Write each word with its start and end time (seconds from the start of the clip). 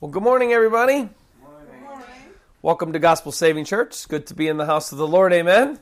Well, 0.00 0.12
good 0.12 0.22
morning, 0.22 0.52
everybody. 0.52 1.08
Welcome 2.62 2.92
to 2.92 3.00
Gospel 3.00 3.32
Saving 3.32 3.64
Church. 3.64 3.88
It's 3.88 4.06
good 4.06 4.28
to 4.28 4.34
be 4.34 4.46
in 4.46 4.56
the 4.56 4.64
house 4.64 4.92
of 4.92 4.98
the 4.98 5.08
Lord. 5.08 5.32
Amen. 5.32 5.80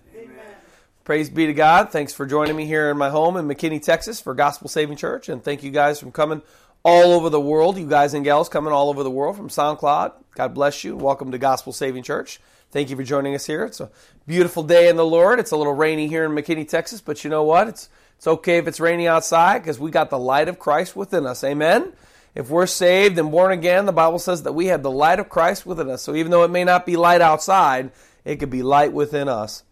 Praise 1.05 1.28
be 1.28 1.44
to 1.44 1.53
God. 1.53 1.92
Thanks 1.92 2.15
for 2.15 2.25
joining 2.25 2.57
me 2.57 2.65
here 2.65 2.91
in 2.91 2.97
my 2.97 3.10
home 3.10 3.37
in 3.37 3.47
McKinney, 3.47 3.83
Texas 3.83 4.18
for 4.18 4.33
Gospel 4.33 4.71
Saving 4.71 4.97
Church. 4.97 5.29
And 5.29 5.44
thank 5.44 5.63
you 5.63 5.71
guys 5.71 6.00
from 6.00 6.13
coming 6.13 6.41
all 6.83 7.13
over 7.13 7.29
the 7.29 7.39
world. 7.39 7.76
You 7.76 7.87
guys 7.87 8.14
and 8.14 8.25
gals 8.25 8.48
coming 8.48 8.73
all 8.73 8.89
over 8.89 9.02
the 9.02 9.11
world 9.11 9.37
from 9.37 9.51
SoundCloud. 9.51 10.15
God 10.35 10.55
bless 10.55 10.83
you. 10.83 10.96
Welcome 10.96 11.30
to 11.33 11.39
Gospel 11.39 11.75
Saving 11.75 12.03
Church. 12.03 12.41
Thank 12.71 12.89
you 12.89 12.96
for 12.96 13.05
joining 13.05 13.35
us 13.35 13.45
here. 13.45 13.67
It's 13.67 13.80
a 13.80 13.91
beautiful 14.27 14.62
day 14.62 14.89
in 14.89 14.96
the 14.96 15.05
Lord. 15.05 15.41
It's 15.41 15.51
a 15.51 15.59
little 15.59 15.75
rainy 15.75 16.09
here 16.09 16.25
in 16.25 16.30
McKinney, 16.30 16.67
Texas, 16.67 17.03
but 17.03 17.23
you 17.23 17.29
know 17.29 17.43
what? 17.43 17.69
It's 17.69 17.91
it's 18.17 18.27
okay 18.27 18.57
if 18.57 18.67
it's 18.67 18.80
rainy 18.80 19.09
outside 19.09 19.59
because 19.59 19.79
we 19.79 19.91
got 19.91 20.09
the 20.09 20.19
light 20.19 20.48
of 20.48 20.59
Christ 20.59 20.96
within 20.96 21.27
us. 21.27 21.45
Amen. 21.45 21.93
If 22.37 22.50
we're 22.50 22.66
saved 22.66 23.18
and 23.18 23.30
born 23.30 23.50
again, 23.50 23.87
the 23.87 23.93
Bible 23.93 24.19
says 24.19 24.42
that 24.42 24.52
we 24.52 24.66
have 24.66 24.83
the 24.83 24.91
light 24.91 25.19
of 25.19 25.30
Christ 25.30 25.65
within 25.65 25.88
us. 25.88 26.02
So 26.02 26.15
even 26.15 26.30
though 26.30 26.45
it 26.45 26.51
may 26.51 26.65
not 26.65 26.84
be 26.84 26.95
light 26.95 27.23
outside, 27.23 27.92
it 28.27 28.37
could 28.37 28.51
be 28.51 28.62
light 28.62 28.92
within 28.92 29.27
us. 29.27 29.62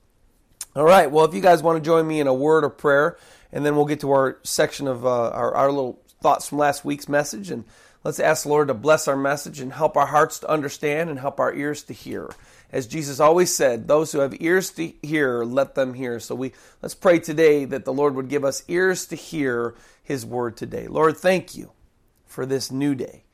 All 0.75 0.85
right. 0.85 1.11
Well, 1.11 1.27
if 1.27 1.35
you 1.35 1.43
guys 1.43 1.63
want 1.63 1.77
to 1.77 1.87
join 1.87 2.09
me 2.09 2.21
in 2.21 2.27
a 2.27 2.33
word 2.33 2.65
of 2.65 2.79
prayer, 2.79 3.19
and 3.53 3.67
then 3.67 3.77
we'll 3.77 3.85
get 3.85 4.01
to 4.01 4.11
our 4.13 4.39
section 4.45 4.89
of 4.89 5.05
uh, 5.05 5.29
our, 5.29 5.55
our 5.55 5.71
little 5.71 6.01
thoughts 6.23 6.49
from 6.49 6.57
last 6.57 6.87
week's 6.87 7.07
message, 7.07 7.51
and 7.51 7.65
let's 8.03 8.19
ask 8.19 8.45
the 8.45 8.49
Lord 8.49 8.69
to 8.69 8.75
bless 8.75 9.09
our 9.09 9.17
message 9.17 9.61
and 9.61 9.71
help 9.71 9.95
our 9.99 10.07
hearts 10.07 10.39
to 10.39 10.49
understand 10.49 11.11
and 11.11 11.19
help 11.19 11.39
our 11.41 11.53
ears 11.53 11.83
to 11.85 11.93
hear. 11.93 12.31
As 12.73 12.87
Jesus 12.87 13.21
always 13.21 13.55
said, 13.55 13.89
those 13.89 14.11
who 14.11 14.21
have 14.21 14.41
ears 14.41 14.71
to 14.73 14.91
hear, 15.03 15.45
let 15.45 15.75
them 15.75 15.93
hear. 15.93 16.19
So 16.19 16.35
we 16.35 16.53
let's 16.81 16.95
pray 16.95 17.19
today 17.19 17.67
that 17.67 17.85
the 17.85 17.93
Lord 17.93 18.15
would 18.15 18.31
give 18.31 18.43
us 18.43 18.65
ears 18.69 19.07
to 19.09 19.17
hear 19.17 19.75
his 20.03 20.25
word 20.25 20.57
today. 20.57 20.87
Lord, 20.87 21.19
thank 21.19 21.55
you 21.55 21.71
for 22.35 22.45
this 22.45 22.71
new 22.71 22.95
day. 22.95 23.25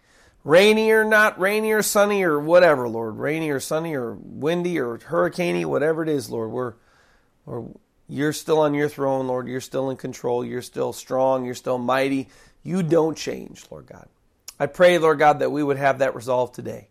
Rainy 0.44 0.90
or 0.90 1.04
not, 1.04 1.38
rainy 1.38 1.72
or 1.72 1.82
sunny 1.82 2.22
or 2.22 2.38
whatever, 2.38 2.88
Lord. 2.88 3.16
Rainy 3.16 3.50
or 3.50 3.60
sunny 3.60 3.94
or 3.94 4.14
windy 4.14 4.78
or 4.78 4.98
hurricaney, 4.98 5.64
whatever 5.64 6.02
it 6.02 6.08
is, 6.08 6.30
Lord. 6.30 6.50
We're, 6.50 6.74
we're, 7.44 7.64
you're 8.08 8.32
still 8.32 8.60
on 8.60 8.72
your 8.72 8.88
throne, 8.88 9.26
Lord. 9.26 9.48
You're 9.48 9.60
still 9.60 9.90
in 9.90 9.96
control. 9.96 10.44
You're 10.44 10.62
still 10.62 10.92
strong. 10.92 11.44
You're 11.44 11.54
still 11.54 11.78
mighty. 11.78 12.28
You 12.62 12.82
don't 12.82 13.16
change, 13.16 13.64
Lord 13.70 13.86
God. 13.86 14.06
I 14.58 14.66
pray, 14.66 14.98
Lord 14.98 15.18
God, 15.18 15.40
that 15.40 15.52
we 15.52 15.62
would 15.62 15.78
have 15.78 15.98
that 15.98 16.14
resolve 16.14 16.52
today, 16.52 16.88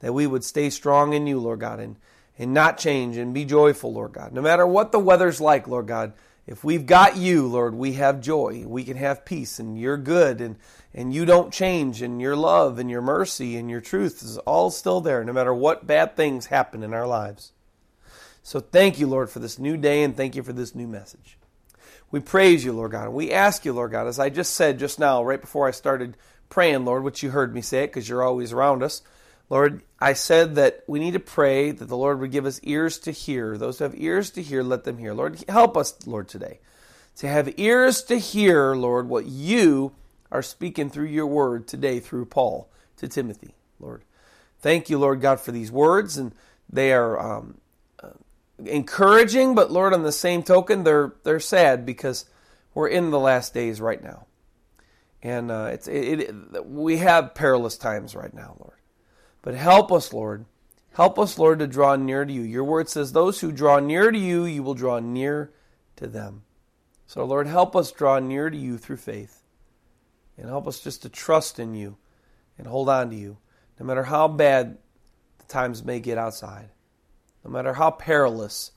that 0.00 0.12
we 0.12 0.26
would 0.26 0.44
stay 0.44 0.70
strong 0.70 1.12
in 1.12 1.26
you, 1.26 1.38
Lord 1.38 1.60
God, 1.60 1.78
and, 1.80 1.96
and 2.38 2.52
not 2.52 2.78
change 2.78 3.16
and 3.16 3.32
be 3.32 3.44
joyful, 3.44 3.92
Lord 3.92 4.12
God. 4.12 4.32
No 4.32 4.42
matter 4.42 4.66
what 4.66 4.92
the 4.92 4.98
weather's 4.98 5.40
like, 5.40 5.68
Lord 5.68 5.86
God, 5.86 6.12
if 6.46 6.62
we've 6.62 6.86
got 6.86 7.16
you, 7.16 7.46
Lord, 7.46 7.74
we 7.74 7.94
have 7.94 8.20
joy. 8.20 8.64
We 8.66 8.84
can 8.84 8.96
have 8.96 9.24
peace, 9.24 9.58
and 9.58 9.78
you're 9.78 9.96
good, 9.96 10.40
and, 10.40 10.56
and 10.94 11.12
you 11.12 11.24
don't 11.24 11.52
change, 11.52 12.02
and 12.02 12.20
your 12.20 12.36
love, 12.36 12.78
and 12.78 12.90
your 12.90 13.02
mercy, 13.02 13.56
and 13.56 13.68
your 13.68 13.80
truth 13.80 14.22
is 14.22 14.38
all 14.38 14.70
still 14.70 15.00
there, 15.00 15.24
no 15.24 15.32
matter 15.32 15.52
what 15.52 15.86
bad 15.86 16.16
things 16.16 16.46
happen 16.46 16.82
in 16.82 16.94
our 16.94 17.06
lives. 17.06 17.52
So 18.42 18.60
thank 18.60 18.98
you, 18.98 19.06
Lord, 19.06 19.30
for 19.30 19.38
this 19.38 19.58
new 19.58 19.76
day, 19.76 20.02
and 20.02 20.16
thank 20.16 20.36
you 20.36 20.42
for 20.42 20.52
this 20.52 20.74
new 20.74 20.86
message. 20.86 21.38
We 22.10 22.20
praise 22.20 22.64
you, 22.64 22.72
Lord 22.72 22.92
God, 22.92 23.06
and 23.06 23.14
we 23.14 23.32
ask 23.32 23.64
you, 23.64 23.72
Lord 23.72 23.90
God, 23.90 24.06
as 24.06 24.18
I 24.18 24.28
just 24.28 24.54
said 24.54 24.78
just 24.78 24.98
now, 24.98 25.24
right 25.24 25.40
before 25.40 25.66
I 25.66 25.72
started 25.72 26.16
praying, 26.48 26.84
Lord, 26.84 27.02
which 27.02 27.22
you 27.22 27.30
heard 27.30 27.54
me 27.54 27.60
say 27.60 27.84
it 27.84 27.88
because 27.88 28.08
you're 28.08 28.22
always 28.22 28.52
around 28.52 28.82
us. 28.82 29.02
Lord, 29.50 29.82
I 29.98 30.12
said 30.12 30.54
that 30.54 30.84
we 30.86 31.00
need 31.00 31.14
to 31.14 31.20
pray 31.20 31.70
that 31.70 31.86
the 31.86 31.96
Lord 31.96 32.20
would 32.20 32.30
give 32.30 32.46
us 32.46 32.60
ears 32.62 32.98
to 33.00 33.10
hear. 33.10 33.58
Those 33.58 33.78
who 33.78 33.84
have 33.84 33.98
ears 33.98 34.30
to 34.32 34.42
hear, 34.42 34.62
let 34.62 34.84
them 34.84 34.98
hear. 34.98 35.12
Lord, 35.12 35.42
help 35.48 35.76
us, 35.76 36.06
Lord, 36.06 36.28
today 36.28 36.60
to 37.16 37.28
have 37.28 37.54
ears 37.56 38.02
to 38.04 38.18
hear, 38.18 38.74
Lord, 38.74 39.08
what 39.08 39.26
you 39.26 39.92
are 40.34 40.42
speaking 40.42 40.90
through 40.90 41.06
your 41.06 41.28
word 41.28 41.68
today 41.68 42.00
through 42.00 42.24
Paul 42.26 42.68
to 42.96 43.06
Timothy, 43.06 43.54
Lord. 43.78 44.02
Thank 44.58 44.90
you, 44.90 44.98
Lord 44.98 45.20
God, 45.20 45.38
for 45.38 45.52
these 45.52 45.70
words, 45.70 46.18
and 46.18 46.34
they 46.68 46.92
are 46.92 47.18
um, 47.20 47.58
uh, 48.02 48.08
encouraging, 48.66 49.54
but 49.54 49.70
Lord, 49.70 49.94
on 49.94 50.02
the 50.02 50.10
same 50.10 50.42
token, 50.42 50.82
they're 50.82 51.14
they're 51.22 51.38
sad 51.38 51.86
because 51.86 52.26
we're 52.74 52.88
in 52.88 53.10
the 53.10 53.20
last 53.20 53.54
days 53.54 53.80
right 53.80 54.02
now, 54.02 54.26
and 55.22 55.52
uh, 55.52 55.70
it's 55.72 55.86
it, 55.86 56.20
it, 56.20 56.66
we 56.66 56.96
have 56.98 57.36
perilous 57.36 57.78
times 57.78 58.16
right 58.16 58.34
now, 58.34 58.56
Lord. 58.58 58.78
But 59.40 59.54
help 59.54 59.92
us, 59.92 60.12
Lord. 60.12 60.46
Help 60.94 61.18
us, 61.18 61.38
Lord, 61.38 61.60
to 61.60 61.66
draw 61.68 61.94
near 61.94 62.24
to 62.24 62.32
you. 62.32 62.42
Your 62.42 62.64
word 62.64 62.88
says, 62.88 63.12
Those 63.12 63.40
who 63.40 63.52
draw 63.52 63.78
near 63.78 64.10
to 64.10 64.18
you, 64.18 64.44
you 64.44 64.62
will 64.62 64.74
draw 64.74 65.00
near 65.00 65.52
to 65.96 66.06
them. 66.06 66.42
So, 67.06 67.24
Lord, 67.24 67.46
help 67.46 67.76
us 67.76 67.92
draw 67.92 68.18
near 68.20 68.48
to 68.48 68.56
you 68.56 68.78
through 68.78 68.96
faith. 68.96 69.43
And 70.36 70.48
help 70.48 70.66
us 70.66 70.80
just 70.80 71.02
to 71.02 71.08
trust 71.08 71.58
in 71.58 71.74
you 71.74 71.96
and 72.58 72.66
hold 72.66 72.88
on 72.88 73.10
to 73.10 73.16
you, 73.16 73.38
no 73.78 73.86
matter 73.86 74.04
how 74.04 74.28
bad 74.28 74.78
the 75.38 75.44
times 75.44 75.84
may 75.84 76.00
get 76.00 76.18
outside, 76.18 76.70
no 77.44 77.50
matter 77.50 77.74
how 77.74 77.90
perilous 77.90 78.72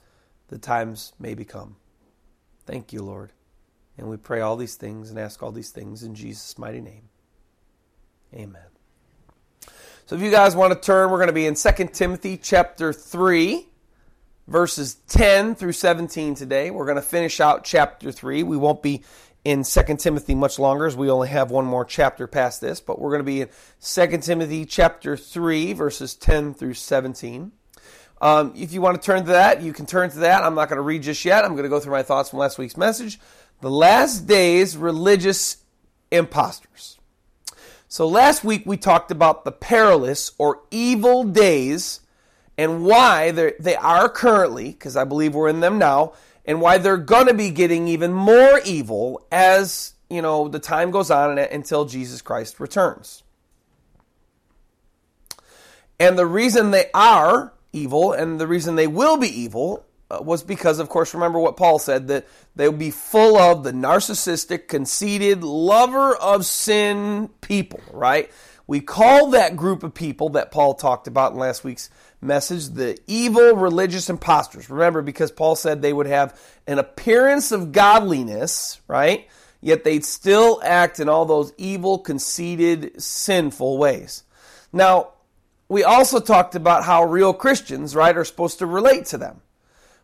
the 0.48 0.58
times 0.58 1.12
may 1.18 1.34
become. 1.34 1.76
Thank 2.66 2.92
you, 2.92 3.02
Lord. 3.02 3.32
And 3.96 4.08
we 4.08 4.16
pray 4.16 4.40
all 4.40 4.56
these 4.56 4.76
things 4.76 5.10
and 5.10 5.18
ask 5.18 5.42
all 5.42 5.52
these 5.52 5.70
things 5.70 6.02
in 6.02 6.14
Jesus' 6.14 6.58
mighty 6.58 6.80
name. 6.80 7.08
Amen. 8.34 8.62
So 10.06 10.16
if 10.16 10.22
you 10.22 10.30
guys 10.30 10.54
want 10.54 10.72
to 10.72 10.78
turn, 10.78 11.10
we're 11.10 11.18
going 11.18 11.28
to 11.28 11.32
be 11.32 11.46
in 11.46 11.54
2 11.54 11.70
Timothy 11.92 12.38
chapter 12.38 12.92
3, 12.92 13.66
verses 14.46 14.94
10 15.08 15.54
through 15.54 15.72
17 15.72 16.34
today. 16.34 16.70
We're 16.70 16.86
going 16.86 16.96
to 16.96 17.02
finish 17.02 17.40
out 17.40 17.64
chapter 17.64 18.12
3. 18.12 18.42
We 18.42 18.56
won't 18.56 18.82
be 18.82 19.02
in 19.44 19.64
2 19.64 19.96
Timothy 19.96 20.34
much 20.34 20.58
longer 20.58 20.86
as 20.86 20.96
we 20.96 21.10
only 21.10 21.28
have 21.28 21.50
one 21.50 21.64
more 21.64 21.84
chapter 21.84 22.26
past 22.26 22.60
this, 22.60 22.80
but 22.80 23.00
we're 23.00 23.10
going 23.10 23.20
to 23.20 23.24
be 23.24 23.42
in 23.42 23.48
2 23.82 24.18
Timothy 24.18 24.64
chapter 24.64 25.16
3, 25.16 25.72
verses 25.72 26.14
10 26.14 26.54
through 26.54 26.74
17. 26.74 27.52
Um, 28.20 28.52
if 28.56 28.72
you 28.72 28.80
want 28.80 29.00
to 29.00 29.06
turn 29.06 29.24
to 29.24 29.32
that, 29.32 29.62
you 29.62 29.72
can 29.72 29.86
turn 29.86 30.10
to 30.10 30.18
that. 30.18 30.42
I'm 30.42 30.54
not 30.54 30.68
going 30.68 30.78
to 30.78 30.82
read 30.82 31.02
just 31.02 31.24
yet. 31.24 31.44
I'm 31.44 31.52
going 31.52 31.62
to 31.62 31.68
go 31.68 31.78
through 31.78 31.92
my 31.92 32.02
thoughts 32.02 32.30
from 32.30 32.40
last 32.40 32.58
week's 32.58 32.76
message. 32.76 33.20
The 33.60 33.70
last 33.70 34.26
days, 34.26 34.76
religious 34.76 35.58
imposters. 36.10 36.98
So 37.86 38.06
last 38.06 38.44
week 38.44 38.64
we 38.66 38.76
talked 38.76 39.10
about 39.10 39.44
the 39.44 39.52
perilous 39.52 40.32
or 40.36 40.60
evil 40.70 41.24
days 41.24 42.00
and 42.58 42.84
why 42.84 43.30
they 43.30 43.76
are 43.76 44.08
currently, 44.08 44.72
because 44.72 44.96
I 44.96 45.04
believe 45.04 45.34
we're 45.34 45.48
in 45.48 45.60
them 45.60 45.78
now, 45.78 46.12
and 46.48 46.62
why 46.62 46.78
they're 46.78 46.96
going 46.96 47.26
to 47.26 47.34
be 47.34 47.50
getting 47.50 47.86
even 47.88 48.10
more 48.10 48.58
evil 48.64 49.24
as, 49.30 49.92
you 50.08 50.22
know, 50.22 50.48
the 50.48 50.58
time 50.58 50.90
goes 50.90 51.10
on 51.10 51.38
until 51.38 51.84
Jesus 51.84 52.22
Christ 52.22 52.58
returns. 52.58 53.22
And 56.00 56.18
the 56.18 56.26
reason 56.26 56.70
they 56.70 56.90
are 56.94 57.52
evil 57.74 58.14
and 58.14 58.40
the 58.40 58.46
reason 58.46 58.76
they 58.76 58.86
will 58.86 59.18
be 59.18 59.28
evil 59.28 59.84
Uh, 60.10 60.20
was 60.22 60.42
because, 60.42 60.78
of 60.78 60.88
course, 60.88 61.12
remember 61.12 61.38
what 61.38 61.58
Paul 61.58 61.78
said 61.78 62.08
that 62.08 62.26
they 62.56 62.66
will 62.66 62.78
be 62.78 62.90
full 62.90 63.36
of 63.36 63.62
the 63.62 63.72
narcissistic, 63.72 64.66
conceited, 64.66 65.44
lover 65.44 66.16
of 66.16 66.46
sin 66.46 67.28
people, 67.42 67.80
right? 67.92 68.30
We 68.66 68.80
call 68.80 69.30
that 69.30 69.56
group 69.56 69.82
of 69.82 69.92
people 69.92 70.30
that 70.30 70.50
Paul 70.50 70.74
talked 70.74 71.08
about 71.08 71.32
in 71.32 71.38
last 71.38 71.62
week's 71.62 71.90
message 72.20 72.68
the 72.68 72.98
evil 73.06 73.54
religious 73.54 74.08
imposters. 74.10 74.70
Remember, 74.70 75.02
because 75.02 75.30
Paul 75.30 75.56
said 75.56 75.80
they 75.80 75.92
would 75.92 76.06
have 76.06 76.38
an 76.66 76.78
appearance 76.78 77.52
of 77.52 77.72
godliness, 77.72 78.80
right? 78.88 79.28
Yet 79.60 79.84
they'd 79.84 80.04
still 80.04 80.60
act 80.64 81.00
in 81.00 81.08
all 81.08 81.24
those 81.24 81.52
evil, 81.58 81.98
conceited, 81.98 83.00
sinful 83.02 83.76
ways. 83.78 84.22
Now, 84.72 85.12
we 85.68 85.84
also 85.84 86.20
talked 86.20 86.54
about 86.54 86.84
how 86.84 87.04
real 87.04 87.34
Christians, 87.34 87.94
right, 87.94 88.16
are 88.16 88.24
supposed 88.24 88.58
to 88.60 88.66
relate 88.66 89.06
to 89.06 89.18
them. 89.18 89.42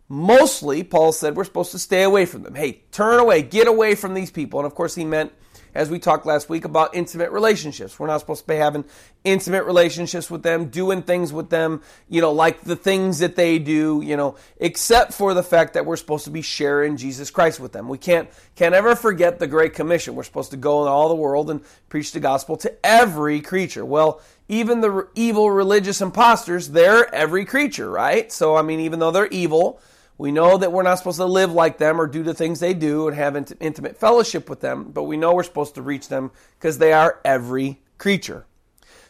Mostly, 0.09 0.82
Paul 0.82 1.12
said 1.12 1.34
we're 1.34 1.44
supposed 1.44 1.72
to 1.72 1.78
stay 1.78 2.03
away 2.03 2.26
from 2.26 2.42
them. 2.42 2.54
Hey, 2.54 2.82
turn 2.92 3.19
away, 3.19 3.42
get 3.42 3.66
away 3.66 3.94
from 3.94 4.15
these 4.15 4.31
people. 4.31 4.60
And 4.60 4.66
of 4.66 4.75
course, 4.75 4.94
he 4.94 5.04
meant, 5.04 5.32
as 5.75 5.88
we 5.88 5.98
talked 5.98 6.26
last 6.26 6.48
week, 6.50 6.66
about 6.66 6.94
intimate 6.94 7.32
relationships. 7.32 7.98
We're 7.98 8.06
not 8.06 8.20
supposed 8.20 8.42
to 8.42 8.47
be 8.47 8.56
having 8.56 8.84
intimate 9.24 9.65
relationships 9.65 10.30
with 10.30 10.42
them, 10.42 10.66
doing 10.66 11.03
things 11.03 11.33
with 11.33 11.48
them, 11.48 11.80
you 12.09 12.21
know, 12.21 12.33
like 12.33 12.60
the 12.60 12.77
things 12.77 13.21
that 13.21 13.34
they 13.34 13.59
do, 13.59 14.03
you 14.04 14.16
know, 14.16 14.36
except 14.59 15.15
for 15.15 15.33
the 15.33 15.42
fact 15.42 15.72
that 15.72 15.86
we're 15.86 15.97
supposed 15.97 16.27
to 16.27 16.30
be 16.30 16.42
sharing 16.42 16.98
Jesus 16.98 17.30
Christ 17.30 17.59
with 17.59 17.72
them. 17.72 17.89
We 17.89 17.98
can't, 17.98 18.28
can't 18.57 18.74
ever 18.74 18.95
forget 18.95 19.39
the 19.39 19.47
Great 19.47 19.72
Commission. 19.72 20.15
We're 20.15 20.22
supposed 20.22 20.50
to 20.50 20.59
go 20.59 20.83
in 20.83 20.89
all 20.89 21.09
the 21.09 21.15
world 21.15 21.50
and 21.50 21.62
preach 21.89 22.12
the 22.12 22.21
gospel 22.21 22.57
to 22.59 22.86
every 22.86 23.41
creature. 23.41 23.86
Well, 23.86 24.21
even 24.48 24.83
the 24.83 25.09
evil 25.15 25.50
religious 25.50 26.03
imposters, 26.03 26.68
they're 26.68 27.12
every 27.12 27.47
creature, 27.47 27.91
right? 27.91 28.30
So, 28.30 28.54
I 28.54 28.60
mean, 28.60 28.80
even 28.80 28.98
though 28.98 29.10
they're 29.10 29.27
evil, 29.28 29.80
we 30.16 30.31
know 30.31 30.57
that 30.59 30.72
we're 30.72 30.83
not 30.83 30.99
supposed 30.99 31.19
to 31.19 31.25
live 31.25 31.53
like 31.53 31.78
them 31.78 32.01
or 32.01 32.07
do 32.07 32.22
the 32.22 32.34
things 32.34 32.61
they 32.61 32.75
do 32.75 33.09
and 33.09 33.16
have 33.16 33.37
intimate 33.61 33.97
fellowship 33.97 34.49
with 34.49 34.61
them, 34.61 34.91
but 34.93 35.05
we 35.05 35.16
know 35.16 35.34
we're 35.34 35.43
supposed 35.43 35.75
to 35.75 35.83
reach 35.83 36.09
them 36.09 36.31
because 36.59 36.78
they 36.78 36.93
are 36.93 37.21
every 37.25 37.81
creature. 37.99 38.47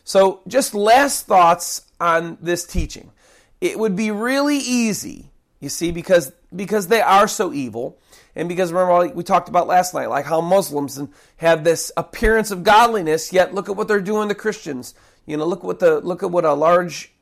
So, 0.04 0.40
just 0.46 0.74
last 0.74 1.26
thoughts 1.26 1.82
on 2.00 2.38
this 2.40 2.64
teaching. 2.66 3.10
It 3.60 3.78
would 3.78 3.96
be 3.96 4.10
really 4.10 4.58
easy, 4.58 5.30
you 5.60 5.68
see, 5.68 5.90
because 5.90 6.32
because 6.54 6.88
they 6.88 7.00
are 7.00 7.26
so 7.26 7.52
evil, 7.52 7.98
And 8.36 8.48
because 8.48 8.72
remember 8.72 9.14
we 9.14 9.24
talked 9.24 9.48
about 9.48 9.66
last 9.66 9.94
night, 9.94 10.08
like 10.08 10.24
how 10.24 10.40
Muslims 10.40 11.00
have 11.36 11.64
this 11.64 11.90
appearance 11.96 12.50
of 12.50 12.62
godliness, 12.62 13.32
yet 13.32 13.54
look 13.54 13.68
at 13.68 13.76
what 13.76 13.88
they're 13.88 14.00
doing 14.00 14.28
to 14.28 14.34
Christians. 14.34 14.94
You 15.26 15.36
know, 15.36 15.46
look 15.46 15.64
what 15.64 15.78
the 15.78 16.00
look 16.00 16.22
at 16.22 16.30
what 16.30 16.44
a 16.44 16.52
large 16.52 17.12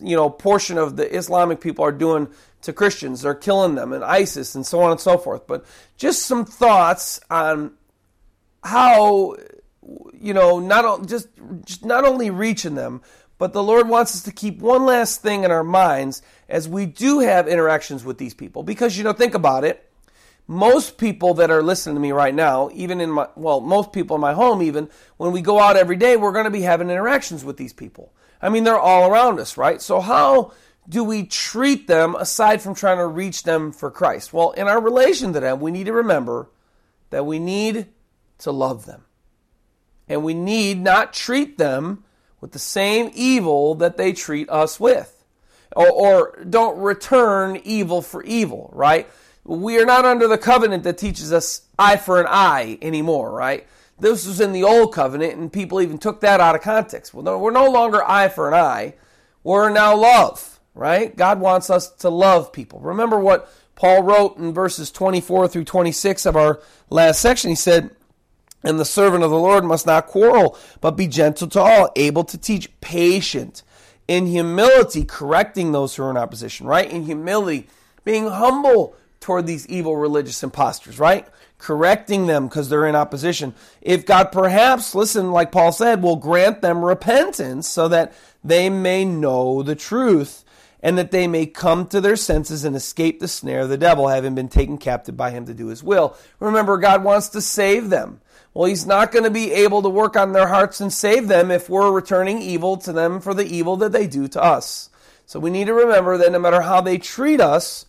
you 0.00 0.16
know 0.16 0.30
portion 0.30 0.78
of 0.78 0.96
the 0.96 1.14
Islamic 1.14 1.60
people 1.60 1.84
are 1.84 1.92
doing 1.92 2.28
to 2.66 2.72
Christians. 2.72 3.22
They're 3.22 3.34
killing 3.34 3.74
them 3.74 3.92
and 3.92 4.04
ISIS 4.04 4.54
and 4.54 4.66
so 4.66 4.80
on 4.80 4.92
and 4.92 5.00
so 5.00 5.18
forth. 5.18 5.46
But 5.46 5.64
just 5.96 6.26
some 6.26 6.44
thoughts 6.44 7.18
on 7.30 7.72
how 8.62 9.36
you 10.20 10.34
know 10.34 10.58
not 10.58 11.06
just 11.06 11.28
just 11.64 11.84
not 11.84 12.04
only 12.04 12.30
reaching 12.30 12.74
them, 12.74 13.00
but 13.38 13.52
the 13.52 13.62
Lord 13.62 13.88
wants 13.88 14.14
us 14.14 14.22
to 14.24 14.32
keep 14.32 14.58
one 14.58 14.84
last 14.84 15.22
thing 15.22 15.44
in 15.44 15.50
our 15.50 15.64
minds 15.64 16.22
as 16.48 16.68
we 16.68 16.86
do 16.86 17.20
have 17.20 17.48
interactions 17.48 18.04
with 18.04 18.18
these 18.18 18.34
people. 18.34 18.62
Because 18.62 18.96
you 18.96 19.04
know, 19.04 19.12
think 19.12 19.34
about 19.34 19.64
it. 19.64 19.82
Most 20.48 20.96
people 20.96 21.34
that 21.34 21.50
are 21.50 21.62
listening 21.62 21.96
to 21.96 22.00
me 22.00 22.12
right 22.12 22.34
now, 22.34 22.70
even 22.72 23.00
in 23.00 23.10
my 23.10 23.28
well, 23.34 23.60
most 23.60 23.92
people 23.92 24.14
in 24.14 24.20
my 24.20 24.32
home, 24.32 24.62
even 24.62 24.88
when 25.16 25.32
we 25.32 25.40
go 25.40 25.58
out 25.58 25.76
every 25.76 25.96
day, 25.96 26.16
we're 26.16 26.32
going 26.32 26.44
to 26.44 26.50
be 26.50 26.62
having 26.62 26.90
interactions 26.90 27.44
with 27.44 27.56
these 27.56 27.72
people. 27.72 28.12
I 28.40 28.48
mean, 28.48 28.64
they're 28.64 28.78
all 28.78 29.10
around 29.10 29.40
us, 29.40 29.56
right? 29.56 29.80
So, 29.82 30.00
how 30.00 30.52
do 30.88 31.02
we 31.02 31.24
treat 31.24 31.86
them 31.86 32.14
aside 32.14 32.62
from 32.62 32.74
trying 32.74 32.98
to 32.98 33.06
reach 33.06 33.42
them 33.42 33.72
for 33.72 33.90
Christ? 33.90 34.32
Well, 34.32 34.52
in 34.52 34.68
our 34.68 34.80
relation 34.80 35.32
to 35.32 35.40
them, 35.40 35.60
we 35.60 35.70
need 35.70 35.86
to 35.86 35.92
remember 35.92 36.48
that 37.10 37.26
we 37.26 37.38
need 37.38 37.86
to 38.38 38.52
love 38.52 38.86
them. 38.86 39.04
And 40.08 40.22
we 40.22 40.34
need 40.34 40.80
not 40.80 41.12
treat 41.12 41.58
them 41.58 42.04
with 42.40 42.52
the 42.52 42.58
same 42.58 43.10
evil 43.14 43.74
that 43.76 43.96
they 43.96 44.12
treat 44.12 44.48
us 44.50 44.78
with. 44.78 45.12
Or, 45.74 45.90
or 45.90 46.44
don't 46.48 46.78
return 46.78 47.60
evil 47.64 48.02
for 48.02 48.22
evil, 48.22 48.70
right? 48.72 49.08
We 49.44 49.78
are 49.80 49.84
not 49.84 50.04
under 50.04 50.28
the 50.28 50.38
covenant 50.38 50.84
that 50.84 50.98
teaches 50.98 51.32
us 51.32 51.62
eye 51.78 51.96
for 51.96 52.20
an 52.20 52.26
eye 52.28 52.78
anymore, 52.80 53.32
right? 53.32 53.66
This 53.98 54.26
was 54.26 54.40
in 54.40 54.52
the 54.52 54.64
old 54.64 54.92
covenant, 54.92 55.34
and 55.34 55.52
people 55.52 55.80
even 55.80 55.98
took 55.98 56.20
that 56.20 56.40
out 56.40 56.54
of 56.54 56.60
context. 56.60 57.14
Well, 57.14 57.24
no, 57.24 57.38
we're 57.38 57.50
no 57.50 57.70
longer 57.70 58.02
eye 58.04 58.28
for 58.28 58.48
an 58.48 58.54
eye. 58.54 58.94
We're 59.42 59.70
now 59.70 59.96
love, 59.96 60.55
right? 60.76 61.16
God 61.16 61.40
wants 61.40 61.70
us 61.70 61.90
to 61.96 62.10
love 62.10 62.52
people. 62.52 62.78
Remember 62.80 63.18
what 63.18 63.50
Paul 63.74 64.02
wrote 64.02 64.36
in 64.36 64.52
verses 64.52 64.90
24 64.90 65.48
through 65.48 65.64
26 65.64 66.26
of 66.26 66.36
our 66.36 66.60
last 66.90 67.20
section. 67.20 67.50
He 67.50 67.56
said, 67.56 67.90
And 68.62 68.78
the 68.78 68.84
servant 68.84 69.24
of 69.24 69.30
the 69.30 69.38
Lord 69.38 69.64
must 69.64 69.86
not 69.86 70.06
quarrel, 70.06 70.58
but 70.80 70.92
be 70.92 71.08
gentle 71.08 71.48
to 71.48 71.60
all, 71.60 71.90
able 71.96 72.24
to 72.24 72.38
teach, 72.38 72.80
patient, 72.80 73.62
in 74.06 74.26
humility, 74.26 75.04
correcting 75.04 75.72
those 75.72 75.96
who 75.96 76.04
are 76.04 76.10
in 76.10 76.16
opposition, 76.16 76.66
right? 76.66 76.88
In 76.88 77.04
humility, 77.04 77.66
being 78.04 78.28
humble 78.28 78.94
toward 79.18 79.46
these 79.46 79.66
evil 79.66 79.96
religious 79.96 80.42
impostors, 80.42 81.00
right? 81.00 81.26
correcting 81.58 82.26
them 82.26 82.46
because 82.46 82.68
they're 82.68 82.86
in 82.86 82.94
opposition. 82.94 83.54
If 83.80 84.06
God 84.06 84.30
perhaps, 84.30 84.94
listen, 84.94 85.32
like 85.32 85.52
Paul 85.52 85.72
said, 85.72 86.02
will 86.02 86.16
grant 86.16 86.60
them 86.60 86.84
repentance 86.84 87.68
so 87.68 87.88
that 87.88 88.12
they 88.44 88.68
may 88.68 89.04
know 89.04 89.62
the 89.62 89.74
truth 89.74 90.44
and 90.82 90.96
that 90.98 91.10
they 91.10 91.26
may 91.26 91.46
come 91.46 91.86
to 91.86 92.00
their 92.00 92.16
senses 92.16 92.64
and 92.64 92.76
escape 92.76 93.20
the 93.20 93.28
snare 93.28 93.60
of 93.60 93.68
the 93.68 93.78
devil, 93.78 94.08
having 94.08 94.34
been 94.34 94.48
taken 94.48 94.78
captive 94.78 95.16
by 95.16 95.30
him 95.30 95.46
to 95.46 95.54
do 95.54 95.68
his 95.68 95.82
will. 95.82 96.16
Remember, 96.40 96.76
God 96.76 97.04
wants 97.04 97.28
to 97.30 97.40
save 97.40 97.88
them. 97.90 98.20
Well, 98.54 98.68
he's 98.68 98.86
not 98.86 99.12
going 99.12 99.24
to 99.24 99.30
be 99.30 99.52
able 99.52 99.82
to 99.82 99.88
work 99.88 100.16
on 100.16 100.32
their 100.32 100.48
hearts 100.48 100.80
and 100.80 100.92
save 100.92 101.28
them 101.28 101.50
if 101.50 101.68
we're 101.68 101.92
returning 101.92 102.40
evil 102.40 102.76
to 102.78 102.92
them 102.92 103.20
for 103.20 103.34
the 103.34 103.46
evil 103.46 103.76
that 103.78 103.92
they 103.92 104.06
do 104.06 104.28
to 104.28 104.42
us. 104.42 104.90
So 105.26 105.40
we 105.40 105.50
need 105.50 105.66
to 105.66 105.74
remember 105.74 106.16
that 106.18 106.32
no 106.32 106.38
matter 106.38 106.62
how 106.62 106.80
they 106.80 106.98
treat 106.98 107.40
us, 107.40 107.86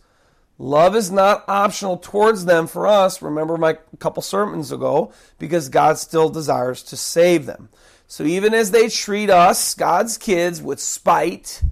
Love 0.58 0.96
is 0.96 1.10
not 1.10 1.44
optional 1.46 1.96
towards 1.96 2.44
them 2.44 2.66
for 2.66 2.86
us. 2.86 3.22
Remember 3.22 3.56
my 3.56 3.74
couple 4.00 4.22
sermons 4.22 4.72
ago, 4.72 5.12
because 5.38 5.68
God 5.68 5.98
still 5.98 6.28
desires 6.28 6.82
to 6.84 6.96
save 6.96 7.46
them. 7.46 7.68
So 8.08 8.24
even 8.24 8.54
as 8.54 8.72
they 8.72 8.88
treat 8.88 9.30
us, 9.30 9.74
God's 9.74 10.18
kids, 10.18 10.60
with 10.60 10.80
spite, 10.80 11.62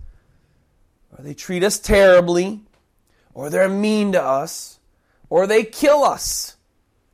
or 1.17 1.25
they 1.25 1.35
treat 1.35 1.63
us 1.63 1.79
terribly, 1.79 2.61
or 3.35 3.51
they're 3.51 3.69
mean 3.69 4.13
to 4.13 4.23
us, 4.23 4.79
or 5.29 5.47
they 5.47 5.65
kill 5.65 6.05
us, 6.05 6.57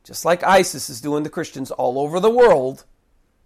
just 0.04 0.24
like 0.24 0.42
ISIS 0.42 0.90
is 0.90 1.00
doing 1.00 1.24
to 1.24 1.30
Christians 1.30 1.70
all 1.70 1.98
over 1.98 2.20
the 2.20 2.30
world, 2.30 2.84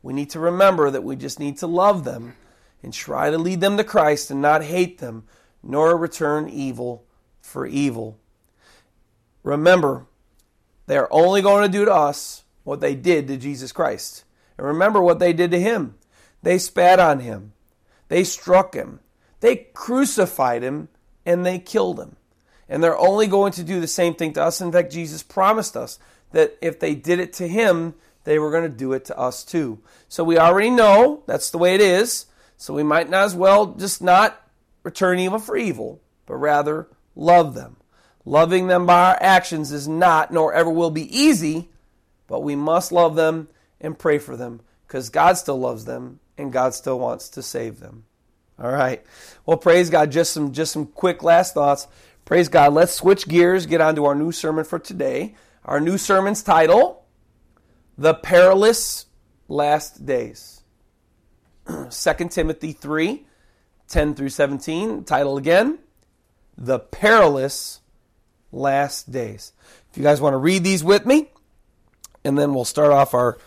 we 0.02 0.12
need 0.12 0.30
to 0.30 0.40
remember 0.40 0.90
that 0.90 1.04
we 1.04 1.16
just 1.16 1.38
need 1.38 1.58
to 1.58 1.66
love 1.66 2.04
them 2.04 2.34
and 2.82 2.92
try 2.92 3.30
to 3.30 3.38
lead 3.38 3.60
them 3.60 3.76
to 3.76 3.84
Christ 3.84 4.30
and 4.30 4.40
not 4.40 4.64
hate 4.64 4.98
them, 4.98 5.24
nor 5.62 5.96
return 5.96 6.48
evil 6.48 7.04
for 7.40 7.66
evil. 7.66 8.18
Remember, 9.42 10.06
they're 10.86 11.12
only 11.12 11.42
going 11.42 11.64
to 11.64 11.78
do 11.78 11.84
to 11.84 11.92
us 11.92 12.44
what 12.64 12.80
they 12.80 12.94
did 12.94 13.28
to 13.28 13.36
Jesus 13.36 13.72
Christ. 13.72 14.24
And 14.56 14.66
remember 14.66 15.02
what 15.02 15.18
they 15.18 15.32
did 15.32 15.50
to 15.50 15.60
him. 15.60 15.96
They 16.42 16.58
spat 16.58 17.00
on 17.00 17.20
him, 17.20 17.52
they 18.08 18.22
struck 18.22 18.74
him, 18.74 19.00
they 19.40 19.68
crucified 19.74 20.62
him, 20.62 20.88
and 21.24 21.44
they 21.44 21.58
killed 21.58 22.00
him. 22.00 22.16
And 22.68 22.82
they're 22.82 22.98
only 22.98 23.26
going 23.26 23.52
to 23.52 23.62
do 23.62 23.80
the 23.80 23.86
same 23.86 24.14
thing 24.14 24.32
to 24.34 24.42
us. 24.42 24.60
In 24.60 24.72
fact, 24.72 24.92
Jesus 24.92 25.22
promised 25.22 25.76
us 25.76 25.98
that 26.32 26.56
if 26.60 26.80
they 26.80 26.94
did 26.94 27.20
it 27.20 27.32
to 27.34 27.46
him, 27.46 27.94
they 28.24 28.38
were 28.38 28.50
going 28.50 28.64
to 28.64 28.68
do 28.68 28.92
it 28.92 29.04
to 29.06 29.18
us 29.18 29.44
too. 29.44 29.78
So 30.08 30.24
we 30.24 30.38
already 30.38 30.70
know 30.70 31.22
that's 31.26 31.50
the 31.50 31.58
way 31.58 31.74
it 31.74 31.80
is. 31.80 32.26
So 32.56 32.74
we 32.74 32.82
might 32.82 33.08
not 33.08 33.24
as 33.24 33.34
well 33.34 33.66
just 33.66 34.02
not 34.02 34.42
return 34.82 35.18
evil 35.18 35.38
for 35.38 35.56
evil, 35.56 36.00
but 36.26 36.36
rather 36.36 36.88
love 37.14 37.54
them. 37.54 37.76
Loving 38.24 38.66
them 38.66 38.86
by 38.86 39.10
our 39.10 39.18
actions 39.20 39.70
is 39.70 39.86
not, 39.86 40.32
nor 40.32 40.52
ever 40.52 40.70
will 40.70 40.90
be 40.90 41.16
easy, 41.16 41.70
but 42.26 42.40
we 42.40 42.56
must 42.56 42.90
love 42.90 43.14
them 43.14 43.48
and 43.80 43.98
pray 43.98 44.18
for 44.18 44.36
them 44.36 44.60
because 44.86 45.10
God 45.10 45.34
still 45.34 45.58
loves 45.58 45.84
them 45.84 46.18
and 46.36 46.52
God 46.52 46.74
still 46.74 46.98
wants 46.98 47.28
to 47.30 47.42
save 47.42 47.78
them. 47.78 48.04
All 48.58 48.70
right. 48.70 49.04
Well, 49.44 49.56
praise 49.56 49.90
God. 49.90 50.10
Just 50.10 50.32
some 50.32 50.52
just 50.52 50.72
some 50.72 50.86
quick 50.86 51.22
last 51.22 51.54
thoughts. 51.54 51.86
Praise 52.24 52.48
God. 52.48 52.72
Let's 52.72 52.92
switch 52.92 53.28
gears, 53.28 53.66
get 53.66 53.80
on 53.80 53.94
to 53.96 54.04
our 54.06 54.14
new 54.14 54.32
sermon 54.32 54.64
for 54.64 54.78
today. 54.78 55.34
Our 55.64 55.80
new 55.80 55.98
sermon's 55.98 56.42
title, 56.42 57.04
The 57.98 58.14
Perilous 58.14 59.06
Last 59.48 60.06
Days. 60.06 60.62
2 61.66 61.88
Timothy 62.28 62.72
3, 62.72 63.26
10 63.88 64.14
through 64.14 64.28
17. 64.28 65.04
Title 65.04 65.36
again, 65.36 65.78
The 66.56 66.78
Perilous 66.78 67.80
last 68.52 69.12
days. 69.12 69.52
If 69.90 69.96
you 69.96 70.02
guys 70.02 70.20
want 70.20 70.34
to 70.34 70.38
read 70.38 70.64
these 70.64 70.82
with 70.82 71.06
me, 71.06 71.30
and 72.24 72.36
then 72.36 72.54
we'll 72.54 72.64
start 72.64 72.92
off 72.92 73.14
our 73.14 73.38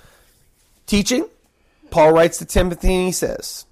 teaching. 0.85 1.27
Paul 1.89 2.13
writes 2.13 2.38
to 2.38 2.45
Timothy 2.45 2.94
and 2.94 3.06
he 3.07 3.11
says, 3.11 3.65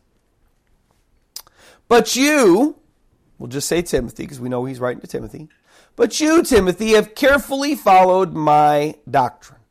But 1.88 2.16
you, 2.16 2.78
we'll 3.38 3.48
just 3.48 3.68
say 3.68 3.82
Timothy 3.82 4.24
because 4.24 4.40
we 4.40 4.50
know 4.50 4.66
he's 4.66 4.80
writing 4.80 5.02
to 5.02 5.08
Timothy, 5.08 5.50
but 5.96 6.20
you, 6.20 6.44
Timothy, 6.44 6.92
have 6.92 7.16
carefully 7.16 7.76
followed 7.76 8.34
my 8.34 8.96
doctrine, 9.10 9.62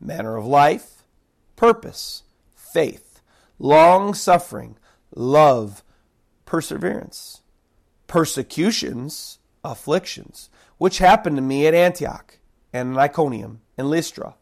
manner 0.00 0.36
of 0.36 0.46
life, 0.46 1.04
purpose, 1.56 2.22
faith, 2.54 3.20
long 3.58 4.14
suffering, 4.14 4.76
love, 5.14 5.84
perseverance, 6.44 7.42
persecutions, 8.06 9.38
afflictions 9.62 10.50
which 10.80 10.96
happened 10.96 11.36
to 11.36 11.42
me 11.42 11.66
at 11.66 11.74
Antioch 11.74 12.38
and 12.72 12.96
Iconium 12.96 13.60
and 13.76 13.90
Lystra. 13.90 14.34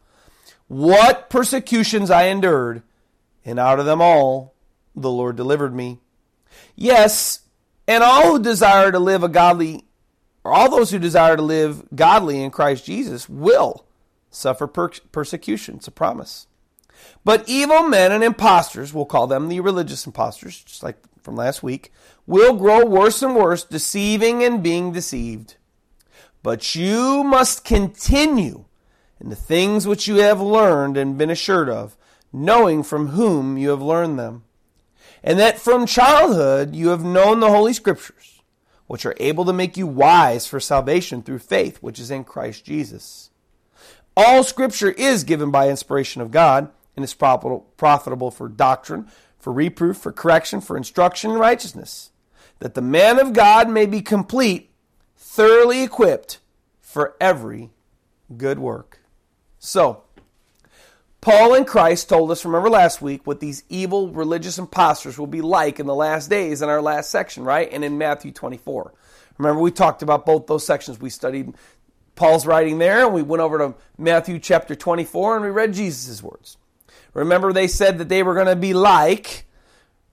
What 0.68 1.28
persecutions 1.30 2.12
I 2.12 2.26
endured, 2.26 2.84
and 3.44 3.58
out 3.58 3.80
of 3.80 3.86
them 3.86 4.00
all 4.00 4.54
the 4.94 5.10
Lord 5.10 5.34
delivered 5.34 5.74
me. 5.74 5.98
Yes, 6.80 7.40
and 7.88 8.04
all 8.04 8.22
who 8.22 8.38
desire 8.40 8.92
to 8.92 9.00
live 9.00 9.24
a 9.24 9.28
godly, 9.28 9.84
or 10.44 10.52
all 10.52 10.70
those 10.70 10.92
who 10.92 11.00
desire 11.00 11.34
to 11.34 11.42
live 11.42 11.82
godly 11.92 12.40
in 12.40 12.52
Christ 12.52 12.84
Jesus 12.84 13.28
will 13.28 13.84
suffer 14.30 14.68
per- 14.68 14.90
persecution. 15.10 15.78
It's 15.78 15.88
a 15.88 15.90
promise. 15.90 16.46
But 17.24 17.48
evil 17.48 17.82
men 17.82 18.12
and 18.12 18.22
impostors, 18.22 18.94
we'll 18.94 19.06
call 19.06 19.26
them 19.26 19.48
the 19.48 19.58
religious 19.58 20.06
impostors, 20.06 20.62
just 20.62 20.84
like 20.84 20.98
from 21.20 21.34
last 21.34 21.64
week, 21.64 21.92
will 22.28 22.54
grow 22.54 22.86
worse 22.86 23.22
and 23.22 23.34
worse, 23.34 23.64
deceiving 23.64 24.44
and 24.44 24.62
being 24.62 24.92
deceived. 24.92 25.56
But 26.44 26.76
you 26.76 27.24
must 27.24 27.64
continue 27.64 28.66
in 29.20 29.30
the 29.30 29.34
things 29.34 29.88
which 29.88 30.06
you 30.06 30.18
have 30.18 30.40
learned 30.40 30.96
and 30.96 31.18
been 31.18 31.28
assured 31.28 31.68
of, 31.68 31.96
knowing 32.32 32.84
from 32.84 33.08
whom 33.08 33.58
you 33.58 33.70
have 33.70 33.82
learned 33.82 34.16
them. 34.16 34.44
And 35.22 35.38
that 35.38 35.58
from 35.58 35.86
childhood 35.86 36.74
you 36.74 36.88
have 36.88 37.04
known 37.04 37.40
the 37.40 37.50
Holy 37.50 37.72
Scriptures, 37.72 38.40
which 38.86 39.04
are 39.04 39.16
able 39.18 39.44
to 39.44 39.52
make 39.52 39.76
you 39.76 39.86
wise 39.86 40.46
for 40.46 40.60
salvation 40.60 41.22
through 41.22 41.40
faith 41.40 41.78
which 41.78 41.98
is 41.98 42.10
in 42.10 42.24
Christ 42.24 42.64
Jesus. 42.64 43.30
All 44.16 44.42
Scripture 44.42 44.90
is 44.90 45.24
given 45.24 45.50
by 45.50 45.68
inspiration 45.68 46.22
of 46.22 46.30
God 46.30 46.70
and 46.96 47.04
is 47.04 47.14
profitable 47.14 48.30
for 48.30 48.48
doctrine, 48.48 49.08
for 49.38 49.52
reproof, 49.52 49.96
for 49.96 50.10
correction, 50.10 50.60
for 50.60 50.76
instruction 50.76 51.30
in 51.30 51.38
righteousness, 51.38 52.10
that 52.58 52.74
the 52.74 52.82
man 52.82 53.20
of 53.20 53.32
God 53.32 53.70
may 53.70 53.86
be 53.86 54.00
complete 54.00 54.70
thoroughly 55.16 55.84
equipped 55.84 56.40
for 56.80 57.14
every 57.20 57.70
good 58.36 58.58
work. 58.58 58.98
So, 59.60 60.02
Paul 61.20 61.54
and 61.54 61.66
Christ 61.66 62.08
told 62.08 62.30
us, 62.30 62.44
remember 62.44 62.70
last 62.70 63.02
week, 63.02 63.26
what 63.26 63.40
these 63.40 63.64
evil 63.68 64.10
religious 64.10 64.58
imposters 64.58 65.18
will 65.18 65.26
be 65.26 65.40
like 65.40 65.80
in 65.80 65.86
the 65.86 65.94
last 65.94 66.30
days 66.30 66.62
in 66.62 66.68
our 66.68 66.80
last 66.80 67.10
section, 67.10 67.44
right? 67.44 67.68
And 67.72 67.84
in 67.84 67.98
Matthew 67.98 68.30
24. 68.30 68.92
Remember, 69.36 69.60
we 69.60 69.70
talked 69.70 70.02
about 70.02 70.26
both 70.26 70.46
those 70.46 70.64
sections. 70.64 71.00
We 71.00 71.10
studied 71.10 71.54
Paul's 72.14 72.46
writing 72.46 72.78
there, 72.78 73.04
and 73.04 73.14
we 73.14 73.22
went 73.22 73.40
over 73.40 73.58
to 73.58 73.74
Matthew 73.96 74.38
chapter 74.38 74.74
24, 74.74 75.36
and 75.36 75.44
we 75.44 75.50
read 75.50 75.72
Jesus' 75.72 76.22
words. 76.22 76.56
Remember, 77.14 77.52
they 77.52 77.68
said 77.68 77.98
that 77.98 78.08
they 78.08 78.22
were 78.22 78.34
going 78.34 78.46
to 78.46 78.56
be 78.56 78.74
like, 78.74 79.44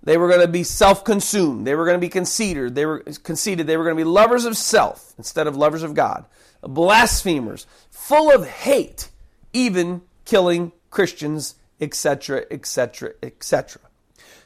they 0.03 0.17
were 0.17 0.27
going 0.27 0.41
to 0.41 0.47
be 0.47 0.63
self-consumed, 0.63 1.65
they 1.65 1.75
were 1.75 1.85
going 1.85 1.97
to 1.97 2.05
be 2.05 2.09
conceited, 2.09 2.75
they 2.75 2.85
were 2.85 2.99
conceited, 3.23 3.65
they 3.67 3.77
were 3.77 3.83
going 3.83 3.95
to 3.95 3.99
be 3.99 4.09
lovers 4.09 4.45
of 4.45 4.55
self 4.55 5.13
instead 5.17 5.47
of 5.47 5.57
lovers 5.57 5.81
of 5.81 5.95
God, 5.95 6.25
blasphemers, 6.61 7.65
full 7.89 8.31
of 8.31 8.47
hate, 8.47 9.09
even 9.51 10.03
killing 10.25 10.71
Christians, 10.95 11.55
etc., 11.81 12.45
etc., 12.49 13.11
etc. 13.21 13.81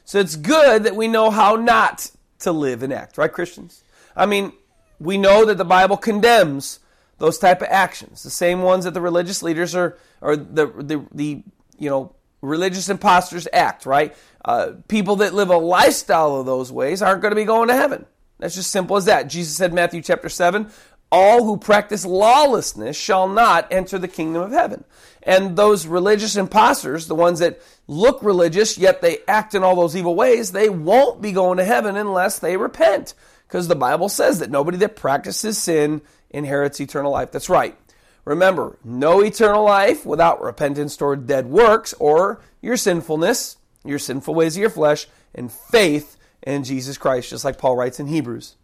So 0.04 0.18
it's 0.18 0.34
good 0.34 0.82
that 0.82 0.96
we 0.96 1.06
know 1.06 1.30
how 1.30 1.54
not 1.54 2.10
to 2.40 2.50
live 2.50 2.82
and 2.82 2.92
act, 2.92 3.16
right, 3.16 3.32
Christians? 3.32 3.84
I 4.16 4.26
mean, 4.26 4.52
we 4.98 5.16
know 5.16 5.44
that 5.44 5.58
the 5.58 5.64
Bible 5.64 5.96
condemns 5.96 6.80
those 7.18 7.38
type 7.38 7.62
of 7.62 7.68
actions, 7.70 8.24
the 8.24 8.30
same 8.30 8.62
ones 8.62 8.84
that 8.84 8.94
the 8.94 9.00
religious 9.00 9.44
leaders 9.44 9.76
are, 9.76 9.96
or 10.20 10.36
the, 10.36 10.66
the, 10.66 11.06
the 11.12 11.44
you 11.78 11.88
know, 11.88 12.16
religious 12.42 12.88
imposters 12.88 13.46
act, 13.52 13.86
right? 13.86 14.16
Uh, 14.44 14.72
people 14.88 15.16
that 15.16 15.32
live 15.32 15.50
a 15.50 15.56
lifestyle 15.56 16.34
of 16.34 16.46
those 16.46 16.72
ways 16.72 17.00
aren't 17.00 17.22
going 17.22 17.30
to 17.30 17.36
be 17.36 17.44
going 17.44 17.68
to 17.68 17.74
heaven. 17.74 18.06
That's 18.40 18.56
just 18.56 18.72
simple 18.72 18.96
as 18.96 19.04
that. 19.04 19.28
Jesus 19.28 19.56
said, 19.56 19.72
Matthew 19.72 20.02
chapter 20.02 20.28
7, 20.28 20.68
all 21.12 21.44
who 21.44 21.56
practice 21.56 22.04
lawlessness 22.04 22.96
shall 22.96 23.28
not 23.28 23.68
enter 23.70 23.98
the 23.98 24.08
kingdom 24.08 24.42
of 24.42 24.52
heaven. 24.52 24.84
And 25.22 25.56
those 25.56 25.86
religious 25.86 26.36
imposters, 26.36 27.06
the 27.06 27.14
ones 27.14 27.40
that 27.40 27.60
look 27.86 28.22
religious, 28.22 28.78
yet 28.78 29.02
they 29.02 29.18
act 29.28 29.54
in 29.54 29.62
all 29.62 29.76
those 29.76 29.94
evil 29.94 30.14
ways, 30.14 30.52
they 30.52 30.70
won't 30.70 31.20
be 31.20 31.32
going 31.32 31.58
to 31.58 31.64
heaven 31.64 31.96
unless 31.96 32.38
they 32.38 32.56
repent. 32.56 33.14
Because 33.46 33.68
the 33.68 33.76
Bible 33.76 34.08
says 34.08 34.38
that 34.38 34.50
nobody 34.50 34.78
that 34.78 34.96
practices 34.96 35.58
sin 35.58 36.02
inherits 36.30 36.80
eternal 36.80 37.12
life. 37.12 37.32
That's 37.32 37.48
right. 37.48 37.76
Remember, 38.24 38.78
no 38.84 39.22
eternal 39.22 39.64
life 39.64 40.06
without 40.06 40.42
repentance 40.42 40.96
toward 40.96 41.26
dead 41.26 41.46
works 41.46 41.92
or 41.98 42.40
your 42.60 42.76
sinfulness, 42.76 43.56
your 43.84 43.98
sinful 43.98 44.34
ways 44.34 44.56
of 44.56 44.60
your 44.60 44.70
flesh, 44.70 45.06
and 45.34 45.50
faith 45.50 46.16
in 46.42 46.64
Jesus 46.64 46.96
Christ, 46.98 47.30
just 47.30 47.44
like 47.44 47.58
Paul 47.58 47.76
writes 47.76 47.98
in 48.00 48.06
Hebrews. 48.06 48.56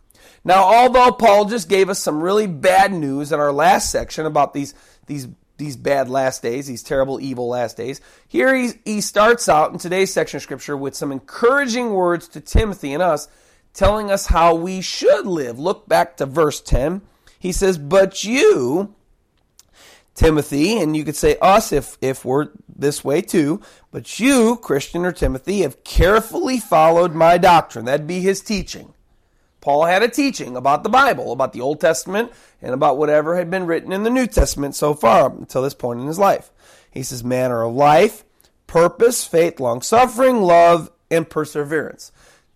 Now, 0.45 0.63
although 0.63 1.13
Paul 1.13 1.47
just 1.47 1.69
gave 1.69 1.89
us 1.89 1.99
some 1.99 2.23
really 2.23 2.47
bad 2.47 2.93
news 2.93 3.33
in 3.33 3.41
our 3.41 3.53
last 3.53 3.91
section 3.91 4.27
about 4.27 4.55
these, 4.55 4.75
these, 5.07 5.27
these 5.57 5.77
bad 5.77 6.09
last 6.09 6.43
days, 6.43 6.67
these 6.67 6.83
terrible, 6.83 7.21
evil 7.21 7.49
last 7.49 7.77
days, 7.77 8.01
here 8.29 8.55
he, 8.55 8.73
he 8.85 9.01
starts 9.01 9.49
out 9.49 9.73
in 9.73 9.79
today's 9.79 10.13
section 10.13 10.37
of 10.37 10.43
Scripture 10.43 10.77
with 10.77 10.95
some 10.95 11.13
encouraging 11.13 11.93
words 11.93 12.29
to 12.29 12.41
Timothy 12.41 12.93
and 12.93 13.03
us, 13.03 13.29
telling 13.73 14.11
us 14.11 14.27
how 14.27 14.55
we 14.55 14.81
should 14.81 15.27
live. 15.27 15.59
Look 15.59 15.89
back 15.89 16.17
to 16.19 16.27
verse 16.27 16.61
10. 16.61 17.03
He 17.39 17.53
says, 17.53 17.79
But 17.79 18.25
you, 18.25 18.95
Timothy, 20.15 20.81
and 20.81 20.97
you 20.97 21.05
could 21.05 21.17
say 21.17 21.37
us 21.41 21.73
if, 21.73 21.99
if 22.01 22.25
we're 22.25 22.49
this 22.75 23.05
way 23.05 23.21
too, 23.21 23.61
but 23.91 24.19
you, 24.19 24.57
Christian 24.57 25.05
or 25.05 25.13
Timothy, 25.13 25.61
have 25.61 25.85
carefully 25.85 26.59
followed 26.59 27.15
my 27.15 27.39
doctrine. 27.39 27.85
That'd 27.85 28.07
be 28.07 28.21
his 28.21 28.41
teaching. 28.41 28.93
Paul 29.67 29.85
had 29.85 30.05
a 30.05 30.09
teaching 30.09 30.57
about 30.57 30.85
the 30.85 30.89
Bible, 30.89 31.33
about 31.33 31.53
the 31.53 31.61
Old 31.61 31.81
Testament, 31.81 32.31
and 32.63 32.73
about 32.73 32.99
whatever 32.99 33.35
had 33.35 33.51
been 33.51 33.67
written 33.67 33.91
in 33.91 34.05
the 34.05 34.11
New 34.11 34.29
Testament 34.29 34.77
so 34.77 34.95
far 34.95 35.29
until 35.29 35.63
this 35.63 35.75
point 35.75 35.99
in 35.99 36.07
his 36.07 36.21
life. 36.21 36.53
He 36.89 37.03
says, 37.03 37.25
manner 37.25 37.65
of 37.65 37.75
life, 37.75 38.23
purpose, 38.69 39.25
faith, 39.25 39.59
long 39.59 39.83
suffering, 39.83 40.41
love, 40.41 40.93
and 41.11 41.29
perseverance. 41.29 42.13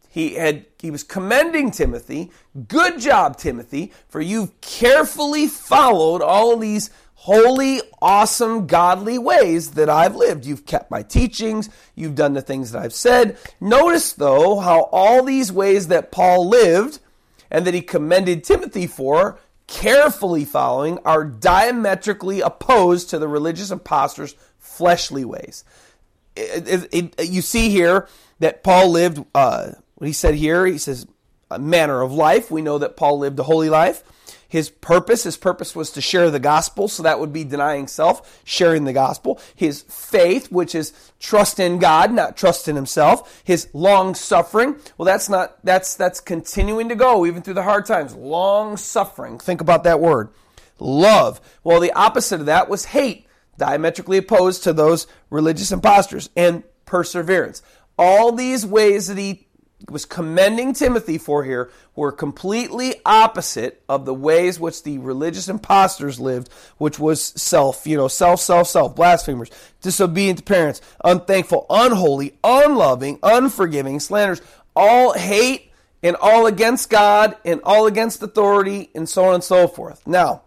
He 0.09 0.35
had 0.35 0.67
he 0.79 0.93
was 0.93 1.03
commending 1.03 1.73
Timothy. 1.73 2.31
Good 2.69 3.01
job, 3.01 3.37
Timothy, 3.37 3.93
for 4.09 4.21
you've 4.21 4.61
carefully 4.61 5.49
followed 5.49 6.23
all 6.23 6.57
these 6.57 6.91
holy, 7.21 7.83
awesome, 8.01 8.67
godly 8.67 9.19
ways 9.19 9.73
that 9.73 9.91
I've 9.91 10.17
lived. 10.17 10.47
You've 10.47 10.65
kept 10.65 10.91
my 10.91 11.03
teachings. 11.03 11.69
You've 11.95 12.15
done 12.15 12.33
the 12.33 12.41
things 12.41 12.73
that 12.73 12.81
I've 12.81 12.95
said. 12.95 13.37
Notice, 13.61 14.15
though, 14.15 14.59
how 14.59 14.85
all 14.85 15.23
these 15.23 15.53
ways 15.53 15.89
that 15.89 16.11
Paul 16.11 16.49
lived 16.49 16.99
and 17.51 17.67
that 17.67 17.75
he 17.75 17.83
commended 17.83 18.43
Timothy 18.43 18.87
for, 18.87 19.39
carefully 19.67 20.47
following, 20.47 20.99
are 21.05 21.23
diametrically 21.23 22.41
opposed 22.41 23.11
to 23.11 23.19
the 23.19 23.29
religious 23.29 23.71
impostors' 23.71 24.35
fleshly 24.59 25.27
ways. 25.27 25.63
It, 26.37 26.89
it, 26.91 27.15
it, 27.19 27.29
you 27.29 27.43
see 27.43 27.69
here 27.69 28.09
that 28.39 28.65
Paul 28.65 28.93
lived, 28.93 29.23
uh, 29.35 29.73
what 29.97 30.07
he 30.07 30.15
said 30.15 30.37
here, 30.37 30.65
he 30.65 30.79
says, 30.79 31.07
a 31.51 31.59
manner 31.59 32.01
of 32.01 32.13
life. 32.13 32.51
We 32.51 32.63
know 32.63 32.79
that 32.79 32.97
Paul 32.97 33.19
lived 33.19 33.39
a 33.41 33.43
holy 33.43 33.69
life 33.69 34.05
his 34.51 34.69
purpose, 34.69 35.23
his 35.23 35.37
purpose 35.37 35.77
was 35.77 35.93
to 35.93 36.01
share 36.01 36.29
the 36.29 36.41
gospel, 36.41 36.89
so 36.89 37.05
that 37.05 37.21
would 37.21 37.33
be 37.33 37.45
denying 37.45 37.87
self, 37.87 38.43
sharing 38.45 38.83
the 38.83 38.93
gospel. 38.93 39.41
His 39.55 39.83
faith, 39.83 40.51
which 40.51 40.75
is 40.75 40.93
trust 41.21 41.61
in 41.61 41.79
God, 41.79 42.13
not 42.13 42.37
trust 42.37 42.67
in 42.67 42.75
himself. 42.75 43.43
His 43.45 43.69
long 43.73 44.17
suffering, 44.17 44.75
well, 44.99 45.07
that's 45.07 45.29
not, 45.29 45.65
that's, 45.65 45.95
that's 45.95 46.19
continuing 46.19 46.89
to 46.89 46.97
go 46.97 47.25
even 47.25 47.43
through 47.43 47.55
the 47.55 47.63
hard 47.63 47.87
times. 47.87 48.17
Long 48.17 48.77
suffering. 48.77 49.39
Think 49.39 49.61
about 49.61 49.85
that 49.85 50.01
word. 50.01 50.31
Love. 50.81 51.41
Well, 51.63 51.79
the 51.79 51.93
opposite 51.93 52.41
of 52.41 52.47
that 52.47 52.69
was 52.69 52.87
hate, 52.87 53.29
diametrically 53.57 54.19
opposed 54.19 54.65
to 54.65 54.73
those 54.73 55.07
religious 55.31 55.71
impostors, 55.71 56.29
and 56.37 56.65
perseverance. 56.87 57.63
All 57.97 58.33
these 58.33 58.67
ways 58.67 59.07
that 59.07 59.19
he 59.19 59.47
was 59.89 60.05
commending 60.05 60.73
Timothy 60.73 61.19
for 61.19 61.45
here 61.45 61.71
were 61.95 62.13
completely 62.13 62.95
opposite 63.05 63.83
of 63.89 64.05
the 64.05 64.15
ways 64.15 64.61
which 64.61 64.83
the 64.83 64.99
religious 64.99 65.49
impostors 65.49 66.21
lived, 66.21 66.51
which 66.79 66.99
was 66.99 67.23
self, 67.23 67.87
you 67.87 67.97
know, 67.97 68.09
self, 68.09 68.41
self, 68.41 68.69
self, 68.69 68.95
blasphemers, 68.95 69.51
disobedient 69.81 70.39
to 70.39 70.45
parents, 70.45 70.81
unthankful, 71.05 71.67
unholy, 71.71 72.39
unloving, 72.45 73.19
unforgiving, 73.23 74.01
slanders, 74.01 74.43
all 74.77 75.13
hate 75.15 75.71
and 76.03 76.17
all 76.17 76.47
against 76.47 76.91
God 76.91 77.37
and 77.45 77.61
all 77.65 77.87
against 77.87 78.23
authority 78.23 78.91
and 78.95 79.09
so 79.09 79.27
on 79.27 79.35
and 79.35 79.45
so 79.45 79.69
forth. 79.69 80.07
Now, 80.07 80.43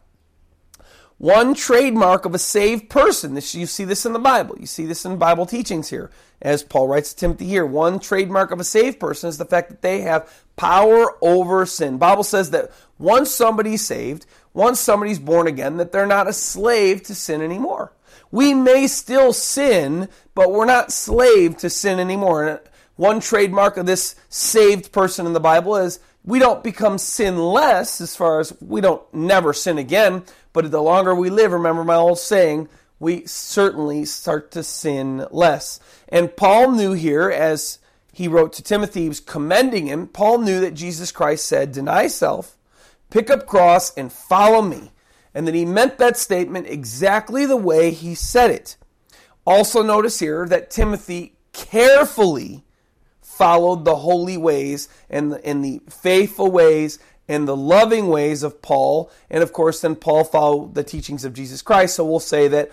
one 1.17 1.53
trademark 1.53 2.25
of 2.25 2.35
a 2.35 2.39
saved 2.39 2.89
person, 2.89 3.33
this, 3.33 3.55
you 3.55 3.65
see 3.65 3.85
this 3.85 4.05
in 4.05 4.13
the 4.13 4.19
Bible, 4.19 4.57
you 4.59 4.65
see 4.65 4.85
this 4.85 5.05
in 5.05 5.17
Bible 5.17 5.45
teachings 5.45 5.89
here, 5.89 6.11
as 6.41 6.63
Paul 6.63 6.87
writes 6.87 7.13
to 7.13 7.19
Timothy 7.19 7.45
here. 7.45 7.65
One 7.65 7.99
trademark 7.99 8.51
of 8.51 8.59
a 8.59 8.63
saved 8.63 8.99
person 8.99 9.29
is 9.29 9.37
the 9.37 9.45
fact 9.45 9.69
that 9.69 9.81
they 9.81 10.01
have 10.01 10.31
power 10.55 11.15
over 11.21 11.65
sin. 11.65 11.97
Bible 11.97 12.23
says 12.23 12.51
that 12.51 12.71
once 12.97 13.31
somebody's 13.31 13.85
saved, 13.85 14.25
once 14.53 14.79
somebody's 14.79 15.19
born 15.19 15.47
again, 15.47 15.77
that 15.77 15.91
they're 15.91 16.05
not 16.05 16.27
a 16.27 16.33
slave 16.33 17.03
to 17.03 17.15
sin 17.15 17.41
anymore. 17.41 17.93
We 18.31 18.53
may 18.53 18.87
still 18.87 19.31
sin, 19.31 20.09
but 20.33 20.51
we're 20.51 20.65
not 20.65 20.91
slave 20.91 21.57
to 21.57 21.69
sin 21.69 21.99
anymore. 21.99 22.47
And 22.47 22.59
one 22.95 23.19
trademark 23.19 23.77
of 23.77 23.85
this 23.85 24.15
saved 24.29 24.91
person 24.91 25.25
in 25.25 25.33
the 25.33 25.39
Bible 25.39 25.75
is 25.77 25.99
we 26.25 26.39
don't 26.39 26.63
become 26.63 26.97
sinless 26.97 28.01
as 28.01 28.15
far 28.15 28.39
as 28.39 28.53
we 28.61 28.81
don't 28.81 29.01
never 29.13 29.53
sin 29.53 29.77
again, 29.77 30.23
but 30.53 30.69
the 30.71 30.81
longer 30.81 31.13
we 31.13 31.29
live, 31.29 31.51
remember 31.51 31.83
my 31.83 31.95
old 31.95 32.19
saying, 32.19 32.69
we 32.99 33.25
certainly 33.25 34.05
start 34.05 34.51
to 34.51 34.63
sin 34.63 35.25
less. 35.31 35.79
And 36.07 36.35
Paul 36.35 36.71
knew 36.71 36.93
here, 36.93 37.29
as 37.29 37.79
he 38.13 38.27
wrote 38.27 38.53
to 38.53 38.63
Timothy, 38.63 39.01
he 39.01 39.09
was 39.09 39.19
commending 39.19 39.87
him. 39.87 40.07
Paul 40.07 40.37
knew 40.37 40.61
that 40.61 40.75
Jesus 40.75 41.11
Christ 41.11 41.45
said, 41.45 41.71
Deny 41.71 42.07
self, 42.07 42.55
pick 43.09 43.29
up 43.29 43.47
cross, 43.47 43.93
and 43.95 44.13
follow 44.13 44.61
me. 44.61 44.91
And 45.33 45.47
that 45.47 45.55
he 45.55 45.65
meant 45.65 45.97
that 45.97 46.15
statement 46.15 46.67
exactly 46.67 47.45
the 47.45 47.57
way 47.57 47.89
he 47.89 48.13
said 48.13 48.51
it. 48.51 48.77
Also, 49.45 49.81
notice 49.81 50.19
here 50.19 50.45
that 50.47 50.69
Timothy 50.69 51.35
carefully 51.51 52.63
followed 53.21 53.83
the 53.83 53.95
holy 53.95 54.37
ways 54.37 54.87
and 55.09 55.31
the, 55.31 55.45
and 55.45 55.65
the 55.65 55.81
faithful 55.89 56.51
ways 56.51 56.99
and 57.27 57.47
the 57.47 57.55
loving 57.55 58.07
ways 58.07 58.43
of 58.43 58.61
Paul. 58.61 59.11
And 59.29 59.43
of 59.43 59.53
course, 59.53 59.81
then 59.81 59.95
Paul 59.95 60.23
followed 60.23 60.75
the 60.75 60.83
teachings 60.83 61.25
of 61.25 61.33
Jesus 61.33 61.61
Christ. 61.61 61.95
So 61.95 62.05
we'll 62.05 62.19
say 62.19 62.47
that 62.49 62.71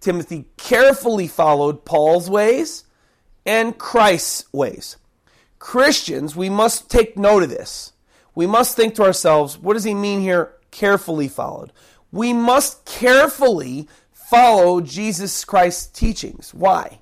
Timothy 0.00 0.46
carefully 0.56 1.28
followed 1.28 1.84
Paul's 1.84 2.28
ways 2.28 2.84
and 3.46 3.78
Christ's 3.78 4.50
ways. 4.52 4.96
Christians, 5.58 6.34
we 6.34 6.50
must 6.50 6.90
take 6.90 7.16
note 7.16 7.42
of 7.42 7.50
this. 7.50 7.92
We 8.34 8.46
must 8.46 8.74
think 8.74 8.94
to 8.94 9.04
ourselves, 9.04 9.58
what 9.58 9.74
does 9.74 9.84
he 9.84 9.94
mean 9.94 10.20
here, 10.20 10.54
carefully 10.70 11.28
followed? 11.28 11.72
We 12.10 12.32
must 12.32 12.84
carefully 12.84 13.88
follow 14.10 14.80
Jesus 14.80 15.44
Christ's 15.44 15.86
teachings. 15.86 16.52
Why? 16.54 17.00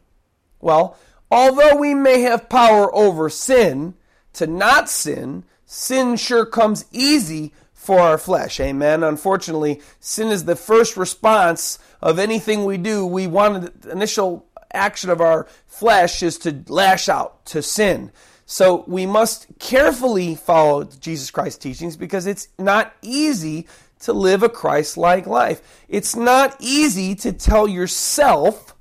Well, 0.61 0.97
although 1.31 1.77
we 1.77 1.95
may 1.95 2.23
have 2.23 2.49
power 2.49 2.95
over 2.95 3.31
sin, 3.31 3.95
to 4.35 4.47
not 4.47 4.89
sin 4.89 5.45
sin 5.71 6.17
sure 6.17 6.45
comes 6.45 6.85
easy 6.91 7.53
for 7.73 8.01
our 8.01 8.19
flesh. 8.19 8.59
Amen. 8.59 9.05
Unfortunately, 9.05 9.81
sin 10.01 10.27
is 10.27 10.45
the 10.45 10.57
first 10.57 10.97
response 10.97 11.79
of 12.03 12.19
anything 12.19 12.65
we 12.65 12.77
do. 12.77 13.07
We 13.07 13.29
want 13.29 13.83
the 13.83 13.91
initial 13.93 14.47
action 14.75 15.11
of 15.11 15.21
our 15.21 15.47
flesh 15.69 16.25
is 16.25 16.39
to 16.39 16.65
lash 16.67 17.09
out, 17.09 17.47
to 17.47 17.63
sin. 17.63 18.11
So 18.47 18.83
we 18.89 19.07
must 19.07 19.47
carefully 19.61 20.35
follow 20.35 20.83
Jesus 20.83 21.31
Christ's 21.31 21.59
teachings 21.59 21.97
because 21.97 22.27
it's 22.27 22.49
not 22.59 22.93
easy 23.01 23.69
to 24.01 24.13
live 24.13 24.43
a 24.43 24.49
Christ 24.49 24.97
like 24.97 25.25
life. 25.25 25.85
It's 25.89 26.17
not 26.17 26.57
easy 26.59 27.15
to 27.15 27.33
tell 27.33 27.69
yourself, 27.69 28.75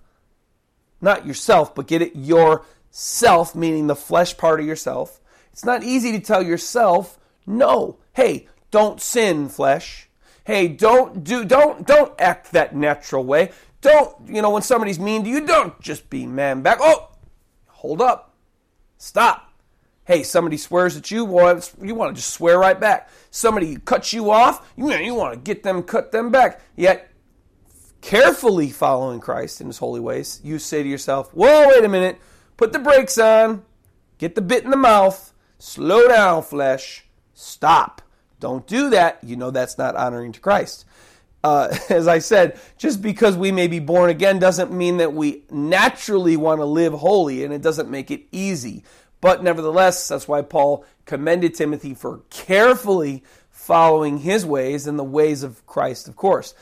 not 1.01 1.27
yourself, 1.27 1.75
but 1.75 1.86
get 1.86 2.01
it 2.01 2.15
yourself, 2.15 3.53
meaning 3.53 3.86
the 3.86 3.96
flesh 3.96 4.36
part 4.38 4.60
of 4.60 4.65
yourself. 4.65 5.19
It's 5.60 5.66
not 5.66 5.84
easy 5.84 6.13
to 6.13 6.22
tell 6.22 6.42
yourself, 6.42 7.20
no, 7.46 7.98
hey, 8.13 8.48
don't 8.72 9.01
sin, 9.01 9.50
flesh. 9.50 10.08
Hey, 10.46 10.70
don't 10.70 11.22
do 11.22 11.44
don't 11.44 11.86
don't 11.86 12.13
act 12.18 12.54
that 12.54 12.74
natural 12.74 13.25
way. 13.25 13.51
Don't, 13.82 14.16
you 14.25 14.42
know, 14.42 14.51
when 14.51 14.62
somebody's 14.62 15.00
mean 15.00 15.25
to 15.25 15.30
you, 15.30 15.46
don't 15.46 15.78
just 15.82 16.10
be 16.10 16.25
man 16.25 16.62
back. 16.62 16.78
Oh, 16.80 17.10
hold 17.68 18.01
up. 18.01 18.38
Stop. 18.98 19.51
Hey, 20.06 20.24
somebody 20.24 20.56
swears 20.56 20.96
at 20.96 21.12
you, 21.12 21.25
well, 21.25 21.62
you 21.82 21.94
want 21.94 22.16
to 22.16 22.22
just 22.22 22.34
swear 22.34 22.58
right 22.58 22.80
back. 22.80 23.10
Somebody 23.30 23.75
cuts 23.75 24.13
you 24.13 24.32
off, 24.32 24.66
you, 24.78 24.88
know, 24.88 24.96
you 24.96 25.13
want 25.13 25.34
to 25.34 25.39
get 25.42 25.63
them, 25.63 25.84
cut 25.84 26.13
them 26.13 26.32
back. 26.32 26.62
Yet, 26.78 27.12
carefully 28.00 28.70
following 28.70 29.20
Christ 29.20 29.60
in 29.60 29.68
his 29.68 29.80
holy 29.80 30.00
ways, 30.00 30.39
you 30.42 30.58
say 30.58 30.84
to 30.84 30.88
yourself, 30.88 31.34
whoa, 31.34 31.68
wait 31.68 31.84
a 31.84 31.89
minute, 31.89 32.18
put 32.56 32.72
the 32.72 32.80
brakes 32.80 33.18
on, 33.18 33.66
get 34.20 34.36
the 34.36 34.42
bit 34.42 34.63
in 34.63 34.70
the 34.70 34.78
mouth, 34.78 35.34
slow 35.60 36.08
down, 36.08 36.42
flesh, 36.42 37.06
stop. 37.34 38.01
Don't 38.39 38.66
do 38.66 38.89
that. 38.89 39.20
You 39.24 39.36
know 39.36 39.51
that's 39.51 39.78
not 39.78 39.96
honoring 39.96 40.32
to 40.32 40.39
Christ. 40.39 40.86
Uh, 41.44 41.75
as 41.89 42.08
I 42.08 42.20
said, 42.20 42.60
just 42.78 43.01
because 43.01 43.38
we 43.38 43.51
may 43.51 43.68
be 43.68 43.80
born 43.80 44.10
again 44.10 44.39
doesn't 44.39 44.72
mean 44.72 44.98
that 44.98 45.13
we 45.13 45.44
naturally 45.51 46.38
want 46.38 46.60
to 46.60 46.66
live 46.66 46.94
holy, 46.94 47.44
and 47.44 47.54
it 47.54 47.62
doesn't 47.62 47.89
make 47.89 48.10
it 48.10 48.24
easy. 48.32 48.84
But 49.22 49.44
nevertheless, 49.44 50.08
that's 50.08 50.28
why 50.28 50.42
Paul 50.42 50.86
commended 51.06 51.54
Timothy 51.54 51.94
for 51.94 52.22
carefully 52.30 53.24
following 53.50 54.20
his 54.20 54.46
ways 54.46 54.88
and 54.88 54.98
the 54.98 55.04
ways 55.04 55.44
of 55.44 55.66
Christ, 55.68 56.08
of 56.08 56.16
course. 56.16 56.54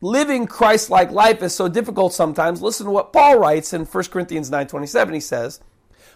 Living 0.00 0.46
Christ-like 0.46 1.10
life 1.10 1.42
is 1.42 1.54
so 1.54 1.68
difficult 1.68 2.12
sometimes. 2.12 2.62
Listen 2.62 2.86
to 2.86 2.92
what 2.92 3.12
Paul 3.12 3.38
writes 3.38 3.72
in 3.72 3.84
1 3.84 4.04
Corinthians 4.10 4.50
9:27. 4.50 5.14
He 5.14 5.20
says, 5.20 5.60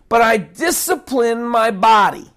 "But 0.09 0.23
I 0.23 0.37
discipline 0.37 1.45
my 1.47 1.71
body." 1.71 2.31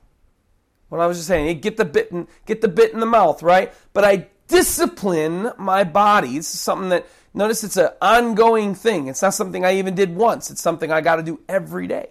What 0.89 1.01
I 1.01 1.07
was 1.07 1.17
just 1.17 1.27
saying, 1.27 1.59
get 1.59 1.77
the 1.77 1.85
bit 1.85 2.11
in, 2.11 2.27
get 2.45 2.61
the 2.61 2.67
bit 2.67 2.93
in 2.93 2.99
the 2.99 3.05
mouth, 3.05 3.43
right? 3.43 3.71
But 3.93 4.03
I 4.03 4.27
discipline 4.47 5.51
my 5.57 5.83
body. 5.83 6.35
This 6.37 6.53
is 6.53 6.59
something 6.59 6.89
that 6.89 7.05
notice 7.33 7.63
it's 7.63 7.77
an 7.77 7.89
ongoing 8.01 8.73
thing. 8.73 9.07
It's 9.07 9.21
not 9.21 9.35
something 9.35 9.63
I 9.63 9.75
even 9.75 9.93
did 9.93 10.15
once. 10.15 10.49
It's 10.49 10.61
something 10.61 10.91
I 10.91 11.01
got 11.01 11.17
to 11.17 11.23
do 11.23 11.39
every 11.47 11.85
day. 11.85 12.09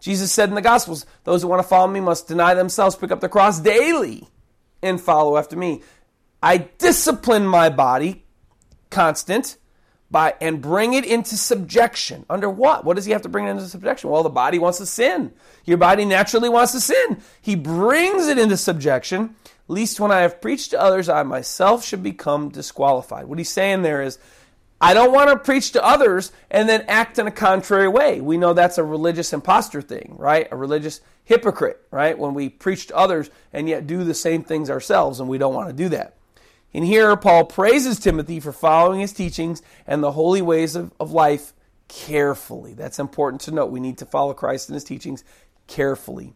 Jesus 0.00 0.32
said 0.32 0.48
in 0.48 0.54
the 0.54 0.60
Gospels, 0.60 1.06
those 1.24 1.42
who 1.42 1.48
want 1.48 1.62
to 1.62 1.68
follow 1.68 1.86
me 1.86 2.00
must 2.00 2.28
deny 2.28 2.54
themselves, 2.54 2.96
pick 2.96 3.10
up 3.10 3.20
the 3.20 3.28
cross 3.28 3.60
daily, 3.60 4.28
and 4.82 5.00
follow 5.00 5.36
after 5.36 5.56
me. 5.56 5.82
I 6.42 6.58
discipline 6.58 7.46
my 7.46 7.70
body, 7.70 8.24
constant, 8.90 9.56
by 10.10 10.34
and 10.40 10.62
bring 10.62 10.94
it 10.94 11.04
into 11.04 11.36
subjection. 11.36 12.24
Under 12.30 12.48
what? 12.48 12.84
What 12.84 12.94
does 12.94 13.04
he 13.04 13.12
have 13.12 13.22
to 13.22 13.28
bring 13.28 13.46
it 13.46 13.50
into 13.50 13.66
subjection? 13.66 14.10
Well, 14.10 14.22
the 14.22 14.30
body 14.30 14.58
wants 14.58 14.78
to 14.78 14.86
sin. 14.86 15.32
Your 15.64 15.78
body 15.78 16.04
naturally 16.04 16.48
wants 16.48 16.72
to 16.72 16.80
sin. 16.80 17.20
He 17.40 17.56
brings 17.56 18.28
it 18.28 18.38
into 18.38 18.56
subjection, 18.56 19.34
least 19.68 20.00
when 20.00 20.12
I 20.12 20.20
have 20.20 20.40
preached 20.40 20.70
to 20.70 20.80
others, 20.80 21.08
I 21.08 21.22
myself 21.22 21.84
should 21.84 22.02
become 22.02 22.50
disqualified. 22.50 23.26
What 23.26 23.38
he's 23.38 23.50
saying 23.50 23.82
there 23.82 24.02
is, 24.02 24.18
I 24.80 24.94
don't 24.94 25.12
want 25.12 25.30
to 25.30 25.38
preach 25.38 25.72
to 25.72 25.84
others 25.84 26.32
and 26.50 26.68
then 26.68 26.84
act 26.86 27.18
in 27.18 27.26
a 27.26 27.32
contrary 27.32 27.88
way. 27.88 28.20
We 28.20 28.36
know 28.36 28.52
that's 28.52 28.78
a 28.78 28.84
religious 28.84 29.32
impostor 29.32 29.80
thing, 29.80 30.14
right? 30.18 30.48
A 30.50 30.56
religious 30.56 31.00
hypocrite, 31.24 31.80
right? 31.90 32.16
When 32.16 32.34
we 32.34 32.48
preach 32.48 32.88
to 32.88 32.96
others 32.96 33.30
and 33.52 33.68
yet 33.68 33.86
do 33.86 34.04
the 34.04 34.14
same 34.14 34.44
things 34.44 34.70
ourselves, 34.70 35.18
and 35.18 35.28
we 35.28 35.38
don't 35.38 35.54
want 35.54 35.68
to 35.68 35.74
do 35.74 35.88
that. 35.88 36.14
And 36.76 36.84
here, 36.84 37.16
Paul 37.16 37.46
praises 37.46 37.98
Timothy 37.98 38.38
for 38.38 38.52
following 38.52 39.00
his 39.00 39.14
teachings 39.14 39.62
and 39.86 40.02
the 40.02 40.12
holy 40.12 40.42
ways 40.42 40.76
of, 40.76 40.92
of 41.00 41.10
life 41.10 41.54
carefully. 41.88 42.74
That's 42.74 42.98
important 42.98 43.40
to 43.42 43.50
note. 43.50 43.70
We 43.70 43.80
need 43.80 43.96
to 43.96 44.04
follow 44.04 44.34
Christ 44.34 44.68
and 44.68 44.74
his 44.74 44.84
teachings 44.84 45.24
carefully. 45.68 46.34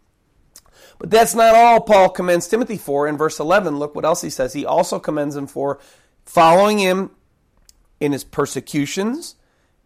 But 0.98 1.10
that's 1.10 1.34
not 1.34 1.54
all 1.54 1.82
Paul 1.82 2.08
commends 2.08 2.48
Timothy 2.48 2.78
for. 2.78 3.06
In 3.06 3.18
verse 3.18 3.38
11, 3.38 3.78
look 3.78 3.94
what 3.94 4.06
else 4.06 4.22
he 4.22 4.30
says. 4.30 4.54
He 4.54 4.64
also 4.64 4.98
commends 4.98 5.36
him 5.36 5.46
for 5.46 5.78
following 6.24 6.78
him 6.78 7.10
in 8.00 8.12
his 8.12 8.24
persecutions 8.24 9.34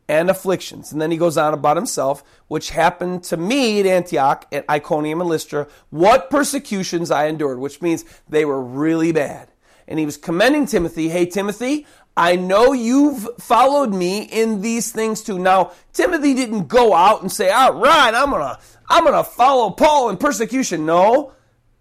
and 0.07 0.31
afflictions. 0.31 0.93
And 0.93 1.03
then 1.03 1.11
he 1.11 1.17
goes 1.17 1.37
on 1.37 1.53
about 1.53 1.77
himself, 1.77 2.23
which 2.47 2.71
happened 2.71 3.25
to 3.25 3.37
me 3.37 3.81
at 3.81 3.87
Antioch, 3.87 4.47
at 4.53 4.71
Iconium 4.71 5.21
and 5.21 5.29
Lystra, 5.29 5.67
what 5.91 6.31
persecutions 6.31 7.11
I 7.11 7.27
endured, 7.27 7.59
which 7.59 7.83
means 7.83 8.05
they 8.29 8.45
were 8.45 8.63
really 8.63 9.11
bad 9.11 9.49
and 9.89 9.99
he 9.99 10.07
was 10.07 10.17
commending 10.17 10.67
Timothy. 10.67 11.09
Hey, 11.09 11.27
Timothy, 11.27 11.87
I 12.17 12.37
know 12.37 12.73
you've 12.73 13.29
followed 13.41 13.93
me 13.93 14.23
in 14.23 14.61
these 14.61 14.93
things 14.93 15.23
too. 15.23 15.39
Now, 15.39 15.73
Timothy 15.93 16.35
didn't 16.35 16.69
go 16.69 16.95
out 16.95 17.23
and 17.23 17.31
say, 17.31 17.51
all 17.51 17.75
right, 17.75 18.15
I'm 18.15 18.31
gonna, 18.31 18.59
I'm 18.89 19.05
gonna 19.05 19.25
follow 19.25 19.71
Paul 19.71 20.11
in 20.11 20.17
persecution. 20.17 20.87
No. 20.87 21.33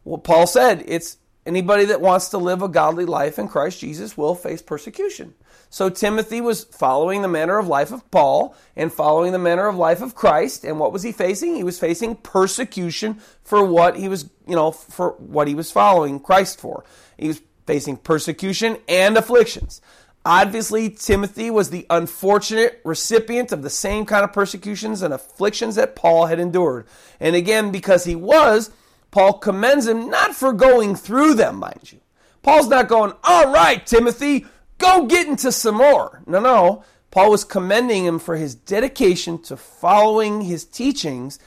What 0.03 0.23
Paul 0.23 0.47
said, 0.47 0.83
it's 0.87 1.17
anybody 1.45 1.85
that 1.85 2.01
wants 2.01 2.29
to 2.29 2.37
live 2.37 2.61
a 2.61 2.67
godly 2.67 3.05
life 3.05 3.37
in 3.37 3.47
Christ 3.47 3.79
Jesus 3.79 4.17
will 4.17 4.35
face 4.35 4.61
persecution. 4.61 5.35
So 5.69 5.89
Timothy 5.89 6.39
was 6.39 6.65
following 6.65 7.23
the 7.23 7.27
manner 7.27 7.57
of 7.57 7.67
life 7.67 7.91
of 7.91 8.09
Paul 8.11 8.55
and 8.75 8.93
following 8.93 9.31
the 9.31 9.39
manner 9.39 9.67
of 9.67 9.75
life 9.75 10.03
of 10.03 10.13
Christ. 10.13 10.63
And 10.63 10.79
what 10.79 10.93
was 10.93 11.01
he 11.01 11.11
facing? 11.11 11.55
He 11.55 11.63
was 11.63 11.79
facing 11.79 12.15
persecution 12.15 13.19
for 13.43 13.65
what 13.65 13.97
he 13.97 14.07
was, 14.07 14.29
you 14.47 14.55
know, 14.55 14.71
for 14.71 15.13
what 15.13 15.47
he 15.47 15.55
was 15.55 15.71
following 15.71 16.19
Christ 16.19 16.59
for. 16.59 16.83
He 17.17 17.27
was 17.27 17.41
facing 17.65 17.97
persecution 17.97 18.77
and 18.87 19.17
afflictions. 19.17 19.81
Obviously, 20.25 20.89
Timothy 20.89 21.51
was 21.51 21.69
the 21.69 21.85
unfortunate 21.89 22.79
recipient 22.85 23.51
of 23.51 23.61
the 23.61 23.69
same 23.69 24.05
kind 24.05 24.23
of 24.23 24.31
persecutions 24.31 25.01
and 25.01 25.13
afflictions 25.13 25.75
that 25.75 25.95
Paul 25.95 26.27
had 26.27 26.39
endured. 26.39 26.87
And 27.19 27.35
again, 27.35 27.71
because 27.71 28.05
he 28.05 28.15
was, 28.15 28.71
Paul 29.11 29.33
commends 29.33 29.85
him 29.85 30.09
not 30.09 30.33
for 30.33 30.53
going 30.53 30.95
through 30.95 31.33
them, 31.33 31.57
mind 31.57 31.91
you. 31.91 31.99
Paul's 32.41 32.69
not 32.69 32.87
going, 32.87 33.13
all 33.23 33.51
right, 33.51 33.85
Timothy, 33.85 34.45
go 34.77 35.05
get 35.05 35.27
into 35.27 35.51
some 35.51 35.75
more. 35.75 36.21
No, 36.25 36.39
no. 36.39 36.83
Paul 37.11 37.31
was 37.31 37.43
commending 37.43 38.05
him 38.05 38.17
for 38.17 38.37
his 38.37 38.55
dedication 38.55 39.41
to 39.43 39.55
following 39.55 40.41
his 40.41 40.65
teachings 40.65 41.37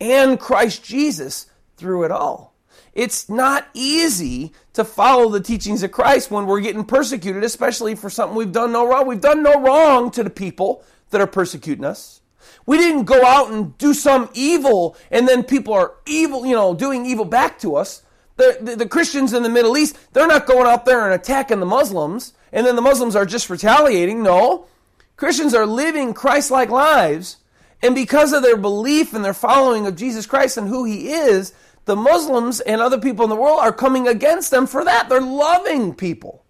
and 0.00 0.38
Christ 0.38 0.84
Jesus 0.84 1.46
through 1.76 2.04
it 2.04 2.10
all. 2.10 2.54
It's 2.96 3.28
not 3.28 3.68
easy 3.74 4.52
to 4.72 4.82
follow 4.82 5.28
the 5.28 5.40
teachings 5.40 5.82
of 5.82 5.92
Christ 5.92 6.30
when 6.30 6.46
we're 6.46 6.62
getting 6.62 6.82
persecuted, 6.82 7.44
especially 7.44 7.94
for 7.94 8.08
something 8.08 8.34
we've 8.34 8.50
done 8.50 8.72
no 8.72 8.88
wrong. 8.88 9.06
We've 9.06 9.20
done 9.20 9.42
no 9.42 9.60
wrong 9.60 10.10
to 10.12 10.24
the 10.24 10.30
people 10.30 10.82
that 11.10 11.20
are 11.20 11.26
persecuting 11.26 11.84
us. 11.84 12.22
We 12.64 12.78
didn't 12.78 13.04
go 13.04 13.22
out 13.22 13.50
and 13.50 13.76
do 13.76 13.92
some 13.92 14.30
evil 14.32 14.96
and 15.10 15.28
then 15.28 15.44
people 15.44 15.74
are 15.74 15.92
evil, 16.06 16.46
you 16.46 16.54
know, 16.54 16.74
doing 16.74 17.04
evil 17.04 17.26
back 17.26 17.58
to 17.58 17.76
us. 17.76 18.02
The, 18.36 18.56
the, 18.62 18.76
the, 18.76 18.88
Christians 18.88 19.34
in 19.34 19.42
the 19.42 19.50
Middle 19.50 19.76
East, 19.76 19.98
they're 20.14 20.26
not 20.26 20.46
going 20.46 20.66
out 20.66 20.86
there 20.86 21.04
and 21.04 21.14
attacking 21.14 21.60
the 21.60 21.66
Muslims 21.66 22.32
and 22.50 22.66
then 22.66 22.76
the 22.76 22.82
Muslims 22.82 23.14
are 23.14 23.26
just 23.26 23.50
retaliating. 23.50 24.22
No. 24.22 24.68
Christians 25.16 25.52
are 25.52 25.66
living 25.66 26.14
Christ 26.14 26.50
like 26.50 26.70
lives. 26.70 27.36
And 27.82 27.94
because 27.94 28.32
of 28.32 28.42
their 28.42 28.56
belief 28.56 29.12
and 29.12 29.22
their 29.22 29.34
following 29.34 29.86
of 29.86 29.96
Jesus 29.96 30.24
Christ 30.24 30.56
and 30.56 30.66
who 30.66 30.84
He 30.84 31.10
is, 31.10 31.52
the 31.86 31.96
Muslims 31.96 32.60
and 32.60 32.80
other 32.80 32.98
people 32.98 33.24
in 33.24 33.30
the 33.30 33.36
world 33.36 33.60
are 33.60 33.72
coming 33.72 34.06
against 34.06 34.50
them 34.50 34.66
for 34.66 34.84
that. 34.84 35.08
They're 35.08 35.20
loving 35.20 35.94
people. 35.94 36.44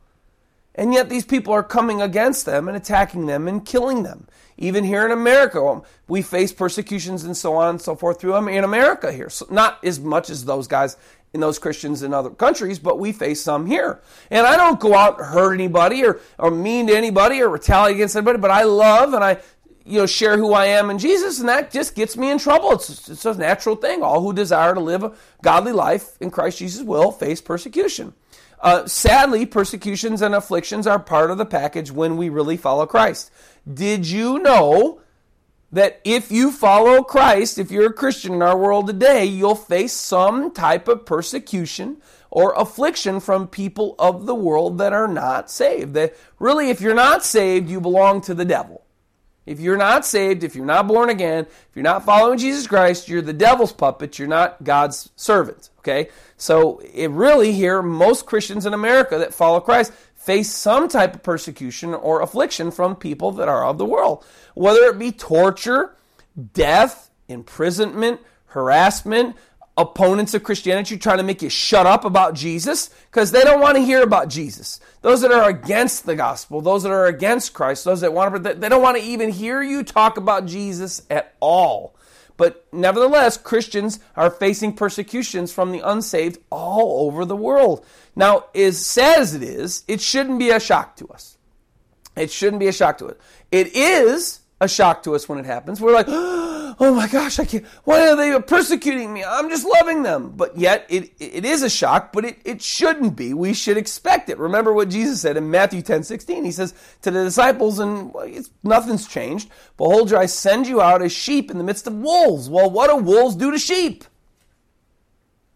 And 0.74 0.92
yet 0.92 1.08
these 1.08 1.24
people 1.24 1.52
are 1.54 1.62
coming 1.62 2.02
against 2.02 2.44
them 2.44 2.68
and 2.68 2.76
attacking 2.76 3.26
them 3.26 3.46
and 3.48 3.64
killing 3.64 4.02
them. 4.02 4.26
Even 4.58 4.84
here 4.84 5.04
in 5.04 5.12
America, 5.12 5.82
we 6.08 6.22
face 6.22 6.52
persecutions 6.52 7.24
and 7.24 7.36
so 7.36 7.54
on 7.54 7.70
and 7.70 7.80
so 7.80 7.94
forth 7.94 8.20
through 8.20 8.32
them 8.32 8.48
in 8.48 8.64
America 8.64 9.12
here. 9.12 9.28
So 9.28 9.46
not 9.50 9.82
as 9.84 10.00
much 10.00 10.30
as 10.30 10.44
those 10.44 10.66
guys 10.66 10.96
in 11.34 11.40
those 11.40 11.58
Christians 11.58 12.02
in 12.02 12.14
other 12.14 12.30
countries, 12.30 12.78
but 12.78 12.98
we 12.98 13.12
face 13.12 13.42
some 13.42 13.66
here. 13.66 14.00
And 14.30 14.46
I 14.46 14.56
don't 14.56 14.80
go 14.80 14.94
out 14.94 15.18
and 15.18 15.28
hurt 15.28 15.52
anybody 15.52 16.04
or, 16.04 16.20
or 16.38 16.50
mean 16.50 16.86
to 16.86 16.96
anybody 16.96 17.42
or 17.42 17.50
retaliate 17.50 17.96
against 17.96 18.16
anybody, 18.16 18.38
but 18.38 18.50
I 18.50 18.62
love 18.62 19.12
and 19.12 19.22
I 19.22 19.38
you 19.86 20.00
know, 20.00 20.06
share 20.06 20.36
who 20.36 20.52
I 20.52 20.66
am 20.66 20.90
in 20.90 20.98
Jesus, 20.98 21.38
and 21.38 21.48
that 21.48 21.70
just 21.70 21.94
gets 21.94 22.16
me 22.16 22.30
in 22.30 22.38
trouble. 22.38 22.72
It's, 22.72 23.08
it's 23.08 23.24
a 23.24 23.34
natural 23.34 23.76
thing. 23.76 24.02
All 24.02 24.20
who 24.20 24.32
desire 24.32 24.74
to 24.74 24.80
live 24.80 25.04
a 25.04 25.12
godly 25.42 25.72
life 25.72 26.16
in 26.20 26.30
Christ 26.30 26.58
Jesus 26.58 26.82
will 26.82 27.12
face 27.12 27.40
persecution. 27.40 28.12
Uh, 28.60 28.86
sadly, 28.86 29.46
persecutions 29.46 30.22
and 30.22 30.34
afflictions 30.34 30.86
are 30.86 30.98
part 30.98 31.30
of 31.30 31.38
the 31.38 31.44
package 31.44 31.92
when 31.92 32.16
we 32.16 32.28
really 32.28 32.56
follow 32.56 32.86
Christ. 32.86 33.30
Did 33.72 34.08
you 34.08 34.38
know 34.40 35.00
that 35.70 36.00
if 36.04 36.30
you 36.30 36.50
follow 36.50 37.02
Christ, 37.02 37.58
if 37.58 37.70
you're 37.70 37.90
a 37.90 37.92
Christian 37.92 38.34
in 38.34 38.42
our 38.42 38.58
world 38.58 38.86
today, 38.86 39.24
you'll 39.24 39.54
face 39.54 39.92
some 39.92 40.52
type 40.52 40.88
of 40.88 41.04
persecution 41.04 41.98
or 42.30 42.54
affliction 42.54 43.20
from 43.20 43.46
people 43.46 43.94
of 43.98 44.26
the 44.26 44.34
world 44.34 44.78
that 44.78 44.92
are 44.92 45.08
not 45.08 45.50
saved. 45.50 45.94
That 45.94 46.14
really, 46.38 46.70
if 46.70 46.80
you're 46.80 46.94
not 46.94 47.24
saved, 47.24 47.68
you 47.68 47.80
belong 47.80 48.20
to 48.22 48.34
the 48.34 48.44
devil. 48.44 48.85
If 49.46 49.60
you're 49.60 49.76
not 49.76 50.04
saved, 50.04 50.44
if 50.44 50.54
you're 50.54 50.66
not 50.66 50.88
born 50.88 51.08
again, 51.08 51.44
if 51.44 51.68
you're 51.74 51.82
not 51.82 52.04
following 52.04 52.38
Jesus 52.38 52.66
Christ, 52.66 53.08
you're 53.08 53.22
the 53.22 53.32
devil's 53.32 53.72
puppet. 53.72 54.18
You're 54.18 54.28
not 54.28 54.62
God's 54.64 55.10
servant. 55.16 55.70
Okay? 55.78 56.08
So, 56.36 56.82
it 56.92 57.10
really 57.10 57.52
here, 57.52 57.80
most 57.80 58.26
Christians 58.26 58.66
in 58.66 58.74
America 58.74 59.18
that 59.18 59.32
follow 59.32 59.60
Christ 59.60 59.92
face 60.16 60.52
some 60.52 60.88
type 60.88 61.14
of 61.14 61.22
persecution 61.22 61.94
or 61.94 62.20
affliction 62.20 62.72
from 62.72 62.96
people 62.96 63.30
that 63.32 63.48
are 63.48 63.64
of 63.64 63.78
the 63.78 63.84
world, 63.84 64.24
whether 64.54 64.80
it 64.86 64.98
be 64.98 65.12
torture, 65.12 65.94
death, 66.52 67.10
imprisonment, 67.28 68.20
harassment, 68.46 69.36
opponents 69.76 70.32
of 70.32 70.42
Christianity 70.42 70.96
trying 70.96 71.18
to 71.18 71.22
make 71.22 71.42
you 71.42 71.50
shut 71.50 71.86
up 71.86 72.04
about 72.04 72.34
Jesus 72.34 72.88
because 73.10 73.30
they 73.30 73.42
don't 73.42 73.60
want 73.60 73.76
to 73.76 73.82
hear 73.82 74.02
about 74.02 74.28
Jesus. 74.28 74.80
Those 75.02 75.20
that 75.20 75.32
are 75.32 75.48
against 75.48 76.06
the 76.06 76.16
gospel, 76.16 76.60
those 76.60 76.82
that 76.84 76.92
are 76.92 77.06
against 77.06 77.52
Christ, 77.52 77.84
those 77.84 78.00
that 78.00 78.12
want 78.12 78.42
to, 78.42 78.54
they 78.54 78.68
don't 78.68 78.82
want 78.82 78.96
to 78.96 79.02
even 79.02 79.30
hear 79.30 79.62
you 79.62 79.82
talk 79.82 80.16
about 80.16 80.46
Jesus 80.46 81.02
at 81.10 81.34
all. 81.40 81.94
But 82.36 82.66
nevertheless, 82.72 83.38
Christians 83.38 83.98
are 84.14 84.30
facing 84.30 84.74
persecutions 84.74 85.52
from 85.52 85.72
the 85.72 85.80
unsaved 85.80 86.38
all 86.50 87.06
over 87.06 87.24
the 87.24 87.36
world. 87.36 87.84
Now, 88.14 88.44
as 88.54 88.84
sad 88.84 89.20
as 89.20 89.34
it 89.34 89.42
is, 89.42 89.84
it 89.88 90.00
shouldn't 90.00 90.38
be 90.38 90.50
a 90.50 90.60
shock 90.60 90.96
to 90.96 91.08
us. 91.08 91.38
It 92.16 92.30
shouldn't 92.30 92.60
be 92.60 92.68
a 92.68 92.72
shock 92.72 92.98
to 92.98 93.08
us. 93.08 93.16
It 93.50 93.74
is 93.74 94.40
a 94.60 94.68
shock 94.68 95.02
to 95.04 95.14
us 95.14 95.28
when 95.28 95.38
it 95.38 95.46
happens. 95.46 95.80
We're 95.80 95.94
like, 95.94 96.06
oh, 96.08 96.45
oh 96.78 96.94
my 96.94 97.08
gosh, 97.08 97.38
I 97.38 97.44
can't. 97.44 97.64
Why 97.84 98.08
are 98.08 98.16
they 98.16 98.38
persecuting 98.40 99.12
me? 99.12 99.24
I'm 99.24 99.48
just 99.48 99.66
loving 99.66 100.02
them. 100.02 100.32
But 100.36 100.56
yet, 100.56 100.86
it, 100.88 101.12
it 101.18 101.44
is 101.44 101.62
a 101.62 101.70
shock, 101.70 102.12
but 102.12 102.24
it, 102.24 102.38
it 102.44 102.62
shouldn't 102.62 103.16
be. 103.16 103.34
We 103.34 103.54
should 103.54 103.76
expect 103.76 104.28
it. 104.28 104.38
Remember 104.38 104.72
what 104.72 104.88
Jesus 104.88 105.20
said 105.20 105.36
in 105.36 105.50
Matthew 105.50 105.82
10 105.82 106.02
16. 106.02 106.44
He 106.44 106.52
says 106.52 106.74
to 107.02 107.10
the 107.10 107.24
disciples, 107.24 107.78
and 107.78 108.12
well, 108.12 108.28
nothing's 108.62 109.06
changed. 109.06 109.50
Behold, 109.76 110.12
I 110.12 110.26
send 110.26 110.66
you 110.66 110.80
out 110.80 111.02
as 111.02 111.12
sheep 111.12 111.50
in 111.50 111.58
the 111.58 111.64
midst 111.64 111.86
of 111.86 111.94
wolves. 111.94 112.48
Well, 112.48 112.70
what 112.70 112.90
do 112.90 112.96
wolves 112.96 113.36
do 113.36 113.50
to 113.50 113.58
sheep? 113.58 114.04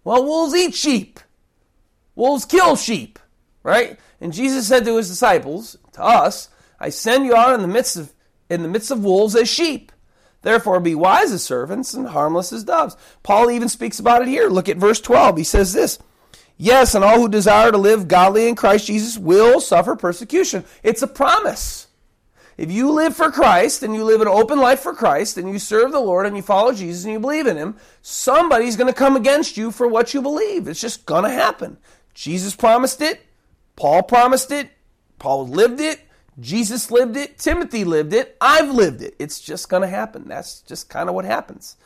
Well, 0.04 0.24
wolves 0.24 0.54
eat 0.54 0.74
sheep, 0.74 1.20
wolves 2.14 2.46
kill 2.46 2.74
sheep, 2.76 3.18
right? 3.62 3.98
And 4.20 4.32
Jesus 4.32 4.66
said 4.66 4.84
to 4.84 4.96
his 4.96 5.08
disciples, 5.08 5.76
to 5.92 6.02
us, 6.02 6.48
I 6.78 6.88
send 6.88 7.26
you 7.26 7.36
out 7.36 7.54
in 7.54 7.60
the 7.60 7.68
midst 7.68 7.96
of 7.96 8.12
in 8.48 8.62
the 8.62 8.68
midst 8.68 8.90
of 8.90 9.04
wolves 9.04 9.36
as 9.36 9.48
sheep. 9.48 9.92
Therefore, 10.42 10.80
be 10.80 10.94
wise 10.94 11.32
as 11.32 11.42
servants 11.42 11.92
and 11.92 12.08
harmless 12.08 12.52
as 12.52 12.64
doves. 12.64 12.96
Paul 13.22 13.50
even 13.50 13.68
speaks 13.68 13.98
about 13.98 14.22
it 14.22 14.28
here. 14.28 14.48
Look 14.48 14.68
at 14.68 14.78
verse 14.78 15.00
12. 15.00 15.36
He 15.36 15.44
says 15.44 15.72
this 15.72 15.98
Yes, 16.56 16.94
and 16.94 17.04
all 17.04 17.18
who 17.18 17.28
desire 17.28 17.70
to 17.70 17.78
live 17.78 18.08
godly 18.08 18.48
in 18.48 18.54
Christ 18.54 18.86
Jesus 18.86 19.16
will 19.16 19.60
suffer 19.60 19.96
persecution. 19.96 20.64
It's 20.82 21.02
a 21.02 21.06
promise. 21.06 21.88
If 22.58 22.70
you 22.70 22.90
live 22.90 23.16
for 23.16 23.30
Christ 23.30 23.82
and 23.82 23.94
you 23.94 24.04
live 24.04 24.20
an 24.20 24.28
open 24.28 24.58
life 24.58 24.80
for 24.80 24.92
Christ 24.92 25.38
and 25.38 25.48
you 25.48 25.58
serve 25.58 25.92
the 25.92 26.00
Lord 26.00 26.26
and 26.26 26.36
you 26.36 26.42
follow 26.42 26.74
Jesus 26.74 27.04
and 27.04 27.14
you 27.14 27.18
believe 27.18 27.46
in 27.46 27.56
Him, 27.56 27.76
somebody's 28.02 28.76
going 28.76 28.92
to 28.92 28.98
come 28.98 29.16
against 29.16 29.56
you 29.56 29.70
for 29.70 29.88
what 29.88 30.12
you 30.12 30.20
believe. 30.20 30.68
It's 30.68 30.82
just 30.82 31.06
going 31.06 31.24
to 31.24 31.30
happen. 31.30 31.78
Jesus 32.12 32.54
promised 32.54 33.00
it. 33.00 33.22
Paul 33.76 34.02
promised 34.02 34.50
it. 34.50 34.70
Paul 35.18 35.48
lived 35.48 35.80
it. 35.80 36.00
Jesus 36.38 36.90
lived 36.90 37.16
it, 37.16 37.38
Timothy 37.38 37.84
lived 37.84 38.12
it, 38.12 38.36
I've 38.40 38.70
lived 38.70 39.02
it. 39.02 39.14
It's 39.18 39.40
just 39.40 39.68
going 39.68 39.82
to 39.82 39.88
happen. 39.88 40.28
That's 40.28 40.60
just 40.62 40.88
kind 40.88 41.08
of 41.08 41.14
what 41.14 41.24
happens. 41.24 41.76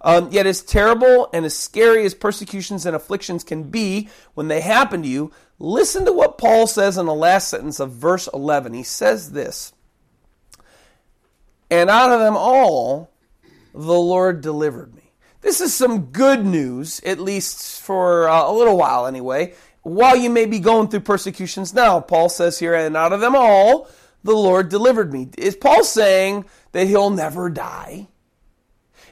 Um, 0.00 0.30
yet, 0.30 0.46
as 0.46 0.60
terrible 0.60 1.30
and 1.32 1.46
as 1.46 1.58
scary 1.58 2.04
as 2.04 2.14
persecutions 2.14 2.84
and 2.84 2.94
afflictions 2.94 3.42
can 3.42 3.64
be 3.64 4.10
when 4.34 4.48
they 4.48 4.60
happen 4.60 5.02
to 5.02 5.08
you, 5.08 5.32
listen 5.58 6.04
to 6.04 6.12
what 6.12 6.36
Paul 6.36 6.66
says 6.66 6.98
in 6.98 7.06
the 7.06 7.14
last 7.14 7.48
sentence 7.48 7.80
of 7.80 7.92
verse 7.92 8.28
11. 8.34 8.74
He 8.74 8.82
says 8.82 9.32
this 9.32 9.72
And 11.70 11.88
out 11.88 12.12
of 12.12 12.20
them 12.20 12.36
all, 12.36 13.10
the 13.72 13.98
Lord 13.98 14.42
delivered 14.42 14.94
me. 14.94 15.04
This 15.40 15.60
is 15.60 15.74
some 15.74 16.06
good 16.06 16.44
news, 16.44 17.00
at 17.04 17.18
least 17.18 17.80
for 17.82 18.28
uh, 18.28 18.50
a 18.50 18.52
little 18.52 18.76
while 18.76 19.06
anyway. 19.06 19.54
While 19.84 20.16
you 20.16 20.30
may 20.30 20.46
be 20.46 20.58
going 20.58 20.88
through 20.88 21.00
persecutions 21.00 21.72
now, 21.72 22.00
Paul 22.00 22.28
says 22.28 22.58
here, 22.58 22.74
and 22.74 22.96
out 22.96 23.12
of 23.12 23.20
them 23.20 23.36
all, 23.36 23.88
the 24.22 24.32
Lord 24.32 24.70
delivered 24.70 25.12
me. 25.12 25.28
Is 25.38 25.54
Paul 25.54 25.84
saying 25.84 26.46
that 26.72 26.86
he'll 26.86 27.10
never 27.10 27.50
die? 27.50 28.08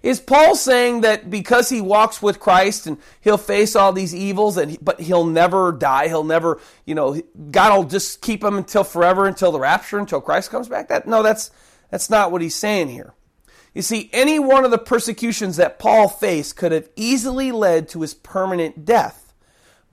Is 0.02 0.18
Paul 0.18 0.56
saying 0.56 1.02
that 1.02 1.30
because 1.30 1.68
he 1.68 1.80
walks 1.80 2.20
with 2.20 2.40
Christ 2.40 2.86
and 2.86 2.96
he'll 3.20 3.38
face 3.38 3.76
all 3.76 3.92
these 3.92 4.14
evils, 4.14 4.56
and 4.56 4.76
but 4.82 5.00
he'll 5.00 5.26
never 5.26 5.70
die? 5.70 6.08
He'll 6.08 6.24
never, 6.24 6.58
you 6.84 6.94
know, 6.94 7.20
God 7.52 7.76
will 7.76 7.84
just 7.84 8.20
keep 8.20 8.42
him 8.42 8.56
until 8.56 8.82
forever, 8.82 9.26
until 9.26 9.52
the 9.52 9.60
rapture, 9.60 9.98
until 9.98 10.20
Christ 10.20 10.50
comes 10.50 10.68
back. 10.68 10.88
That 10.88 11.06
no, 11.06 11.22
that's 11.22 11.52
that's 11.90 12.10
not 12.10 12.32
what 12.32 12.42
he's 12.42 12.56
saying 12.56 12.88
here. 12.88 13.14
You 13.74 13.82
see, 13.82 14.10
any 14.12 14.38
one 14.38 14.64
of 14.64 14.70
the 14.72 14.78
persecutions 14.78 15.56
that 15.56 15.78
Paul 15.78 16.08
faced 16.08 16.56
could 16.56 16.72
have 16.72 16.88
easily 16.96 17.52
led 17.52 17.88
to 17.90 18.00
his 18.00 18.12
permanent 18.12 18.84
death. 18.84 19.21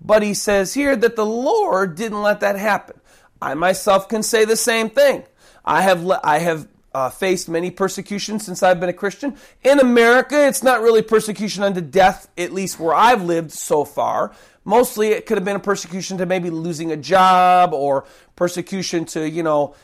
But 0.02 0.24
he 0.24 0.34
says 0.34 0.74
here 0.74 0.96
that 0.96 1.16
the 1.16 1.26
Lord 1.26 1.96
didn't 1.96 2.22
let 2.22 2.40
that 2.40 2.56
happen. 2.58 3.00
I 3.42 3.54
myself 3.54 4.10
can 4.10 4.24
say 4.24 4.46
the 4.46 4.56
same 4.56 4.90
thing. 4.90 5.24
I 5.64 5.82
have 5.82 6.04
le- 6.04 6.22
I 6.24 6.40
have 6.40 6.68
uh, 6.94 7.10
faced 7.10 7.50
many 7.50 7.72
persecutions 7.72 8.46
since 8.46 8.64
I've 8.64 8.80
been 8.80 8.90
a 8.90 8.94
Christian. 8.94 9.38
In 9.64 9.80
America, 9.80 10.48
it's 10.48 10.64
not 10.64 10.82
really 10.82 11.02
persecution 11.02 11.64
unto 11.64 11.82
death, 11.82 12.28
at 12.38 12.52
least 12.52 12.80
where 12.80 12.96
I've 12.96 13.24
lived 13.24 13.52
so 13.52 13.86
far. 13.86 14.34
Mostly, 14.66 15.10
it 15.10 15.26
could 15.26 15.38
have 15.38 15.46
been 15.46 15.56
a 15.56 15.62
persecution 15.62 16.18
to 16.18 16.26
maybe 16.26 16.50
losing 16.50 16.92
a 16.92 16.98
job 16.98 17.74
or 17.74 18.06
persecution 18.36 19.06
to 19.06 19.30
you 19.30 19.44
know 19.44 19.76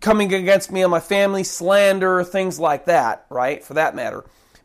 coming 0.00 0.32
against 0.32 0.72
me 0.72 0.82
and 0.82 0.90
my 0.90 1.00
family, 1.00 1.44
slander, 1.44 2.24
things 2.24 2.58
like 2.58 2.86
that. 2.86 3.26
Right, 3.28 3.62
for 3.64 3.74
that 3.74 3.94
matter. 3.94 4.24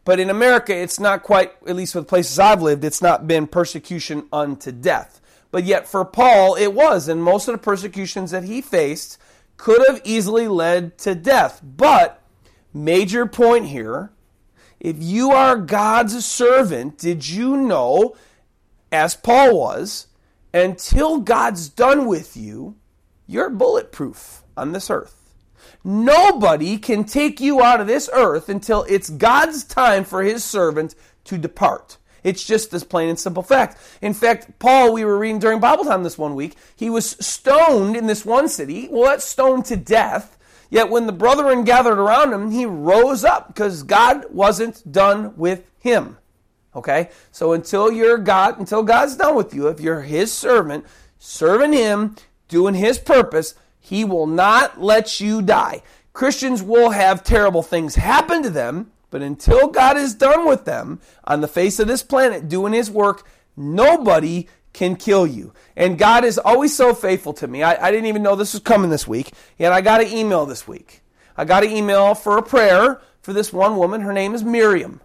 But 0.10 0.20
in 0.20 0.32
America, 0.32 0.76
it's 0.76 1.00
not 1.00 1.22
quite, 1.22 1.52
at 1.68 1.76
least 1.76 1.94
the 1.94 2.02
places 2.02 2.40
I've 2.40 2.64
lived, 2.64 2.84
it's 2.84 3.00
not 3.00 3.28
been 3.28 3.46
persecution 3.46 4.28
unto 4.34 4.72
death. 4.72 5.22
But 5.52 5.66
yet 5.66 5.88
for 5.88 6.04
Paul, 6.04 6.56
it 6.56 6.74
was. 6.74 7.08
And 7.08 7.22
most 7.22 7.48
of 7.48 7.52
the 7.52 7.60
persecutions 7.60 8.32
that 8.32 8.44
he 8.44 8.60
faced 8.60 9.20
could 9.58 9.86
have 9.88 10.02
easily 10.04 10.48
led 10.48 10.98
to 10.98 11.14
death. 11.14 11.62
But, 11.64 12.24
major 12.74 13.28
point 13.28 13.68
here 13.68 14.10
if 14.80 14.96
you 14.98 15.30
are 15.30 15.56
God's 15.56 16.26
servant, 16.26 16.98
did 16.98 17.30
you 17.30 17.56
know, 17.56 18.16
as 18.92 19.14
Paul 19.14 19.60
was, 19.60 20.08
until 20.52 21.20
God's 21.20 21.70
done 21.70 22.08
with 22.08 22.36
you, 22.36 22.78
you're 23.28 23.52
bulletproof 23.52 24.42
on 24.58 24.72
this 24.72 24.90
earth. 24.90 25.19
Nobody 25.84 26.78
can 26.78 27.04
take 27.06 27.40
you 27.40 27.62
out 27.62 27.80
of 27.80 27.88
this 27.88 28.10
earth 28.14 28.50
until 28.50 28.86
it's 28.90 29.10
God's 29.10 29.64
time 29.64 30.04
for 30.04 30.24
his 30.24 30.44
servant 30.44 30.96
to 31.26 31.38
depart. 31.38 31.98
It's 32.24 32.44
just 32.44 32.72
this 32.72 32.84
plain 32.84 33.10
and 33.10 33.20
simple 33.20 33.44
fact. 33.44 33.78
In 34.02 34.14
fact, 34.14 34.60
Paul, 34.60 34.94
we 34.94 35.06
were 35.06 35.18
reading 35.18 35.40
during 35.40 35.60
Bible 35.60 35.86
time 35.86 36.04
this 36.04 36.18
one 36.18 36.36
week, 36.36 36.56
he 36.76 36.90
was 36.90 37.12
stoned 37.26 37.96
in 37.96 38.08
this 38.08 38.26
one 38.26 38.50
city. 38.50 38.88
Well, 38.92 39.10
that's 39.10 39.26
stoned 39.26 39.66
to 39.66 39.78
death. 39.78 40.38
Yet 40.70 40.90
when 40.90 41.08
the 41.08 41.14
brethren 41.14 41.64
gathered 41.64 41.98
around 41.98 42.34
him, 42.34 42.52
he 42.52 42.66
rose 42.66 43.24
up 43.24 43.48
because 43.48 43.84
God 43.84 44.26
wasn't 44.32 44.92
done 44.92 45.36
with 45.36 45.70
him. 45.80 46.18
Okay? 46.76 47.10
So 47.32 47.54
until 47.54 47.92
you're 47.92 48.18
God, 48.18 48.60
until 48.60 48.84
God's 48.84 49.16
done 49.16 49.36
with 49.36 49.54
you, 49.54 49.68
if 49.68 49.80
you're 49.80 50.02
his 50.02 50.32
servant, 50.32 50.86
serving 51.18 51.74
him, 51.74 52.16
doing 52.48 52.76
his 52.76 53.00
purpose, 53.00 53.56
he 53.90 54.06
will 54.06 54.28
not 54.28 54.82
let 54.82 55.20
you 55.20 55.42
die. 55.42 55.82
Christians 56.14 56.62
will 56.62 56.92
have 56.92 57.24
terrible 57.24 57.64
things 57.64 57.96
happen 57.96 58.44
to 58.44 58.50
them 58.50 58.92
but 59.10 59.22
until 59.22 59.68
God 59.68 59.98
is 59.98 60.14
done 60.14 60.48
with 60.48 60.66
them 60.66 61.00
on 61.24 61.42
the 61.42 61.48
face 61.48 61.80
of 61.80 61.88
this 61.88 62.04
planet 62.04 62.48
doing 62.48 62.74
his 62.74 62.92
work, 62.92 63.28
nobody 63.56 64.48
can 64.72 64.96
kill 64.96 65.26
you. 65.26 65.54
And 65.76 65.98
God 65.98 66.24
is 66.24 66.38
always 66.38 66.76
so 66.76 66.94
faithful 66.94 67.34
to 67.34 67.48
me. 67.48 67.64
I, 67.64 67.88
I 67.88 67.92
didn't 67.92 68.06
even 68.06 68.24
know 68.24 68.36
this 68.36 68.54
was 68.54 68.62
coming 68.62 68.92
this 68.92 69.08
week, 69.08 69.32
yet 69.58 69.74
I 69.74 69.82
got 69.82 70.02
an 70.02 70.08
email 70.08 70.46
this 70.46 70.68
week. 70.68 71.02
I 71.36 71.46
got 71.46 71.64
an 71.64 71.72
email 71.72 72.14
for 72.14 72.38
a 72.38 72.44
prayer 72.44 73.02
for 73.22 73.34
this 73.34 73.52
one 73.52 73.78
woman. 73.78 74.02
Her 74.02 74.14
name 74.14 74.36
is 74.36 74.44
Miriam, 74.44 75.02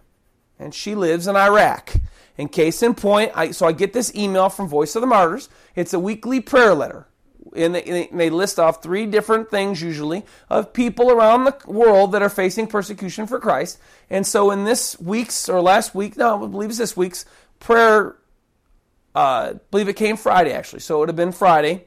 and 0.59 0.73
she 0.73 0.93
lives 0.93 1.27
in 1.27 1.35
Iraq. 1.35 1.95
In 2.37 2.49
case 2.49 2.83
in 2.83 2.93
point, 2.93 3.31
I, 3.33 3.51
so 3.51 3.65
I 3.65 3.71
get 3.71 3.93
this 3.93 4.13
email 4.13 4.49
from 4.49 4.67
Voice 4.67 4.95
of 4.95 5.01
the 5.01 5.07
Martyrs. 5.07 5.49
It's 5.73 5.93
a 5.93 5.99
weekly 5.99 6.41
prayer 6.41 6.73
letter 6.73 7.07
and 7.55 7.75
they 7.75 8.29
list 8.29 8.59
off 8.59 8.81
three 8.81 9.05
different 9.05 9.49
things 9.49 9.81
usually 9.81 10.25
of 10.49 10.73
people 10.73 11.11
around 11.11 11.43
the 11.43 11.55
world 11.67 12.13
that 12.13 12.21
are 12.21 12.29
facing 12.29 12.67
persecution 12.67 13.27
for 13.27 13.39
Christ. 13.39 13.79
And 14.09 14.25
so 14.25 14.51
in 14.51 14.63
this 14.63 14.99
week's 14.99 15.47
or 15.49 15.61
last 15.61 15.93
week, 15.93 16.17
no, 16.17 16.43
I 16.43 16.47
believe 16.47 16.69
it's 16.69 16.79
this 16.79 16.97
week's 16.97 17.25
prayer, 17.59 18.15
uh, 19.15 19.19
I 19.19 19.53
believe 19.71 19.87
it 19.87 19.95
came 19.95 20.17
Friday 20.17 20.53
actually. 20.53 20.79
So 20.79 20.95
it 20.95 20.99
would 21.01 21.09
have 21.09 21.15
been 21.15 21.31
Friday 21.31 21.85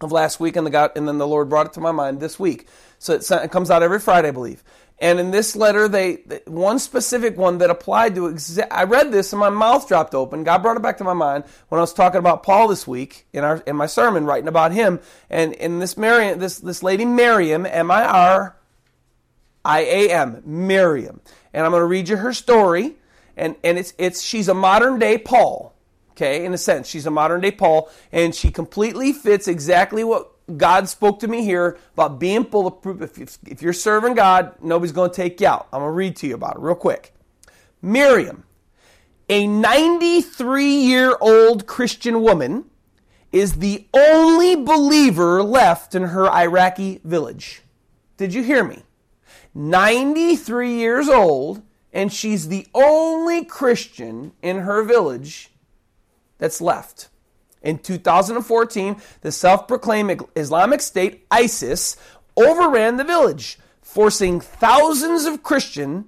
of 0.00 0.12
last 0.12 0.40
week, 0.40 0.56
and 0.56 0.66
the 0.66 0.70
God, 0.70 0.92
and 0.96 1.06
then 1.06 1.18
the 1.18 1.26
Lord 1.26 1.48
brought 1.48 1.66
it 1.66 1.72
to 1.74 1.80
my 1.80 1.92
mind 1.92 2.20
this 2.20 2.38
week. 2.38 2.66
So 2.98 3.14
it, 3.14 3.30
it 3.30 3.50
comes 3.50 3.70
out 3.70 3.82
every 3.82 4.00
Friday, 4.00 4.28
I 4.28 4.32
believe. 4.32 4.64
And 5.00 5.18
in 5.18 5.30
this 5.30 5.56
letter, 5.56 5.88
they 5.88 6.16
one 6.46 6.78
specific 6.78 7.38
one 7.38 7.58
that 7.58 7.70
applied 7.70 8.14
to 8.16 8.22
exa- 8.28 8.68
I 8.70 8.84
read 8.84 9.10
this 9.10 9.32
and 9.32 9.40
my 9.40 9.48
mouth 9.48 9.88
dropped 9.88 10.14
open. 10.14 10.44
God 10.44 10.58
brought 10.58 10.76
it 10.76 10.82
back 10.82 10.98
to 10.98 11.04
my 11.04 11.14
mind 11.14 11.44
when 11.70 11.78
I 11.78 11.82
was 11.82 11.94
talking 11.94 12.18
about 12.18 12.42
Paul 12.42 12.68
this 12.68 12.86
week 12.86 13.26
in 13.32 13.42
our 13.42 13.62
in 13.66 13.76
my 13.76 13.86
sermon, 13.86 14.26
writing 14.26 14.48
about 14.48 14.72
him. 14.72 15.00
And 15.30 15.54
in 15.54 15.78
this 15.78 15.96
Miriam, 15.96 16.38
this 16.38 16.58
this 16.58 16.82
lady 16.82 17.06
Miriam, 17.06 17.64
M 17.64 17.90
I 17.90 18.04
R 18.04 18.56
I 19.64 19.80
A 19.80 20.10
M, 20.10 20.42
Miriam. 20.44 21.22
And 21.54 21.64
I'm 21.64 21.72
going 21.72 21.80
to 21.80 21.86
read 21.86 22.10
you 22.10 22.18
her 22.18 22.34
story. 22.34 22.96
And 23.38 23.56
and 23.64 23.78
it's 23.78 23.94
it's 23.96 24.20
she's 24.20 24.48
a 24.48 24.54
modern 24.54 24.98
day 24.98 25.16
Paul. 25.16 25.74
Okay, 26.10 26.44
in 26.44 26.52
a 26.52 26.58
sense, 26.58 26.86
she's 26.86 27.06
a 27.06 27.10
modern 27.10 27.40
day 27.40 27.52
Paul, 27.52 27.88
and 28.12 28.34
she 28.34 28.50
completely 28.50 29.14
fits 29.14 29.48
exactly 29.48 30.04
what 30.04 30.30
God 30.56 30.88
spoke 30.88 31.20
to 31.20 31.28
me 31.28 31.44
here 31.44 31.78
about 31.94 32.18
being 32.18 32.42
bulletproof. 32.42 33.18
If, 33.18 33.38
if 33.46 33.62
you're 33.62 33.72
serving 33.72 34.14
God, 34.14 34.54
nobody's 34.62 34.92
going 34.92 35.10
to 35.10 35.16
take 35.16 35.40
you 35.40 35.46
out. 35.46 35.68
I'm 35.72 35.80
going 35.80 35.90
to 35.90 35.94
read 35.94 36.16
to 36.16 36.26
you 36.26 36.34
about 36.34 36.56
it 36.56 36.60
real 36.60 36.74
quick. 36.74 37.14
Miriam, 37.82 38.44
a 39.28 39.46
93 39.46 40.66
year 40.66 41.16
old 41.20 41.66
Christian 41.66 42.22
woman, 42.22 42.66
is 43.32 43.54
the 43.54 43.86
only 43.94 44.56
believer 44.56 45.42
left 45.42 45.94
in 45.94 46.02
her 46.02 46.28
Iraqi 46.30 47.00
village. 47.04 47.62
Did 48.16 48.34
you 48.34 48.42
hear 48.42 48.64
me? 48.64 48.82
93 49.54 50.74
years 50.74 51.08
old, 51.08 51.62
and 51.92 52.12
she's 52.12 52.48
the 52.48 52.66
only 52.74 53.44
Christian 53.44 54.32
in 54.42 54.60
her 54.60 54.82
village 54.82 55.50
that's 56.38 56.60
left. 56.60 57.08
In 57.62 57.78
2014, 57.78 58.96
the 59.20 59.32
self 59.32 59.68
proclaimed 59.68 60.22
Islamic 60.34 60.80
State, 60.80 61.26
ISIS, 61.30 61.96
overran 62.36 62.96
the 62.96 63.04
village, 63.04 63.58
forcing 63.82 64.40
thousands 64.40 65.26
of 65.26 65.42
Christian, 65.42 66.06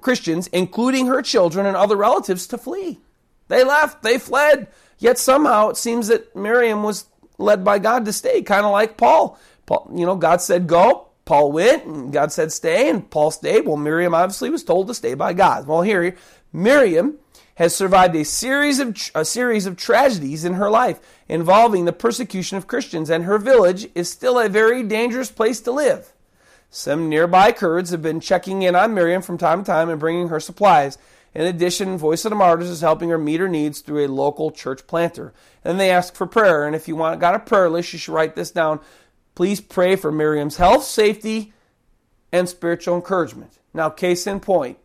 Christians, 0.00 0.46
including 0.48 1.06
her 1.06 1.22
children 1.22 1.66
and 1.66 1.76
other 1.76 1.96
relatives, 1.96 2.46
to 2.48 2.58
flee. 2.58 3.00
They 3.48 3.64
left, 3.64 4.02
they 4.02 4.18
fled. 4.18 4.68
Yet 4.98 5.18
somehow 5.18 5.70
it 5.70 5.76
seems 5.76 6.08
that 6.08 6.34
Miriam 6.36 6.82
was 6.84 7.06
led 7.38 7.64
by 7.64 7.78
God 7.78 8.04
to 8.04 8.12
stay, 8.12 8.42
kind 8.42 8.64
of 8.64 8.72
like 8.72 8.96
Paul. 8.96 9.38
Paul. 9.66 9.90
You 9.94 10.06
know, 10.06 10.16
God 10.16 10.40
said 10.40 10.66
go, 10.66 11.08
Paul 11.24 11.52
went, 11.52 11.84
and 11.84 12.12
God 12.12 12.32
said 12.32 12.52
stay, 12.52 12.88
and 12.88 13.08
Paul 13.10 13.30
stayed. 13.30 13.66
Well, 13.66 13.76
Miriam 13.76 14.14
obviously 14.14 14.50
was 14.50 14.64
told 14.64 14.88
to 14.88 14.94
stay 14.94 15.14
by 15.14 15.32
God. 15.32 15.66
Well, 15.66 15.82
here, 15.82 16.16
Miriam 16.52 17.18
has 17.56 17.74
survived 17.74 18.16
a 18.16 18.24
series 18.24 18.78
of 18.78 18.96
a 19.14 19.24
series 19.24 19.66
of 19.66 19.76
tragedies 19.76 20.44
in 20.44 20.54
her 20.54 20.70
life 20.70 21.00
involving 21.28 21.84
the 21.84 21.92
persecution 21.92 22.56
of 22.56 22.66
Christians 22.66 23.10
and 23.10 23.24
her 23.24 23.38
village 23.38 23.88
is 23.94 24.10
still 24.10 24.38
a 24.38 24.48
very 24.48 24.82
dangerous 24.82 25.30
place 25.30 25.60
to 25.60 25.72
live. 25.72 26.12
Some 26.70 27.10
nearby 27.10 27.52
Kurds 27.52 27.90
have 27.90 28.00
been 28.00 28.20
checking 28.20 28.62
in 28.62 28.74
on 28.74 28.94
Miriam 28.94 29.20
from 29.20 29.36
time 29.36 29.62
to 29.62 29.70
time 29.70 29.90
and 29.90 30.00
bringing 30.00 30.28
her 30.28 30.40
supplies. 30.40 30.96
In 31.34 31.42
addition, 31.42 31.98
Voice 31.98 32.24
of 32.24 32.30
the 32.30 32.36
Martyrs 32.36 32.70
is 32.70 32.80
helping 32.80 33.10
her 33.10 33.18
meet 33.18 33.40
her 33.40 33.48
needs 33.48 33.80
through 33.80 34.06
a 34.06 34.08
local 34.08 34.50
church 34.50 34.86
planter. 34.86 35.34
And 35.64 35.78
they 35.78 35.90
ask 35.90 36.14
for 36.14 36.26
prayer. 36.26 36.66
And 36.66 36.74
if 36.74 36.88
you 36.88 36.96
want 36.96 37.20
got 37.20 37.34
a 37.34 37.38
prayer 37.38 37.68
list, 37.68 37.92
you 37.92 37.98
should 37.98 38.14
write 38.14 38.36
this 38.36 38.50
down. 38.50 38.80
Please 39.34 39.60
pray 39.60 39.96
for 39.96 40.10
Miriam's 40.10 40.56
health, 40.56 40.84
safety, 40.84 41.52
and 42.32 42.48
spiritual 42.48 42.96
encouragement. 42.96 43.58
Now, 43.74 43.90
case 43.90 44.26
in 44.26 44.40
point, 44.40 44.78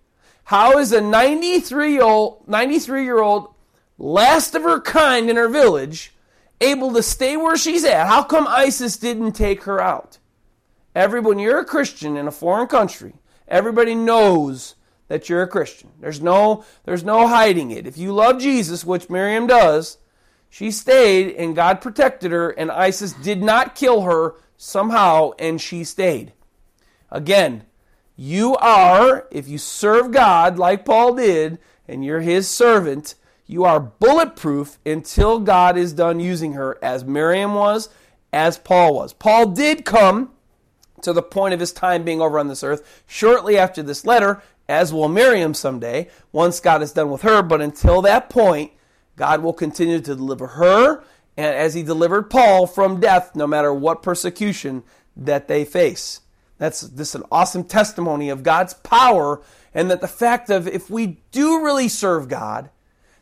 how 0.48 0.78
is 0.78 0.94
a 0.94 1.02
93 1.02 1.92
year 1.92 2.04
old, 2.04 2.48
93 2.48 3.04
year 3.04 3.20
old, 3.20 3.54
last 3.98 4.56
of 4.56 4.64
her 4.64 4.80
kind 4.80 5.30
in 5.30 5.36
her 5.36 5.50
village, 5.50 6.14
able 6.62 6.94
to 6.94 7.04
stay 7.04 7.36
where 7.36 7.58
she's 7.58 7.84
at? 7.84 8.08
How 8.08 8.24
come 8.24 8.48
ISIS 8.48 8.96
didn't 8.96 9.34
take 9.34 9.64
her 9.64 9.82
out? 9.82 10.20
Everyone, 10.96 11.38
you're 11.38 11.60
a 11.60 11.66
Christian 11.66 12.16
in 12.16 12.30
a 12.30 12.32
foreign 12.32 12.68
country. 12.68 13.16
Everybody 13.46 13.94
knows 13.94 14.76
that 15.10 15.28
you're 15.28 15.42
a 15.42 15.50
Christian. 15.50 15.92
There's 16.00 16.22
no, 16.22 16.64
there's 16.86 17.04
no 17.04 17.28
hiding 17.28 17.72
it. 17.72 17.86
If 17.86 17.98
you 17.98 18.14
love 18.14 18.40
Jesus, 18.40 18.86
which 18.86 19.10
Miriam 19.10 19.48
does, 19.48 19.98
she 20.50 20.72
stayed 20.72 21.36
and 21.36 21.58
God 21.58 21.82
protected 21.82 22.32
her, 22.32 22.52
and 22.52 22.72
ISIS 22.72 23.12
did 23.12 23.44
not 23.44 23.76
kill 23.76 24.04
her 24.04 24.36
somehow, 24.56 25.32
and 25.40 25.60
she 25.60 25.84
stayed. 25.84 26.32
Again, 27.12 27.66
you 28.18 28.56
are, 28.58 29.28
if 29.32 29.48
you 29.48 29.60
serve 29.60 30.12
God 30.12 30.58
like 30.58 30.84
Paul 30.84 31.14
did, 31.14 31.60
and 31.88 32.04
you're 32.04 32.22
his 32.22 32.50
servant, 32.50 33.14
you 33.46 33.64
are 33.64 33.80
bulletproof 33.80 34.80
until 34.86 35.40
God 35.40 35.78
is 35.78 35.94
done 35.94 36.20
using 36.20 36.54
her, 36.54 36.78
as 36.82 37.06
Miriam 37.06 37.54
was, 37.54 37.90
as 38.34 38.58
Paul 38.58 38.96
was. 38.96 39.14
Paul 39.14 39.46
did 39.46 39.86
come 39.86 40.32
to 41.02 41.14
the 41.14 41.22
point 41.22 41.54
of 41.54 41.60
his 41.60 41.72
time 41.72 42.04
being 42.04 42.20
over 42.20 42.40
on 42.40 42.48
this 42.48 42.64
earth 42.64 43.04
shortly 43.06 43.58
after 43.58 43.84
this 43.84 44.04
letter, 44.04 44.42
as 44.68 44.92
will 44.92 45.08
Miriam 45.08 45.54
someday, 45.54 46.10
once 46.32 46.60
God 46.60 46.82
is 46.82 46.92
done 46.92 47.12
with 47.12 47.22
her. 47.22 47.44
But 47.44 47.62
until 47.62 48.02
that 48.02 48.30
point, 48.30 48.72
God 49.16 49.42
will 49.42 49.54
continue 49.54 50.02
to 50.02 50.16
deliver 50.16 50.48
her, 50.48 51.04
and 51.38 51.56
as 51.56 51.76
he 51.76 51.84
delivered 51.84 52.32
Paul 52.32 52.66
from 52.66 53.00
death, 53.00 53.36
no 53.36 53.46
matter 53.46 53.72
what 53.72 54.02
persecution 54.02 54.84
that 55.16 55.48
they 55.48 55.64
face. 55.64 56.22
That's 56.58 56.82
this 56.82 57.15
an 57.15 57.24
awesome 57.32 57.63
testimony 57.63 58.30
of 58.30 58.43
God's 58.43 58.74
power 58.74 59.41
and 59.74 59.91
that 59.91 60.02
the 60.02 60.08
fact 60.08 60.50
of 60.50 60.67
if 60.67 60.89
we 60.89 61.20
do 61.32 61.63
really 61.63 61.88
serve 61.88 62.28
God, 62.28 62.70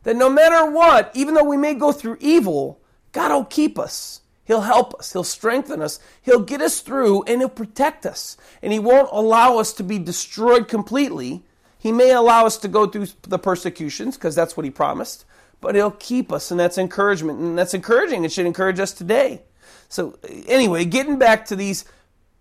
that 0.04 0.16
no 0.16 0.30
matter 0.30 0.70
what, 0.70 1.12
even 1.14 1.34
though 1.34 1.44
we 1.44 1.58
may 1.58 1.74
go 1.74 1.92
through 1.92 2.18
evil, 2.20 2.80
God 3.12 3.32
will 3.32 3.46
keep 3.46 3.78
us. 3.78 4.22
He'll 4.46 4.62
help 4.62 4.94
us. 4.96 5.12
He'll 5.12 5.24
strengthen 5.24 5.82
us. 5.82 6.00
He'll 6.22 6.40
get 6.40 6.62
us 6.62 6.80
through 6.80 7.24
and 7.24 7.42
He'll 7.42 7.50
protect 7.50 8.06
us. 8.06 8.38
And 8.62 8.72
He 8.72 8.80
won't 8.80 9.10
allow 9.12 9.58
us 9.58 9.74
to 9.74 9.84
be 9.84 10.00
destroyed 10.00 10.68
completely. 10.68 11.44
He 11.78 11.92
may 11.92 12.12
allow 12.12 12.46
us 12.46 12.58
to 12.58 12.68
go 12.68 12.88
through 12.88 13.08
the 13.24 13.40
persecutions 13.40 14.16
because 14.16 14.36
that's 14.36 14.56
what 14.56 14.64
He 14.64 14.72
promised, 14.72 15.26
but 15.62 15.76
He'll 15.76 15.92
keep 15.92 16.32
us, 16.32 16.52
and 16.52 16.60
that's 16.60 16.78
encouragement. 16.78 17.40
And 17.40 17.58
that's 17.58 17.74
encouraging. 17.74 18.24
It 18.24 18.32
should 18.32 18.46
encourage 18.46 18.80
us 18.80 18.92
today. 18.94 19.42
So, 19.90 20.18
anyway, 20.48 20.86
getting 20.86 21.18
back 21.18 21.46
to 21.48 21.56
these 21.56 21.86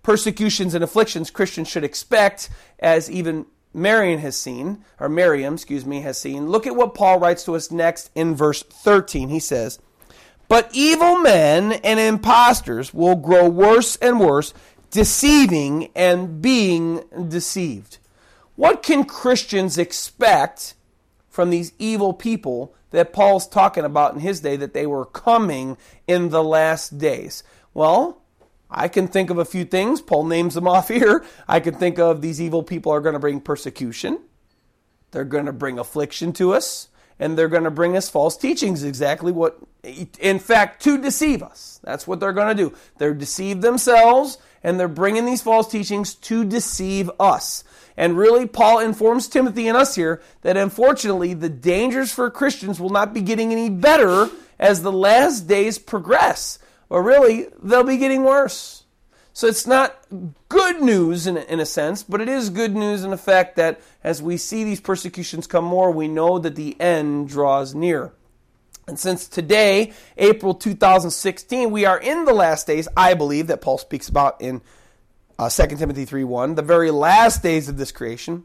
persecutions 0.05 0.75
and 0.75 0.85
afflictions 0.85 1.31
Christians 1.33 1.67
should 1.67 1.83
expect, 1.83 2.49
as 2.79 3.11
even 3.11 3.47
Marion 3.73 4.21
has 4.21 4.37
seen, 4.39 4.85
or 5.01 5.09
Miriam, 5.09 5.55
excuse 5.55 5.85
me, 5.85 6.03
has 6.03 6.17
seen. 6.17 6.49
Look 6.49 6.69
at 6.69 6.77
what 6.77 6.95
Paul 6.95 7.19
writes 7.19 7.45
to 7.45 7.57
us 7.57 7.73
next 7.73 8.11
in 8.15 8.37
verse 8.37 8.63
13. 8.63 9.31
He 9.31 9.41
says, 9.41 9.81
But 10.47 10.71
evil 10.73 11.19
men 11.19 11.73
and 11.73 11.99
impostors 11.99 12.95
will 12.95 13.17
grow 13.17 13.49
worse 13.49 13.97
and 13.97 14.21
worse, 14.21 14.55
deceiving 14.93 15.91
and 15.97 16.41
being 16.41 17.03
deceived. 17.29 17.99
What 18.55 18.85
can 18.85 19.05
Christians 19.05 19.77
expect 19.77 20.75
from 21.29 21.51
these 21.51 21.73
evil 21.81 22.13
people 22.13 22.73
that 22.91 23.13
Paul's 23.13 23.49
talking 23.49 23.85
about 23.85 24.15
in 24.15 24.21
his 24.21 24.41
day 24.41 24.55
that 24.55 24.73
they 24.73 24.87
were 24.87 25.05
coming 25.05 25.77
in 26.07 26.29
the 26.29 26.45
last 26.45 26.97
days? 26.99 27.43
Well, 27.73 28.23
I 28.75 28.89
can 28.89 29.07
think 29.07 29.31
of 29.31 29.39
a 29.39 29.45
few 29.45 29.65
things. 29.65 30.03
Paul 30.03 30.25
names 30.25 30.55
them 30.55 30.67
off 30.67 30.89
here. 31.01 31.25
I 31.49 31.61
can 31.61 31.75
think 31.75 31.99
of 31.99 32.21
these 32.21 32.41
evil 32.41 32.63
people 32.63 32.93
are 32.93 33.01
going 33.01 33.15
to 33.15 33.21
bring 33.21 33.41
persecution, 33.41 34.19
they're 35.13 35.25
going 35.25 35.47
to 35.47 35.53
bring 35.53 35.79
affliction 35.79 36.33
to 36.35 36.53
us, 36.53 36.89
and 37.21 37.39
they're 37.39 37.49
going 37.49 37.65
to 37.65 37.71
bring 37.71 37.97
us 37.97 38.11
false 38.11 38.37
teachings. 38.37 38.83
Exactly 38.83 39.31
what, 39.31 39.59
in 40.19 40.41
fact, 40.41 40.83
to 40.83 41.01
deceive 41.01 41.43
us. 41.43 41.81
That's 41.85 42.07
what 42.07 42.19
they're 42.19 42.33
going 42.33 42.57
to 42.57 42.63
do. 42.71 42.77
They're 42.99 43.15
deceive 43.15 43.61
themselves, 43.61 44.39
and 44.65 44.79
they're 44.79 44.89
bringing 44.89 45.25
these 45.25 45.43
false 45.43 45.71
teachings 45.71 46.15
to 46.17 46.45
deceive 46.45 47.11
us. 47.21 47.63
And 47.97 48.19
really, 48.19 48.47
Paul 48.47 48.81
informs 48.81 49.29
Timothy 49.29 49.69
and 49.69 49.77
us 49.77 49.95
here 49.95 50.21
that 50.43 50.57
unfortunately, 50.57 51.35
the 51.35 51.49
dangers 51.49 52.13
for 52.13 52.29
Christians 52.29 52.81
will 52.81 52.91
not 52.91 53.15
be 53.15 53.21
getting 53.21 53.53
any 53.53 53.71
better 53.71 54.29
as 54.59 54.83
the 54.83 54.93
last 54.93 55.47
days 55.47 55.79
progress. 55.79 56.59
But 56.95 57.01
really, 57.01 57.49
they'll 57.61 57.83
be 57.83 57.97
getting 57.97 58.23
worse. 58.23 58.85
So 59.33 59.49
it's 59.49 59.67
not 59.67 59.99
good 60.49 60.81
news 60.81 61.27
in 61.27 61.37
a, 61.37 61.41
in 61.41 61.59
a 61.59 61.67
sense, 61.67 62.05
but 62.05 62.21
it 62.21 62.29
is 62.29 62.51
good 62.51 62.77
news 62.77 63.03
in 63.03 63.11
the 63.11 63.17
fact 63.17 63.57
that 63.57 63.81
as 64.05 64.23
we 64.23 64.37
see 64.37 64.63
these 64.63 64.81
persecutions 64.81 65.49
come 65.49 65.65
more, 65.65 65.91
we 65.91 66.07
know 66.07 66.39
that 66.39 66.55
the 66.55 66.81
end 66.81 67.31
draws 67.31 67.75
near. 67.75 68.13
And 68.87 68.97
since 68.97 69.27
today, 69.27 69.93
April 70.17 70.55
2016, 70.55 71.73
we 71.73 71.85
are 71.85 71.99
in 71.99 72.27
the 72.27 72.33
last 72.33 72.69
days, 72.69 72.87
I 72.97 73.15
believe, 73.15 73.49
that 73.49 73.61
Paul 73.61 73.79
speaks 73.79 74.09
about 74.09 74.41
in 74.41 74.63
uh, 75.37 75.51
2 75.51 75.67
Timothy 75.75 76.07
3.1, 76.07 76.55
the 76.55 76.63
very 76.63 76.93
last 76.93 77.43
days 77.43 77.69
of 77.69 77.77
this 77.77 77.91
creation, 77.91 78.45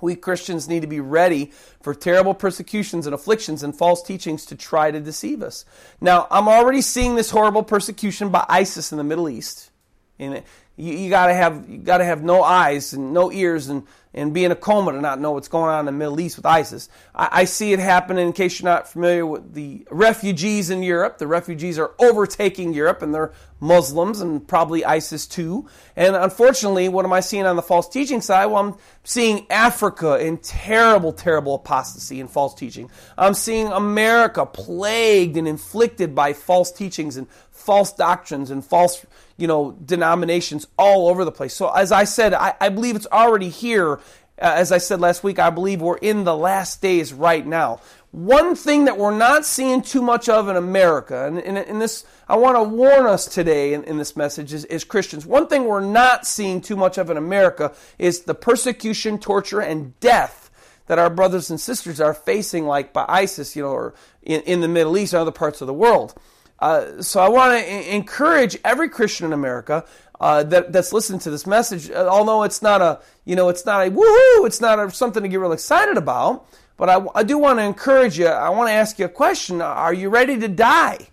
we 0.00 0.16
Christians 0.16 0.68
need 0.68 0.80
to 0.80 0.86
be 0.86 1.00
ready 1.00 1.52
for 1.82 1.94
terrible 1.94 2.34
persecutions 2.34 3.06
and 3.06 3.14
afflictions 3.14 3.62
and 3.62 3.76
false 3.76 4.02
teachings 4.02 4.44
to 4.46 4.56
try 4.56 4.90
to 4.90 5.00
deceive 5.00 5.42
us. 5.42 5.64
Now, 6.00 6.26
I'm 6.30 6.48
already 6.48 6.82
seeing 6.82 7.14
this 7.14 7.30
horrible 7.30 7.62
persecution 7.62 8.30
by 8.30 8.44
ISIS 8.48 8.92
in 8.92 8.98
the 8.98 9.04
Middle 9.04 9.28
East. 9.28 9.70
And 10.18 10.42
you, 10.76 10.94
you 10.94 11.10
gotta 11.10 11.34
have 11.34 11.68
you 11.68 11.78
gotta 11.78 12.04
have 12.04 12.22
no 12.22 12.42
eyes 12.42 12.92
and 12.92 13.12
no 13.12 13.30
ears 13.32 13.68
and 13.68 13.84
and 14.14 14.32
be 14.32 14.44
in 14.44 14.52
a 14.52 14.56
coma 14.56 14.92
to 14.92 15.00
not 15.00 15.20
know 15.20 15.32
what's 15.32 15.48
going 15.48 15.70
on 15.70 15.80
in 15.80 15.86
the 15.86 15.92
Middle 15.92 16.20
East 16.20 16.36
with 16.36 16.46
ISIS. 16.46 16.88
I, 17.14 17.28
I, 17.32 17.44
see 17.44 17.72
it 17.72 17.78
happening, 17.78 18.26
in 18.26 18.32
case 18.32 18.58
you're 18.58 18.70
not 18.70 18.88
familiar 18.88 19.26
with 19.26 19.54
the 19.54 19.86
refugees 19.90 20.70
in 20.70 20.82
Europe. 20.82 21.18
The 21.18 21.26
refugees 21.26 21.78
are 21.78 21.92
overtaking 21.98 22.72
Europe 22.72 23.02
and 23.02 23.14
they're 23.14 23.32
Muslims 23.60 24.20
and 24.20 24.46
probably 24.46 24.84
ISIS 24.84 25.26
too. 25.26 25.68
And 25.96 26.14
unfortunately, 26.14 26.88
what 26.88 27.04
am 27.04 27.12
I 27.12 27.20
seeing 27.20 27.44
on 27.44 27.56
the 27.56 27.62
false 27.62 27.88
teaching 27.88 28.20
side? 28.20 28.46
Well, 28.46 28.64
I'm 28.64 28.74
seeing 29.04 29.46
Africa 29.50 30.24
in 30.24 30.38
terrible, 30.38 31.12
terrible 31.12 31.56
apostasy 31.56 32.20
and 32.20 32.30
false 32.30 32.54
teaching. 32.54 32.90
I'm 33.16 33.34
seeing 33.34 33.66
America 33.68 34.46
plagued 34.46 35.36
and 35.36 35.48
inflicted 35.48 36.14
by 36.14 36.32
false 36.32 36.70
teachings 36.70 37.16
and 37.16 37.28
false 37.50 37.92
doctrines 37.92 38.50
and 38.50 38.64
false 38.64 39.04
you 39.38 39.46
know, 39.46 39.72
denominations 39.72 40.66
all 40.76 41.08
over 41.08 41.24
the 41.24 41.32
place. 41.32 41.54
So, 41.54 41.70
as 41.70 41.92
I 41.92 42.04
said, 42.04 42.34
I, 42.34 42.54
I 42.60 42.68
believe 42.68 42.96
it's 42.96 43.06
already 43.10 43.48
here. 43.48 43.94
Uh, 44.40 44.52
as 44.54 44.70
I 44.70 44.78
said 44.78 45.00
last 45.00 45.24
week, 45.24 45.38
I 45.38 45.50
believe 45.50 45.80
we're 45.80 45.96
in 45.96 46.24
the 46.24 46.36
last 46.36 46.82
days 46.82 47.12
right 47.12 47.46
now. 47.46 47.80
One 48.10 48.56
thing 48.56 48.86
that 48.86 48.96
we're 48.96 49.16
not 49.16 49.44
seeing 49.44 49.82
too 49.82 50.02
much 50.02 50.28
of 50.28 50.48
in 50.48 50.56
America, 50.56 51.26
and 51.26 51.38
in 51.38 51.78
this, 51.78 52.04
I 52.28 52.36
want 52.36 52.56
to 52.56 52.62
warn 52.62 53.06
us 53.06 53.26
today 53.26 53.74
in, 53.74 53.84
in 53.84 53.96
this 53.98 54.16
message 54.16 54.52
is, 54.52 54.64
is 54.66 54.82
Christians. 54.82 55.26
One 55.26 55.46
thing 55.46 55.66
we're 55.66 55.80
not 55.80 56.26
seeing 56.26 56.60
too 56.60 56.76
much 56.76 56.98
of 56.98 57.10
in 57.10 57.16
America 57.16 57.74
is 57.98 58.22
the 58.22 58.34
persecution, 58.34 59.18
torture, 59.18 59.60
and 59.60 59.98
death 60.00 60.50
that 60.86 60.98
our 60.98 61.10
brothers 61.10 61.50
and 61.50 61.60
sisters 61.60 62.00
are 62.00 62.14
facing, 62.14 62.66
like 62.66 62.92
by 62.92 63.04
ISIS, 63.08 63.54
you 63.54 63.62
know, 63.62 63.70
or 63.70 63.94
in, 64.22 64.40
in 64.42 64.60
the 64.62 64.68
Middle 64.68 64.96
East 64.96 65.12
and 65.12 65.20
other 65.20 65.30
parts 65.30 65.60
of 65.60 65.66
the 65.66 65.74
world. 65.74 66.14
Uh, 66.58 67.00
so 67.02 67.20
I 67.20 67.28
want 67.28 67.58
to 67.58 67.94
encourage 67.94 68.58
every 68.64 68.88
Christian 68.88 69.26
in 69.26 69.32
America 69.32 69.84
uh, 70.20 70.42
that, 70.44 70.72
that's 70.72 70.92
listening 70.92 71.20
to 71.20 71.30
this 71.30 71.46
message, 71.46 71.90
uh, 71.90 72.08
although 72.08 72.42
it's 72.42 72.60
not 72.60 72.82
a, 72.82 73.00
you 73.24 73.36
know, 73.36 73.48
it's 73.48 73.64
not 73.64 73.86
a 73.86 73.90
woohoo, 73.90 74.46
it's 74.46 74.60
not 74.60 74.78
a, 74.78 74.90
something 74.90 75.22
to 75.22 75.28
get 75.28 75.38
real 75.38 75.52
excited 75.52 75.96
about, 75.96 76.46
but 76.76 76.88
I, 76.88 77.04
I 77.14 77.22
do 77.22 77.38
want 77.38 77.60
to 77.60 77.64
encourage 77.64 78.18
you. 78.18 78.26
I 78.26 78.48
want 78.50 78.68
to 78.68 78.72
ask 78.72 78.98
you 78.98 79.04
a 79.04 79.10
question. 79.10 79.62
Are 79.62 79.94
you 79.94 80.08
ready 80.08 80.38
to 80.40 80.48
die 80.48 81.08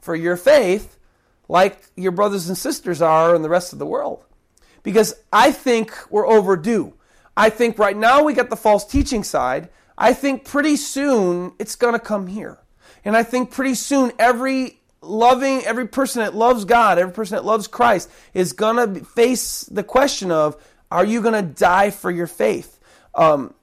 for 0.00 0.14
your 0.14 0.36
faith 0.36 0.98
like 1.48 1.78
your 1.96 2.12
brothers 2.12 2.48
and 2.48 2.56
sisters 2.56 3.02
are 3.02 3.34
in 3.34 3.42
the 3.42 3.48
rest 3.48 3.72
of 3.72 3.80
the 3.80 3.86
world? 3.86 4.24
Because 4.84 5.14
I 5.32 5.50
think 5.50 5.92
we're 6.10 6.26
overdue. 6.26 6.94
I 7.36 7.50
think 7.50 7.78
right 7.78 7.96
now 7.96 8.22
we 8.22 8.34
got 8.34 8.50
the 8.50 8.56
false 8.56 8.84
teaching 8.84 9.24
side. 9.24 9.68
I 9.98 10.12
think 10.12 10.44
pretty 10.44 10.76
soon 10.76 11.52
it's 11.58 11.74
going 11.74 11.94
to 11.94 11.98
come 11.98 12.28
here. 12.28 12.58
And 13.04 13.16
I 13.16 13.22
think 13.24 13.50
pretty 13.50 13.74
soon 13.74 14.12
every 14.18 14.80
loving, 15.06 15.64
every 15.64 15.88
person 15.88 16.20
that 16.22 16.34
loves 16.34 16.64
God, 16.64 16.98
every 16.98 17.12
person 17.12 17.36
that 17.36 17.44
loves 17.44 17.66
Christ 17.66 18.10
is 18.32 18.52
going 18.52 18.94
to 18.94 19.04
face 19.04 19.62
the 19.62 19.82
question 19.82 20.30
of, 20.30 20.56
are 20.90 21.04
you 21.04 21.20
going 21.22 21.34
to 21.34 21.42
die 21.42 21.90
for 21.90 22.10
your 22.10 22.26
faith? 22.26 22.78
Um, 23.14 23.54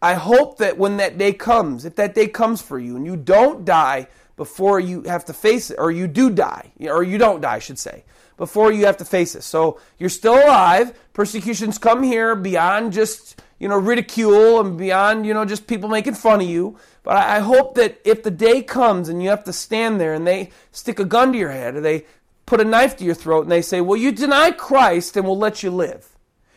I 0.00 0.14
hope 0.14 0.58
that 0.58 0.78
when 0.78 0.98
that 0.98 1.18
day 1.18 1.32
comes, 1.32 1.84
if 1.84 1.96
that 1.96 2.14
day 2.14 2.28
comes 2.28 2.62
for 2.62 2.78
you 2.78 2.96
and 2.96 3.04
you 3.04 3.16
don't 3.16 3.64
die 3.64 4.08
before 4.36 4.78
you 4.78 5.02
have 5.02 5.24
to 5.24 5.32
face 5.32 5.70
it, 5.70 5.78
or 5.78 5.90
you 5.90 6.06
do 6.06 6.30
die, 6.30 6.70
or 6.80 7.02
you 7.02 7.18
don't 7.18 7.40
die, 7.40 7.54
I 7.54 7.58
should 7.58 7.78
say, 7.78 8.04
before 8.36 8.70
you 8.70 8.86
have 8.86 8.96
to 8.98 9.04
face 9.04 9.34
it. 9.34 9.42
So 9.42 9.80
you're 9.98 10.08
still 10.08 10.34
alive. 10.34 10.96
Persecutions 11.12 11.76
come 11.76 12.04
here 12.04 12.36
beyond 12.36 12.92
just, 12.92 13.42
you 13.58 13.68
know, 13.68 13.76
ridicule 13.76 14.60
and 14.60 14.78
beyond, 14.78 15.26
you 15.26 15.34
know, 15.34 15.44
just 15.44 15.66
people 15.66 15.88
making 15.88 16.14
fun 16.14 16.40
of 16.40 16.46
you. 16.46 16.78
But 17.08 17.16
I 17.16 17.38
hope 17.38 17.76
that 17.76 18.02
if 18.04 18.22
the 18.22 18.30
day 18.30 18.60
comes 18.60 19.08
and 19.08 19.22
you 19.22 19.30
have 19.30 19.44
to 19.44 19.52
stand 19.54 19.98
there 19.98 20.12
and 20.12 20.26
they 20.26 20.50
stick 20.72 20.98
a 20.98 21.06
gun 21.06 21.32
to 21.32 21.38
your 21.38 21.50
head 21.50 21.74
or 21.74 21.80
they 21.80 22.04
put 22.44 22.60
a 22.60 22.66
knife 22.66 22.98
to 22.98 23.04
your 23.04 23.14
throat 23.14 23.44
and 23.44 23.50
they 23.50 23.62
say, 23.62 23.80
well, 23.80 23.96
you 23.96 24.12
deny 24.12 24.50
Christ 24.50 25.16
and 25.16 25.24
we'll 25.24 25.38
let 25.38 25.62
you 25.62 25.70
live. 25.70 26.06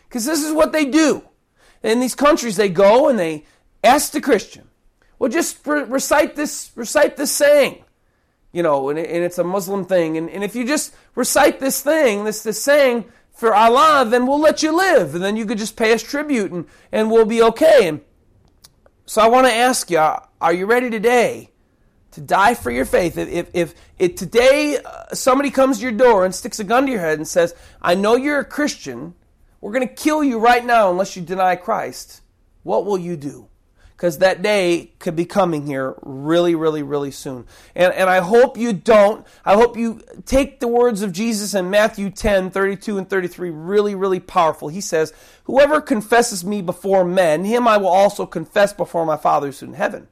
Because 0.09 0.25
this 0.25 0.43
is 0.43 0.51
what 0.51 0.73
they 0.73 0.83
do. 0.83 1.23
In 1.83 2.01
these 2.01 2.15
countries, 2.15 2.57
they 2.57 2.67
go 2.67 3.07
and 3.07 3.17
they 3.17 3.45
ask 3.81 4.11
the 4.11 4.19
Christian, 4.19 4.67
well, 5.19 5.29
just 5.29 5.65
re- 5.65 5.83
recite 5.83 6.35
this, 6.35 6.71
recite 6.75 7.15
this 7.15 7.31
saying. 7.31 7.85
You 8.51 8.61
know, 8.61 8.89
and, 8.89 8.99
and 8.99 9.23
it's 9.23 9.37
a 9.37 9.45
Muslim 9.45 9.85
thing. 9.85 10.17
And, 10.17 10.29
and 10.29 10.43
if 10.43 10.53
you 10.53 10.67
just 10.67 10.93
recite 11.15 11.61
this 11.61 11.81
thing, 11.81 12.25
this, 12.25 12.43
this 12.43 12.61
saying 12.61 13.05
for 13.31 13.55
Allah, 13.55 14.05
then 14.05 14.27
we'll 14.27 14.41
let 14.41 14.61
you 14.61 14.75
live. 14.75 15.15
And 15.15 15.23
then 15.23 15.37
you 15.37 15.45
could 15.45 15.59
just 15.59 15.77
pay 15.77 15.93
us 15.93 16.03
tribute 16.03 16.51
and, 16.51 16.65
and 16.91 17.09
we'll 17.09 17.25
be 17.25 17.41
okay. 17.41 17.87
And 17.87 18.01
so 19.05 19.21
I 19.21 19.27
want 19.27 19.47
to 19.47 19.53
ask 19.53 19.89
you, 19.89 19.97
are 19.99 20.53
you 20.53 20.65
ready 20.65 20.89
today 20.89 21.49
to 22.11 22.21
die 22.21 22.53
for 22.53 22.71
your 22.71 22.85
faith? 22.85 23.17
If, 23.17 23.49
if, 23.53 23.73
if 23.99 24.15
today 24.15 24.77
uh, 24.83 25.13
somebody 25.13 25.51
comes 25.51 25.77
to 25.77 25.83
your 25.83 25.91
door 25.91 26.25
and 26.25 26.33
sticks 26.33 26.59
a 26.59 26.63
gun 26.63 26.85
to 26.85 26.91
your 26.91 27.01
head 27.01 27.17
and 27.17 27.27
says, 27.27 27.55
I 27.81 27.95
know 27.95 28.15
you're 28.15 28.39
a 28.39 28.45
Christian, 28.45 29.13
we're 29.59 29.71
going 29.71 29.87
to 29.87 29.93
kill 29.93 30.23
you 30.23 30.39
right 30.39 30.65
now 30.65 30.89
unless 30.89 31.15
you 31.15 31.21
deny 31.21 31.55
Christ, 31.55 32.21
what 32.63 32.85
will 32.85 32.97
you 32.97 33.15
do? 33.17 33.47
Because 34.01 34.17
that 34.17 34.41
day 34.41 34.93
could 34.97 35.15
be 35.15 35.25
coming 35.25 35.67
here 35.67 35.93
really, 36.01 36.55
really, 36.55 36.81
really 36.81 37.11
soon. 37.11 37.45
And, 37.75 37.93
and 37.93 38.09
I 38.09 38.19
hope 38.21 38.57
you 38.57 38.73
don't. 38.73 39.27
I 39.45 39.53
hope 39.53 39.77
you 39.77 40.01
take 40.25 40.59
the 40.59 40.67
words 40.67 41.03
of 41.03 41.13
Jesus 41.13 41.53
in 41.53 41.69
Matthew 41.69 42.09
10, 42.09 42.49
32 42.49 42.97
and 42.97 43.07
33 43.07 43.51
really, 43.51 43.93
really 43.93 44.19
powerful. 44.19 44.69
He 44.69 44.81
says, 44.81 45.13
Whoever 45.43 45.79
confesses 45.81 46.43
me 46.43 46.63
before 46.63 47.05
men, 47.05 47.45
him 47.45 47.67
I 47.67 47.77
will 47.77 47.89
also 47.89 48.25
confess 48.25 48.73
before 48.73 49.05
my 49.05 49.17
Father 49.17 49.45
who's 49.45 49.61
in 49.61 49.75
heaven. 49.75 50.07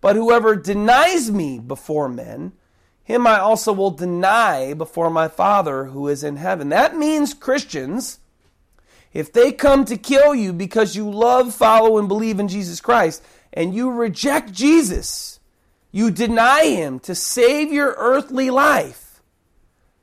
But 0.00 0.14
whoever 0.14 0.54
denies 0.54 1.28
me 1.28 1.58
before 1.58 2.08
men, 2.08 2.52
him 3.02 3.26
I 3.26 3.40
also 3.40 3.72
will 3.72 3.90
deny 3.90 4.74
before 4.74 5.10
my 5.10 5.26
Father 5.26 5.86
who 5.86 6.06
is 6.06 6.22
in 6.22 6.36
heaven. 6.36 6.68
That 6.68 6.96
means 6.96 7.34
Christians 7.34 8.20
if 9.12 9.32
they 9.32 9.52
come 9.52 9.84
to 9.86 9.96
kill 9.96 10.34
you 10.34 10.52
because 10.52 10.96
you 10.96 11.10
love, 11.10 11.54
follow, 11.54 11.98
and 11.98 12.08
believe 12.08 12.38
in 12.38 12.48
Jesus 12.48 12.80
Christ, 12.80 13.22
and 13.52 13.74
you 13.74 13.90
reject 13.90 14.52
Jesus, 14.52 15.40
you 15.90 16.10
deny 16.10 16.64
him 16.64 17.00
to 17.00 17.14
save 17.14 17.72
your 17.72 17.94
earthly 17.98 18.50
life, 18.50 19.22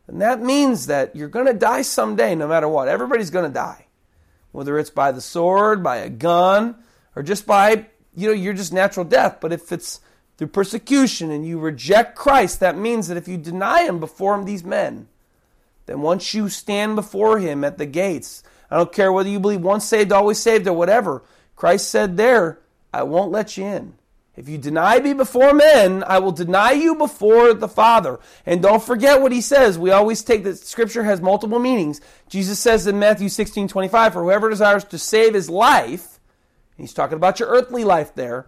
then 0.08 0.20
that 0.20 0.42
means 0.42 0.88
that 0.88 1.16
you're 1.16 1.30
going 1.30 1.46
to 1.48 1.54
die 1.54 1.82
someday 1.82 2.36
no 2.36 2.48
matter 2.48 2.68
what. 2.68 2.88
Everybody's 2.88 3.32
going 3.32 3.50
to 3.50 3.54
die. 3.54 3.86
Whether 4.52 4.78
it's 4.80 4.90
by 4.90 5.12
the 5.12 5.22
sword, 5.22 5.84
by 5.84 5.98
a 5.98 6.10
gun, 6.10 6.76
or 7.16 7.24
just 7.24 7.46
by, 7.46 7.88
you 8.16 8.28
know, 8.28 8.34
you're 8.34 8.54
just 8.54 8.74
natural 8.74 9.06
death. 9.06 9.40
But 9.42 9.52
if 9.52 9.72
it's 9.72 10.00
through 10.38 10.48
persecution 10.48 11.32
and 11.32 11.46
you 11.46 11.60
reject 11.60 12.16
Christ, 12.16 12.60
that 12.60 12.78
means 12.78 13.08
that 13.08 13.18
if 13.18 13.28
you 13.28 13.38
deny 13.38 13.84
him 13.84 14.00
before 14.00 14.42
these 14.44 14.64
men, 14.64 15.08
then 15.86 16.02
once 16.02 16.34
you 16.34 16.50
stand 16.50 16.96
before 16.96 17.40
him 17.40 17.64
at 17.64 17.78
the 17.78 17.86
gates, 17.86 18.44
I 18.70 18.78
don't 18.78 18.92
care 18.92 19.12
whether 19.12 19.30
you 19.30 19.40
believe 19.40 19.62
once 19.62 19.86
saved, 19.86 20.12
always 20.12 20.40
saved, 20.40 20.68
or 20.68 20.74
whatever. 20.74 21.24
Christ 21.56 21.90
said 21.90 22.18
there, 22.18 22.60
I 22.94 23.04
won't 23.04 23.32
let 23.32 23.58
you 23.58 23.66
in. 23.66 23.94
If 24.36 24.50
you 24.50 24.58
deny 24.58 25.00
me 25.00 25.14
before 25.14 25.54
men, 25.54 26.04
I 26.06 26.20
will 26.20 26.34
deny 26.34 26.72
you 26.72 26.96
before 26.96 27.54
the 27.54 27.70
Father. 27.70 28.20
And 28.46 28.62
don't 28.62 28.84
forget 28.84 29.22
what 29.22 29.32
he 29.32 29.40
says. 29.40 29.80
We 29.80 29.92
always 29.92 30.24
take 30.24 30.44
that 30.44 30.58
scripture 30.58 31.04
has 31.04 31.22
multiple 31.22 31.60
meanings. 31.60 32.02
Jesus 32.28 32.60
says 32.60 32.86
in 32.86 33.00
Matthew 33.00 33.30
16, 33.30 33.70
25, 33.70 34.14
For 34.14 34.24
whoever 34.24 34.50
desires 34.50 34.84
to 34.86 34.98
save 34.98 35.34
his 35.34 35.50
life, 35.50 36.20
he's 36.76 36.94
talking 36.94 37.16
about 37.16 37.40
your 37.40 37.48
earthly 37.48 37.86
life 37.86 38.14
there, 38.14 38.48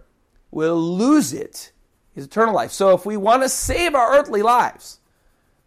will 0.50 0.78
lose 0.78 1.32
it, 1.32 1.72
his 2.12 2.26
eternal 2.26 2.54
life. 2.54 2.72
So 2.72 2.94
if 2.94 3.06
we 3.06 3.16
want 3.16 3.42
to 3.42 3.48
save 3.48 3.94
our 3.94 4.18
earthly 4.18 4.42
lives, 4.42 5.00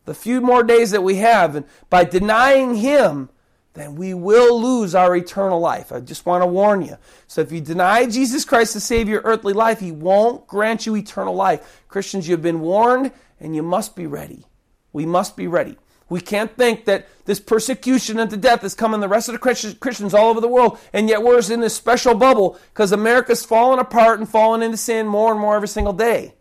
the 0.05 0.13
few 0.13 0.39
more 0.39 0.63
days 0.63 0.91
that 0.91 1.03
we 1.03 1.15
have, 1.15 1.55
and 1.55 1.65
by 1.89 2.03
denying 2.03 2.75
him, 2.75 3.29
then 3.73 3.95
we 3.95 4.13
will 4.13 4.61
lose 4.61 4.93
our 4.93 5.15
eternal 5.15 5.59
life. 5.59 5.91
I 5.91 6.01
just 6.01 6.25
want 6.25 6.41
to 6.41 6.47
warn 6.47 6.81
you. 6.81 6.97
So 7.27 7.41
if 7.41 7.51
you 7.51 7.61
deny 7.61 8.05
Jesus 8.05 8.43
Christ 8.43 8.73
to 8.73 8.79
save 8.79 9.07
your 9.07 9.21
earthly 9.23 9.53
life, 9.53 9.79
he 9.79 9.91
won't 9.91 10.45
grant 10.47 10.85
you 10.85 10.95
eternal 10.95 11.33
life. 11.33 11.83
Christians, 11.87 12.27
you've 12.27 12.41
been 12.41 12.59
warned 12.59 13.11
and 13.39 13.55
you 13.55 13.63
must 13.63 13.95
be 13.95 14.07
ready. 14.07 14.45
We 14.91 15.05
must 15.05 15.37
be 15.37 15.47
ready. 15.47 15.77
We 16.09 16.19
can't 16.19 16.53
think 16.57 16.83
that 16.85 17.07
this 17.23 17.39
persecution 17.39 18.19
unto 18.19 18.35
death 18.35 18.65
is 18.65 18.75
coming 18.75 18.99
the 18.99 19.07
rest 19.07 19.29
of 19.29 19.33
the 19.33 19.75
Christians 19.79 20.13
all 20.13 20.29
over 20.29 20.41
the 20.41 20.47
world, 20.49 20.77
and 20.91 21.07
yet 21.07 21.23
we're 21.23 21.39
in 21.49 21.61
this 21.61 21.73
special 21.73 22.13
bubble 22.15 22.59
because 22.73 22.91
America's 22.91 23.45
falling 23.45 23.79
apart 23.79 24.19
and 24.19 24.27
falling 24.27 24.61
into 24.61 24.75
sin 24.75 25.07
more 25.07 25.31
and 25.31 25.39
more 25.39 25.55
every 25.55 25.69
single 25.69 25.93
day. 25.93 26.33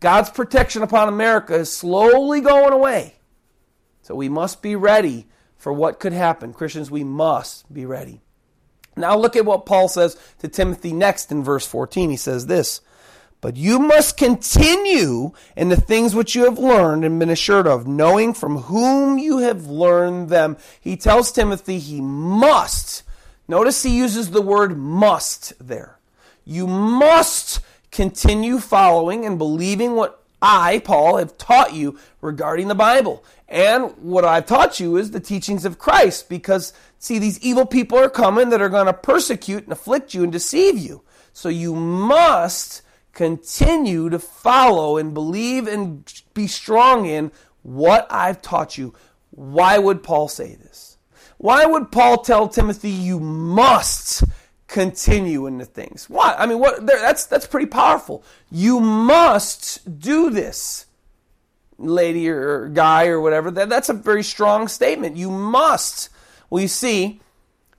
God's 0.00 0.30
protection 0.30 0.82
upon 0.82 1.06
America 1.06 1.54
is 1.54 1.72
slowly 1.72 2.40
going 2.40 2.72
away. 2.72 3.14
So 4.02 4.16
we 4.16 4.28
must 4.28 4.60
be 4.60 4.74
ready 4.74 5.28
for 5.56 5.72
what 5.72 6.00
could 6.00 6.12
happen. 6.12 6.52
Christians, 6.52 6.90
we 6.90 7.04
must 7.04 7.72
be 7.72 7.84
ready. 7.86 8.20
Now 8.96 9.16
look 9.16 9.36
at 9.36 9.44
what 9.44 9.66
Paul 9.66 9.88
says 9.88 10.16
to 10.38 10.48
Timothy 10.48 10.92
next 10.92 11.30
in 11.30 11.44
verse 11.44 11.66
14. 11.66 12.10
He 12.10 12.16
says 12.16 12.46
this, 12.46 12.80
But 13.40 13.56
you 13.56 13.78
must 13.78 14.16
continue 14.16 15.32
in 15.54 15.68
the 15.68 15.76
things 15.76 16.14
which 16.14 16.34
you 16.34 16.44
have 16.44 16.58
learned 16.58 17.04
and 17.04 17.18
been 17.18 17.28
assured 17.28 17.66
of, 17.66 17.86
knowing 17.86 18.32
from 18.32 18.56
whom 18.62 19.18
you 19.18 19.38
have 19.38 19.66
learned 19.66 20.30
them. 20.30 20.56
He 20.80 20.96
tells 20.96 21.30
Timothy 21.30 21.78
he 21.78 22.00
must. 22.00 23.02
Notice 23.48 23.82
he 23.82 23.96
uses 23.96 24.30
the 24.30 24.42
word 24.42 24.76
must 24.76 25.52
there. 25.64 25.98
You 26.44 26.66
must 26.66 27.60
continue 27.90 28.58
following 28.58 29.26
and 29.26 29.38
believing 29.38 29.94
what 29.94 30.22
I, 30.40 30.80
Paul, 30.80 31.16
have 31.16 31.38
taught 31.38 31.74
you 31.74 31.98
regarding 32.20 32.68
the 32.68 32.74
Bible. 32.74 33.24
And 33.48 33.92
what 33.98 34.24
I've 34.24 34.46
taught 34.46 34.80
you 34.80 34.96
is 34.96 35.10
the 35.10 35.20
teachings 35.20 35.64
of 35.64 35.78
Christ 35.78 36.28
because, 36.28 36.72
see, 36.98 37.18
these 37.18 37.38
evil 37.40 37.64
people 37.64 37.98
are 37.98 38.10
coming 38.10 38.50
that 38.50 38.60
are 38.60 38.68
going 38.68 38.86
to 38.86 38.92
persecute 38.92 39.64
and 39.64 39.72
afflict 39.72 40.14
you 40.14 40.24
and 40.24 40.32
deceive 40.32 40.76
you. 40.78 41.02
So 41.32 41.48
you 41.48 41.74
must 41.74 42.82
continue 43.12 44.10
to 44.10 44.18
follow 44.18 44.96
and 44.96 45.14
believe 45.14 45.68
and 45.68 46.12
be 46.34 46.46
strong 46.46 47.06
in 47.06 47.30
what 47.62 48.06
I've 48.10 48.42
taught 48.42 48.76
you. 48.76 48.94
Why 49.30 49.78
would 49.78 50.02
Paul 50.02 50.28
say 50.28 50.54
this? 50.54 50.96
Why 51.38 51.66
would 51.66 51.92
Paul 51.92 52.18
tell 52.18 52.48
Timothy, 52.48 52.90
you 52.90 53.20
must 53.20 54.24
continue 54.66 55.46
in 55.46 55.58
the 55.58 55.64
things? 55.64 56.08
Why? 56.08 56.34
I 56.38 56.46
mean, 56.46 56.58
what? 56.58 56.86
That's 56.86 57.26
that's 57.26 57.46
pretty 57.46 57.66
powerful. 57.66 58.24
You 58.50 58.80
must 58.80 59.98
do 60.00 60.30
this, 60.30 60.85
lady 61.78 62.28
or 62.28 62.68
guy 62.68 63.06
or 63.08 63.20
whatever. 63.20 63.50
That, 63.50 63.68
that's 63.68 63.88
a 63.88 63.94
very 63.94 64.22
strong 64.22 64.68
statement. 64.68 65.16
You 65.16 65.30
must. 65.30 66.08
We 66.50 66.66
see 66.66 67.20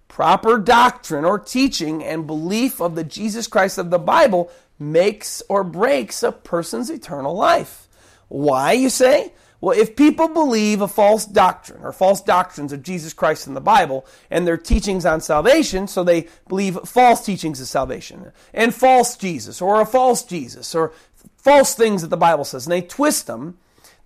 proper 0.07 0.57
doctrine 0.57 1.25
or 1.25 1.39
teaching 1.39 2.03
and 2.03 2.27
belief 2.27 2.81
of 2.81 2.95
the 2.95 3.03
Jesus 3.03 3.47
Christ 3.47 3.77
of 3.77 3.89
the 3.89 3.99
Bible 3.99 4.51
makes 4.79 5.41
or 5.49 5.63
breaks 5.63 6.23
a 6.23 6.31
person's 6.31 6.89
eternal 6.89 7.35
life. 7.35 7.87
Why, 8.27 8.73
you 8.73 8.89
say? 8.89 9.33
Well, 9.59 9.77
if 9.77 9.95
people 9.95 10.27
believe 10.27 10.81
a 10.81 10.87
false 10.87 11.25
doctrine 11.25 11.83
or 11.83 11.91
false 11.91 12.21
doctrines 12.21 12.71
of 12.73 12.83
Jesus 12.83 13.13
Christ 13.13 13.47
in 13.47 13.55
the 13.55 13.61
Bible 13.61 14.05
and 14.29 14.45
their 14.45 14.57
teachings 14.57 15.05
on 15.05 15.19
salvation, 15.19 15.87
so 15.87 16.03
they 16.03 16.27
believe 16.47 16.77
false 16.85 17.25
teachings 17.25 17.59
of 17.59 17.67
salvation 17.67 18.31
and 18.53 18.73
false 18.73 19.17
Jesus 19.17 19.61
or 19.61 19.81
a 19.81 19.85
false 19.85 20.23
Jesus 20.23 20.75
or 20.75 20.93
false 21.37 21.73
things 21.73 22.03
that 22.03 22.09
the 22.09 22.17
Bible 22.17 22.43
says, 22.43 22.67
and 22.67 22.71
they 22.71 22.81
twist 22.81 23.25
them, 23.25 23.57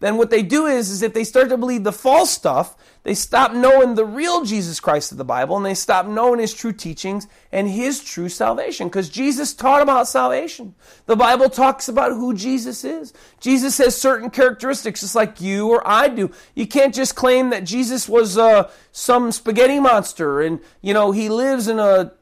then 0.02 0.18
what 0.18 0.32
they 0.32 0.42
do 0.42 0.66
is, 0.66 0.90
is 0.90 1.04
if 1.04 1.14
they 1.14 1.24
start 1.24 1.50
to 1.50 1.58
believe 1.58 1.84
the 1.84 1.92
false 1.92 2.32
stuff, 2.32 2.76
they 3.04 3.14
stop 3.14 3.54
knowing 3.54 3.94
the 3.94 4.06
real 4.06 4.44
Jesus 4.44 4.80
Christ 4.80 5.12
of 5.12 5.20
the 5.20 5.24
Bible 5.24 5.56
and 5.58 5.66
they 5.66 5.76
stop 5.76 6.08
knowing 6.08 6.40
his 6.40 6.56
true 6.56 6.74
teachings 6.74 7.28
and 7.52 7.70
his 7.70 8.04
true 8.04 8.28
salvation 8.28 8.88
because 8.88 9.10
Jesus 9.10 9.54
taught 9.54 9.84
about 9.84 10.08
salvation. 10.08 10.74
The 11.06 11.16
Bible 11.16 11.50
talks 11.50 11.88
about 11.88 12.14
who 12.14 12.34
Jesus 12.34 12.84
is. 12.84 13.14
Jesus 13.40 13.78
has 13.78 13.96
certain 13.96 14.32
characteristics 14.32 15.02
just 15.02 15.16
like 15.16 15.40
you 15.40 15.70
or 15.70 15.88
I 15.88 16.08
do. 16.08 16.32
You 16.56 16.66
can't 16.66 16.96
just 16.96 17.16
claim 17.16 17.52
that 17.52 17.64
Jesus 17.64 18.10
was 18.10 18.40
uh, 18.40 18.72
some 18.92 19.32
spaghetti 19.32 19.80
monster 19.80 20.42
and, 20.42 20.62
you 20.82 20.96
know, 20.96 21.12
he 21.12 21.30
lives 21.30 21.68
in 21.68 21.78
a 21.78 22.14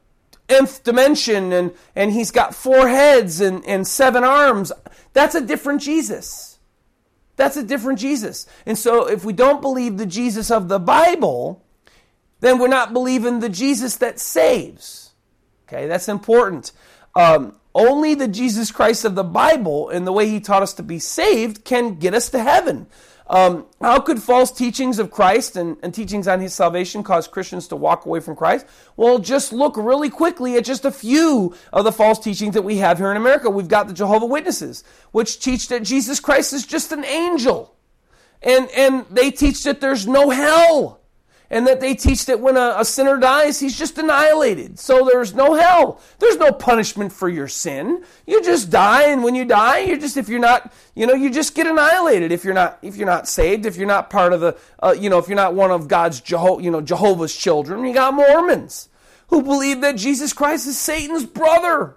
nth 0.50 0.84
dimension 0.84 1.50
and, 1.52 1.72
and 1.96 2.12
he's 2.12 2.30
got 2.30 2.54
four 2.54 2.88
heads 2.88 3.40
and, 3.40 3.64
and 3.64 3.86
seven 3.86 4.22
arms. 4.22 4.70
That's 5.14 5.34
a 5.34 5.40
different 5.40 5.80
Jesus. 5.80 6.49
That's 7.40 7.56
a 7.56 7.62
different 7.62 7.98
Jesus. 7.98 8.44
And 8.66 8.76
so 8.76 9.08
if 9.08 9.24
we 9.24 9.32
don't 9.32 9.62
believe 9.62 9.96
the 9.96 10.04
Jesus 10.04 10.50
of 10.50 10.68
the 10.68 10.78
Bible, 10.78 11.64
then 12.40 12.58
we're 12.58 12.68
not 12.68 12.92
believing 12.92 13.40
the 13.40 13.48
Jesus 13.48 13.96
that 13.96 14.20
saves. 14.20 15.12
Okay, 15.66 15.86
that's 15.86 16.06
important. 16.06 16.72
Um, 17.16 17.54
only 17.74 18.14
the 18.14 18.28
Jesus 18.28 18.70
Christ 18.70 19.06
of 19.06 19.14
the 19.14 19.24
Bible 19.24 19.88
and 19.88 20.06
the 20.06 20.12
way 20.12 20.28
he 20.28 20.38
taught 20.38 20.62
us 20.62 20.74
to 20.74 20.82
be 20.82 20.98
saved 20.98 21.64
can 21.64 21.94
get 21.94 22.12
us 22.12 22.28
to 22.28 22.40
heaven. 22.40 22.86
Um, 23.30 23.66
how 23.80 24.00
could 24.00 24.20
false 24.20 24.50
teachings 24.50 24.98
of 24.98 25.12
Christ 25.12 25.54
and, 25.54 25.76
and, 25.84 25.94
teachings 25.94 26.26
on 26.26 26.40
his 26.40 26.52
salvation 26.52 27.04
cause 27.04 27.28
Christians 27.28 27.68
to 27.68 27.76
walk 27.76 28.04
away 28.04 28.18
from 28.18 28.34
Christ? 28.34 28.66
Well, 28.96 29.20
just 29.20 29.52
look 29.52 29.76
really 29.76 30.10
quickly 30.10 30.56
at 30.56 30.64
just 30.64 30.84
a 30.84 30.90
few 30.90 31.54
of 31.72 31.84
the 31.84 31.92
false 31.92 32.18
teachings 32.18 32.54
that 32.54 32.62
we 32.62 32.78
have 32.78 32.98
here 32.98 33.12
in 33.12 33.16
America. 33.16 33.48
We've 33.48 33.68
got 33.68 33.86
the 33.86 33.94
Jehovah 33.94 34.26
Witnesses, 34.26 34.82
which 35.12 35.38
teach 35.38 35.68
that 35.68 35.84
Jesus 35.84 36.18
Christ 36.18 36.52
is 36.52 36.66
just 36.66 36.90
an 36.90 37.04
angel. 37.04 37.76
And, 38.42 38.68
and 38.70 39.06
they 39.08 39.30
teach 39.30 39.62
that 39.62 39.80
there's 39.80 40.08
no 40.08 40.30
hell 40.30 40.99
and 41.50 41.66
that 41.66 41.80
they 41.80 41.94
teach 41.94 42.26
that 42.26 42.40
when 42.40 42.56
a, 42.56 42.76
a, 42.78 42.84
sinner 42.84 43.18
dies, 43.18 43.58
he's 43.58 43.76
just 43.76 43.98
annihilated. 43.98 44.78
So 44.78 45.04
there's 45.04 45.34
no 45.34 45.54
hell. 45.54 46.00
There's 46.20 46.36
no 46.36 46.52
punishment 46.52 47.12
for 47.12 47.28
your 47.28 47.48
sin. 47.48 48.04
You 48.26 48.42
just 48.42 48.70
die, 48.70 49.08
and 49.08 49.24
when 49.24 49.34
you 49.34 49.44
die, 49.44 49.80
you're 49.80 49.98
just 49.98 50.16
if 50.16 50.28
you're 50.28 50.38
not, 50.38 50.72
you 50.94 51.06
know, 51.06 51.14
you 51.14 51.30
just 51.30 51.54
get 51.54 51.66
annihilated 51.66 52.30
if 52.30 52.44
you're 52.44 52.54
not 52.54 52.78
if 52.82 52.96
you're 52.96 53.06
not 53.06 53.26
saved, 53.26 53.66
if 53.66 53.76
you're 53.76 53.86
not 53.86 54.10
part 54.10 54.32
of 54.32 54.40
the, 54.40 54.56
uh, 54.80 54.94
you 54.98 55.10
know, 55.10 55.18
if 55.18 55.26
you're 55.26 55.36
not 55.36 55.54
one 55.54 55.70
of 55.70 55.88
God's 55.88 56.20
Jeho- 56.20 56.62
you 56.62 56.70
know 56.70 56.80
Jehovah's 56.80 57.34
children. 57.34 57.84
You 57.84 57.94
got 57.94 58.14
Mormons 58.14 58.88
who 59.28 59.42
believe 59.42 59.80
that 59.80 59.96
Jesus 59.96 60.32
Christ 60.32 60.66
is 60.66 60.78
Satan's 60.78 61.24
brother. 61.24 61.96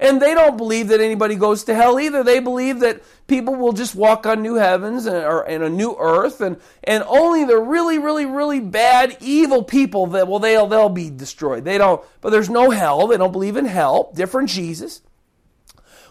And 0.00 0.20
they 0.20 0.34
don't 0.34 0.56
believe 0.56 0.88
that 0.88 1.00
anybody 1.00 1.36
goes 1.36 1.64
to 1.64 1.74
hell 1.74 2.00
either. 2.00 2.24
They 2.24 2.40
believe 2.40 2.80
that 2.80 3.02
people 3.26 3.54
will 3.54 3.72
just 3.72 3.94
walk 3.94 4.26
on 4.26 4.42
new 4.42 4.56
heavens 4.56 5.06
and, 5.06 5.16
or, 5.16 5.42
and 5.42 5.62
a 5.62 5.68
new 5.68 5.96
earth, 5.98 6.40
and, 6.40 6.60
and 6.82 7.04
only 7.06 7.44
the 7.44 7.58
really, 7.58 7.98
really, 7.98 8.26
really 8.26 8.60
bad, 8.60 9.16
evil 9.20 9.62
people 9.62 10.06
that 10.08 10.26
well 10.26 10.40
they'll 10.40 10.66
they'll 10.66 10.88
be 10.88 11.10
destroyed. 11.10 11.64
They 11.64 11.78
don't, 11.78 12.04
but 12.20 12.30
there's 12.30 12.50
no 12.50 12.70
hell. 12.70 13.06
They 13.06 13.16
don't 13.16 13.32
believe 13.32 13.56
in 13.56 13.66
hell. 13.66 14.10
Different 14.14 14.48
Jesus. 14.48 15.00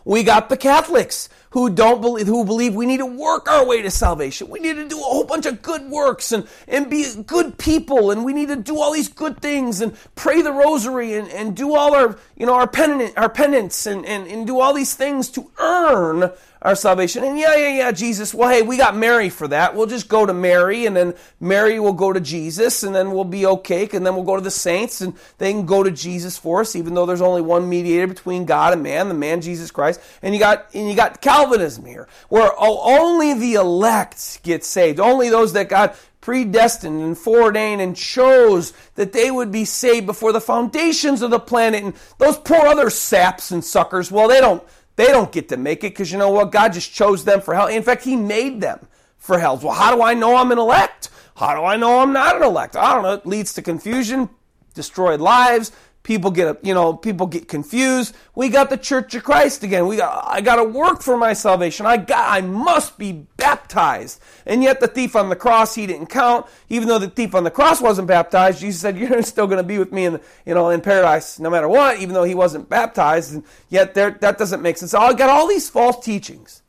We 0.06 0.24
got 0.24 0.50
the 0.50 0.58
Catholics 0.58 1.30
who 1.52 1.70
don't 1.70 2.02
believe, 2.02 2.26
who 2.26 2.44
believe 2.44 2.74
we 2.74 2.88
need 2.88 2.98
to 2.98 3.06
work 3.06 3.50
our 3.50 3.66
way 3.66 3.82
to 3.84 3.92
salvation. 3.92 4.50
We 4.50 4.60
need 4.60 4.74
to 4.74 4.88
do 4.88 4.98
a 4.98 5.04
whole 5.04 5.24
bunch 5.24 5.46
of 5.46 5.62
good 5.62 5.90
works 5.90 6.32
and, 6.32 6.48
and 6.68 6.90
be 6.90 7.06
good 7.28 7.60
people 7.60 8.10
and 8.10 8.26
we 8.26 8.34
need 8.34 8.48
to 8.48 8.56
do 8.56 8.80
all 8.80 8.92
these 8.92 9.08
good 9.08 9.40
things 9.40 9.80
and 9.80 9.96
pray 10.16 10.42
the 10.42 10.52
rosary 10.52 11.14
and, 11.14 11.30
and 11.30 11.56
do 11.56 11.76
all 11.76 11.94
our, 11.96 12.18
you 12.36 12.48
know, 12.48 12.56
our 12.56 12.68
penance, 12.68 13.14
our 13.16 13.30
penance 13.30 13.86
and, 13.86 14.04
and, 14.06 14.28
and 14.28 14.48
do 14.48 14.60
all 14.60 14.74
these 14.74 14.96
things 14.96 15.30
to 15.30 15.52
earn 15.60 16.32
our 16.64 16.76
salvation. 16.76 17.24
And 17.24 17.38
yeah, 17.38 17.56
yeah, 17.56 17.78
yeah, 17.78 17.92
Jesus. 17.92 18.34
Well, 18.34 18.50
hey, 18.50 18.62
we 18.62 18.78
got 18.78 18.96
Mary 18.96 19.30
for 19.30 19.48
that. 19.50 19.76
We'll 19.76 19.86
just 19.86 20.08
go 20.08 20.26
to 20.26 20.34
Mary, 20.34 20.86
and 20.86 20.96
then 20.96 21.14
Mary 21.40 21.80
will 21.80 21.94
go 21.94 22.14
to 22.14 22.22
Jesus, 22.22 22.84
and 22.84 22.96
then 22.96 23.12
we'll 23.12 23.26
be 23.26 23.46
okay. 23.46 23.88
And 23.94 24.06
then 24.06 24.16
we'll 24.16 24.24
go 24.24 24.38
to 24.38 24.42
the 24.42 24.50
saints, 24.50 25.02
and 25.02 25.14
they 25.38 25.52
can 25.52 25.66
go 25.66 25.84
to 25.84 25.92
Jesus 25.92 26.38
for 26.38 26.62
us, 26.62 26.76
even 26.76 26.94
though 26.94 27.06
there's 27.06 27.22
only 27.22 27.42
one 27.42 27.68
mediator 27.68 28.08
between 28.08 28.46
God 28.46 28.74
and 28.74 28.82
man, 28.82 29.10
the 29.10 29.14
man 29.14 29.42
Jesus 29.42 29.72
Christ. 29.72 30.00
And 30.22 30.34
you 30.34 30.40
got 30.40 30.74
and 30.74 30.90
you 30.90 30.96
got 30.96 31.22
Calvinism 31.22 31.86
here, 31.86 32.08
where 32.30 32.52
only 32.58 33.34
the 33.34 33.56
elect 33.56 34.42
get 34.44 34.64
saved. 34.64 35.02
Only 35.02 35.30
those 35.30 35.54
that 35.54 35.68
God 35.68 35.94
predestined 36.22 37.02
and 37.02 37.18
foreordained 37.18 37.82
and 37.82 37.98
chose 37.98 38.72
that 38.96 39.12
they 39.12 39.30
would 39.30 39.52
be 39.52 39.66
saved 39.66 40.06
before 40.06 40.32
the 40.32 40.40
foundations 40.40 41.22
of 41.22 41.30
the 41.30 41.40
planet. 41.40 41.84
And 41.84 41.94
those 42.18 42.38
poor 42.38 42.66
other 42.66 42.90
saps 42.90 43.52
and 43.52 43.62
suckers, 43.62 44.10
well, 44.10 44.30
they 44.30 44.40
don't 44.40 44.64
they 44.96 45.08
don't 45.08 45.32
get 45.32 45.50
to 45.50 45.58
make 45.58 45.84
it 45.84 45.94
because 45.94 46.12
you 46.12 46.18
know 46.18 46.30
what? 46.30 46.52
God 46.52 46.74
just 46.74 46.94
chose 46.94 47.26
them 47.26 47.42
for 47.42 47.54
hell. 47.54 47.68
In 47.68 47.84
fact, 47.84 48.04
He 48.04 48.16
made 48.16 48.62
them 48.62 48.88
for 49.18 49.40
hell. 49.40 49.58
Well, 49.58 49.74
how 49.74 49.96
do 49.96 50.02
I 50.02 50.14
know 50.14 50.36
I'm 50.36 50.52
an 50.52 50.60
elect? 50.60 51.10
How 51.36 51.56
do 51.56 51.64
I 51.64 51.78
know 51.78 52.00
I'm 52.00 52.14
not 52.14 52.36
an 52.36 52.44
elect? 52.44 52.76
I 52.76 52.94
don't 52.94 53.04
know. 53.04 53.14
It 53.14 53.26
leads 53.26 53.54
to 53.54 53.62
confusion, 53.62 54.30
destroyed 54.74 55.20
lives. 55.20 55.72
People 56.04 56.32
get, 56.32 56.64
you 56.66 56.74
know, 56.74 56.94
people 56.94 57.28
get 57.28 57.48
confused. 57.48 58.14
We 58.36 58.50
got 58.50 58.70
the 58.70 58.76
Church 58.76 59.16
of 59.16 59.24
Christ 59.24 59.64
again. 59.64 59.88
We 59.88 59.96
got, 59.96 60.26
I 60.28 60.42
got 60.42 60.58
to 60.58 60.66
work 60.66 61.02
for 61.02 61.16
my 61.16 61.32
salvation. 61.32 61.86
I 61.86 61.96
got, 61.96 62.30
I 62.30 62.42
must 62.42 62.98
be 62.98 63.26
baptized. 63.38 64.22
And 64.46 64.62
yet 64.62 64.82
the 64.82 64.88
thief 64.88 65.16
on 65.16 65.30
the 65.30 65.38
cross, 65.38 65.76
he 65.76 65.88
didn't 65.88 66.08
count. 66.08 66.46
Even 66.68 66.90
though 66.90 67.00
the 67.00 67.10
thief 67.10 67.34
on 67.34 67.46
the 67.46 67.52
cross 67.52 67.80
wasn't 67.80 68.10
baptized, 68.10 68.60
Jesus 68.60 68.82
said, 68.82 68.98
"You're 69.00 69.22
still 69.22 69.48
going 69.48 69.62
to 69.62 69.64
be 69.64 69.80
with 69.80 69.94
me 69.94 70.04
in, 70.04 70.20
you 70.46 70.54
know, 70.54 70.70
in 70.72 70.82
paradise, 70.82 71.40
no 71.40 71.50
matter 71.50 71.70
what." 71.70 72.00
Even 72.00 72.14
though 72.14 72.26
he 72.26 72.36
wasn't 72.36 72.68
baptized, 72.68 73.34
and 73.34 73.46
yet 73.70 73.94
there, 73.94 74.12
that 74.12 74.38
doesn't 74.38 74.62
make 74.62 74.78
sense. 74.78 74.94
I 74.94 75.14
got 75.14 75.30
all 75.30 75.48
these 75.48 75.70
false 75.70 76.04
teachings, 76.04 76.64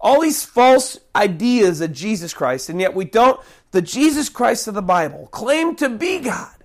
all 0.00 0.20
these 0.20 0.44
false 0.44 0.98
ideas 1.14 1.80
of 1.80 1.92
Jesus 1.92 2.34
Christ, 2.34 2.68
and 2.68 2.80
yet 2.80 2.94
we 2.96 3.04
don't. 3.04 3.40
The 3.70 3.82
Jesus 3.82 4.28
Christ 4.28 4.66
of 4.66 4.74
the 4.74 4.82
Bible 4.82 5.28
claim 5.30 5.76
to 5.76 5.88
be 5.88 6.18
God 6.18 6.55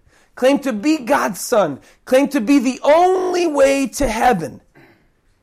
claim 0.41 0.57
to 0.57 0.73
be 0.73 0.97
God's 0.97 1.39
son, 1.39 1.79
claim 2.03 2.27
to 2.29 2.41
be 2.41 2.57
the 2.57 2.79
only 2.81 3.45
way 3.45 3.85
to 3.85 4.07
heaven, 4.07 4.59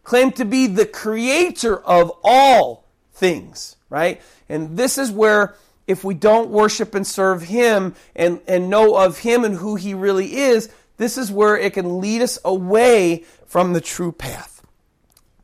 claim 0.03 0.33
to 0.33 0.45
be 0.45 0.67
the 0.67 0.87
creator 0.87 1.79
of 1.79 2.11
all 2.25 2.85
things, 3.13 3.77
right? 3.91 4.21
And 4.49 4.77
this 4.77 4.99
is 4.99 5.13
where 5.13 5.55
if 5.87 6.03
we 6.03 6.15
don't 6.15 6.51
worship 6.51 6.97
and 6.97 7.07
serve 7.07 7.43
him 7.43 7.95
and, 8.17 8.41
and 8.49 8.69
know 8.69 8.97
of 8.97 9.21
him 9.21 9.45
and 9.45 9.55
who 9.55 9.77
he 9.77 9.95
really 9.95 10.35
is, 10.35 10.69
this 10.97 11.17
is 11.17 11.31
where 11.31 11.57
it 11.57 11.75
can 11.75 12.01
lead 12.01 12.21
us 12.21 12.41
away 12.45 13.23
from 13.47 13.75
the 13.75 13.81
true 13.81 14.11
path. 14.11 14.58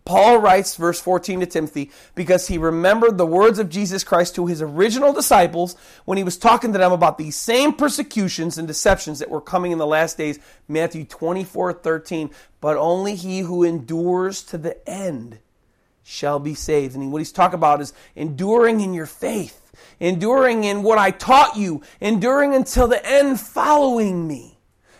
Paul 0.04 0.36
writes, 0.38 0.76
verse 0.76 1.00
14 1.00 1.40
to 1.40 1.46
Timothy, 1.46 1.90
because 2.14 2.46
he 2.46 2.58
remembered 2.58 3.16
the 3.16 3.24
words 3.24 3.58
of 3.58 3.70
Jesus 3.70 4.04
Christ 4.04 4.34
to 4.34 4.46
his 4.46 4.60
original 4.60 5.14
disciples 5.14 5.76
when 6.04 6.18
he 6.18 6.24
was 6.24 6.36
talking 6.36 6.74
to 6.74 6.78
them 6.78 6.92
about 6.92 7.16
these 7.16 7.36
same 7.36 7.72
persecutions 7.72 8.58
and 8.58 8.68
deceptions 8.68 9.18
that 9.20 9.30
were 9.30 9.40
coming 9.40 9.72
in 9.72 9.78
the 9.78 9.86
last 9.86 10.18
days. 10.18 10.38
Matthew 10.68 11.04
24 11.04 11.72
13. 11.72 12.30
But 12.60 12.76
only 12.76 13.14
he 13.14 13.40
who 13.40 13.64
endures 13.64 14.42
to 14.44 14.58
the 14.58 14.86
end 14.88 15.38
shall 16.02 16.38
be 16.38 16.54
saved. 16.54 16.94
And 16.94 17.10
what 17.10 17.18
he's 17.20 17.32
talking 17.32 17.54
about 17.54 17.80
is 17.80 17.94
enduring 18.14 18.82
in 18.82 18.92
your 18.92 19.06
faith, 19.06 19.72
enduring 20.00 20.64
in 20.64 20.82
what 20.82 20.98
I 20.98 21.12
taught 21.12 21.56
you, 21.56 21.80
enduring 22.00 22.54
until 22.54 22.88
the 22.88 23.04
end, 23.06 23.40
following 23.40 24.28
me. 24.28 24.58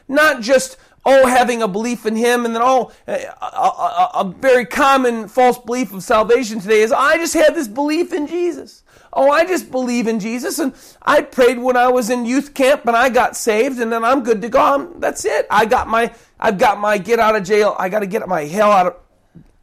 Not 0.08 0.40
just 0.40 0.78
oh, 1.06 1.26
having 1.26 1.62
a 1.62 1.68
belief 1.68 2.06
in 2.06 2.16
Him, 2.16 2.44
and 2.44 2.54
then, 2.54 2.62
oh, 2.64 2.92
a, 3.06 3.12
a, 3.12 4.10
a, 4.14 4.34
very 4.38 4.64
common 4.64 5.28
false 5.28 5.58
belief 5.58 5.92
of 5.92 6.02
salvation 6.02 6.60
today 6.60 6.80
is, 6.80 6.92
I 6.92 7.16
just 7.16 7.34
had 7.34 7.54
this 7.54 7.68
belief 7.68 8.12
in 8.12 8.26
Jesus. 8.26 8.82
Oh, 9.12 9.30
I 9.30 9.44
just 9.44 9.70
believe 9.70 10.06
in 10.06 10.18
Jesus, 10.18 10.58
and 10.58 10.74
I 11.02 11.22
prayed 11.22 11.58
when 11.58 11.76
I 11.76 11.88
was 11.88 12.10
in 12.10 12.24
youth 12.24 12.54
camp, 12.54 12.86
and 12.86 12.96
I 12.96 13.08
got 13.08 13.36
saved, 13.36 13.78
and 13.78 13.92
then 13.92 14.04
I'm 14.04 14.22
good 14.22 14.42
to 14.42 14.48
go. 14.48 14.60
I'm, 14.60 15.00
that's 15.00 15.24
it. 15.24 15.46
I 15.50 15.66
got 15.66 15.88
my, 15.88 16.12
I've 16.40 16.58
got 16.58 16.80
my 16.80 16.98
get 16.98 17.18
out 17.18 17.36
of 17.36 17.44
jail. 17.44 17.76
I 17.78 17.88
got 17.88 18.00
to 18.00 18.06
get 18.06 18.26
my 18.26 18.42
hell 18.42 18.72
out 18.72 18.86
of, 18.86 18.96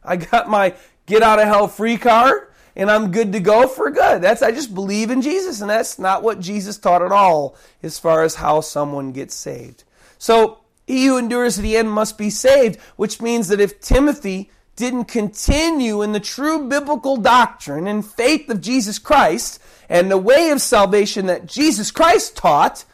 I 0.04 0.16
got 0.16 0.48
my 0.48 0.74
get 1.06 1.22
out 1.22 1.38
of 1.38 1.46
hell 1.46 1.68
free 1.68 1.96
card 1.96 2.48
and 2.74 2.90
I'm 2.90 3.10
good 3.10 3.32
to 3.32 3.40
go 3.40 3.68
for 3.68 3.90
good. 3.90 4.22
That's 4.22 4.42
I 4.42 4.50
just 4.50 4.74
believe 4.74 5.10
in 5.10 5.22
Jesus, 5.22 5.60
and 5.60 5.68
that's 5.68 5.98
not 5.98 6.22
what 6.22 6.40
Jesus 6.40 6.78
taught 6.78 7.02
at 7.02 7.12
all 7.12 7.56
as 7.82 7.98
far 7.98 8.22
as 8.22 8.36
how 8.36 8.60
someone 8.60 9.12
gets 9.12 9.34
saved. 9.34 9.84
So 10.18 10.61
he 10.86 11.06
who 11.06 11.18
endures 11.18 11.56
to 11.56 11.62
the 11.62 11.76
end 11.76 11.90
must 11.90 12.18
be 12.18 12.30
saved, 12.30 12.78
which 12.96 13.20
means 13.20 13.48
that 13.48 13.60
if 13.60 13.80
Timothy 13.80 14.50
didn't 14.74 15.04
continue 15.04 16.02
in 16.02 16.12
the 16.12 16.20
true 16.20 16.68
biblical 16.68 17.16
doctrine 17.16 17.86
and 17.86 18.04
faith 18.04 18.48
of 18.48 18.60
Jesus 18.60 18.98
Christ 18.98 19.60
and 19.88 20.10
the 20.10 20.18
way 20.18 20.50
of 20.50 20.60
salvation 20.60 21.26
that 21.26 21.46
Jesus 21.46 21.90
Christ 21.90 22.36
taught, 22.36 22.84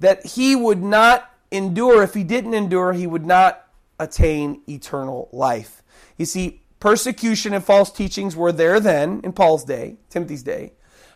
that 0.00 0.26
he 0.26 0.56
would 0.56 0.82
not 0.82 1.30
endure. 1.50 2.02
If 2.02 2.14
he 2.14 2.24
didn't 2.24 2.54
endure, 2.54 2.92
he 2.92 3.06
would 3.06 3.24
not 3.24 3.64
attain 3.98 4.60
eternal 4.66 5.28
life. 5.32 5.82
You 6.18 6.26
see, 6.26 6.60
Persecution 6.84 7.54
and 7.54 7.64
false 7.64 7.90
teachings 7.90 8.36
were 8.36 8.52
there 8.52 8.78
then, 8.78 9.22
in 9.24 9.32
Paul's 9.32 9.64
day, 9.64 9.96
Timothy's 10.10 10.42
day. 10.42 10.74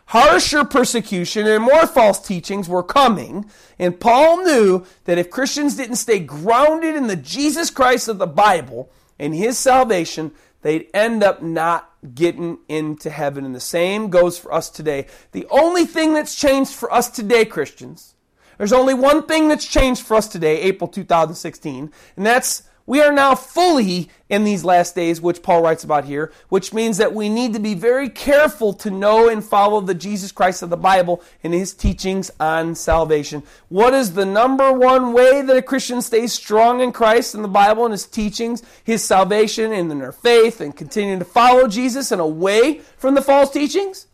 Harsher 0.09 0.65
persecution 0.65 1.47
and 1.47 1.63
more 1.63 1.87
false 1.87 2.19
teachings 2.19 2.67
were 2.67 2.83
coming, 2.83 3.45
and 3.79 4.01
Paul 4.01 4.43
knew 4.43 4.87
that 5.05 5.19
if 5.19 5.29
Christians 5.29 5.77
didn't 5.77 5.97
stay 5.97 6.19
grounded 6.19 6.97
in 6.97 7.09
the 7.09 7.17
Jesus 7.17 7.69
Christ 7.69 8.09
of 8.09 8.17
the 8.17 8.27
Bible 8.27 8.91
and 9.19 9.35
his 9.35 9.59
salvation, 9.59 10.33
they'd 10.63 10.89
end 10.95 11.23
up 11.23 11.43
not 11.43 11.93
getting 12.15 12.59
into 12.71 13.11
heaven. 13.11 13.45
And 13.45 13.55
the 13.55 13.61
same 13.61 14.09
goes 14.09 14.39
for 14.39 14.51
us 14.51 14.71
today. 14.71 15.09
The 15.33 15.47
only 15.51 15.85
thing 15.85 16.15
that's 16.15 16.35
changed 16.35 16.73
for 16.73 16.91
us 16.91 17.11
today, 17.11 17.45
Christians, 17.45 18.15
there's 18.57 18.73
only 18.73 18.95
one 18.95 19.27
thing 19.27 19.49
that's 19.49 19.67
changed 19.67 20.07
for 20.07 20.17
us 20.17 20.27
today, 20.27 20.63
April 20.63 20.89
2016, 20.89 21.93
and 22.17 22.27
that's 22.27 22.63
we 22.89 23.03
are 23.03 23.13
now 23.13 23.35
fully 23.35 24.09
in 24.31 24.45
these 24.45 24.65
last 24.65 24.95
days, 24.95 25.21
which 25.21 25.43
Paul 25.43 25.61
writes 25.61 25.85
about 25.85 26.07
here, 26.07 26.33
which 26.49 26.73
means 26.73 26.97
that 26.97 27.15
we 27.15 27.29
need 27.29 27.53
to 27.53 27.61
be 27.61 27.75
very 27.75 28.09
careful 28.09 28.73
to 28.73 28.91
know 28.91 29.29
and 29.29 29.45
follow 29.45 29.83
the 29.83 29.95
Jesus 29.95 30.33
Christ 30.33 30.63
of 30.63 30.71
the 30.71 30.77
Bible 30.79 31.23
and 31.45 31.53
his 31.53 31.75
teachings 31.75 32.31
on 32.41 32.75
salvation. 32.75 33.43
What 33.69 33.93
is 33.93 34.15
the 34.15 34.25
number 34.25 34.73
one 34.73 35.13
way 35.13 35.43
that 35.43 35.55
a 35.55 35.61
Christian 35.61 36.01
stays 36.01 36.33
strong 36.33 36.81
in 36.81 36.93
Christ 36.93 37.35
and 37.35 37.45
the 37.45 37.49
Bible 37.49 37.85
and 37.85 37.93
his 37.93 38.07
teachings, 38.07 38.63
his 38.83 39.05
salvation 39.05 39.71
and 39.71 39.93
in 39.93 39.99
their 39.99 40.11
faith 40.11 40.63
and 40.63 40.75
continuing 40.75 41.19
to 41.19 41.27
follow 41.27 41.69
Jesus 41.69 42.11
and 42.11 42.23
away 42.23 42.79
from 42.97 43.15
the 43.15 43.21
false 43.21 43.51
teachings? 43.51 44.07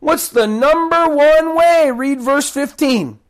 What's 0.00 0.28
the 0.28 0.48
number 0.48 1.08
one 1.08 1.54
way? 1.54 1.92
Read 1.94 2.20
verse 2.20 2.50
15. 2.50 3.20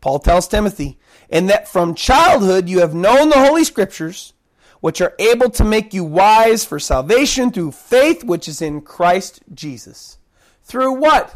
Paul 0.00 0.20
tells 0.20 0.48
Timothy, 0.48 0.98
and 1.32 1.48
that 1.48 1.66
from 1.66 1.94
childhood 1.94 2.68
you 2.68 2.80
have 2.80 2.94
known 2.94 3.30
the 3.30 3.44
Holy 3.44 3.64
Scriptures, 3.64 4.34
which 4.80 5.00
are 5.00 5.14
able 5.18 5.48
to 5.50 5.64
make 5.64 5.94
you 5.94 6.04
wise 6.04 6.64
for 6.64 6.78
salvation 6.78 7.50
through 7.50 7.72
faith 7.72 8.22
which 8.22 8.46
is 8.46 8.60
in 8.60 8.82
Christ 8.82 9.40
Jesus. 9.52 10.18
Through 10.62 10.92
what? 10.92 11.34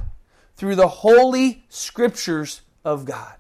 Through 0.57 0.76
the 0.76 0.88
Holy 0.88 1.64
Scriptures 1.70 2.61
of 2.84 3.07
God. 3.07 3.34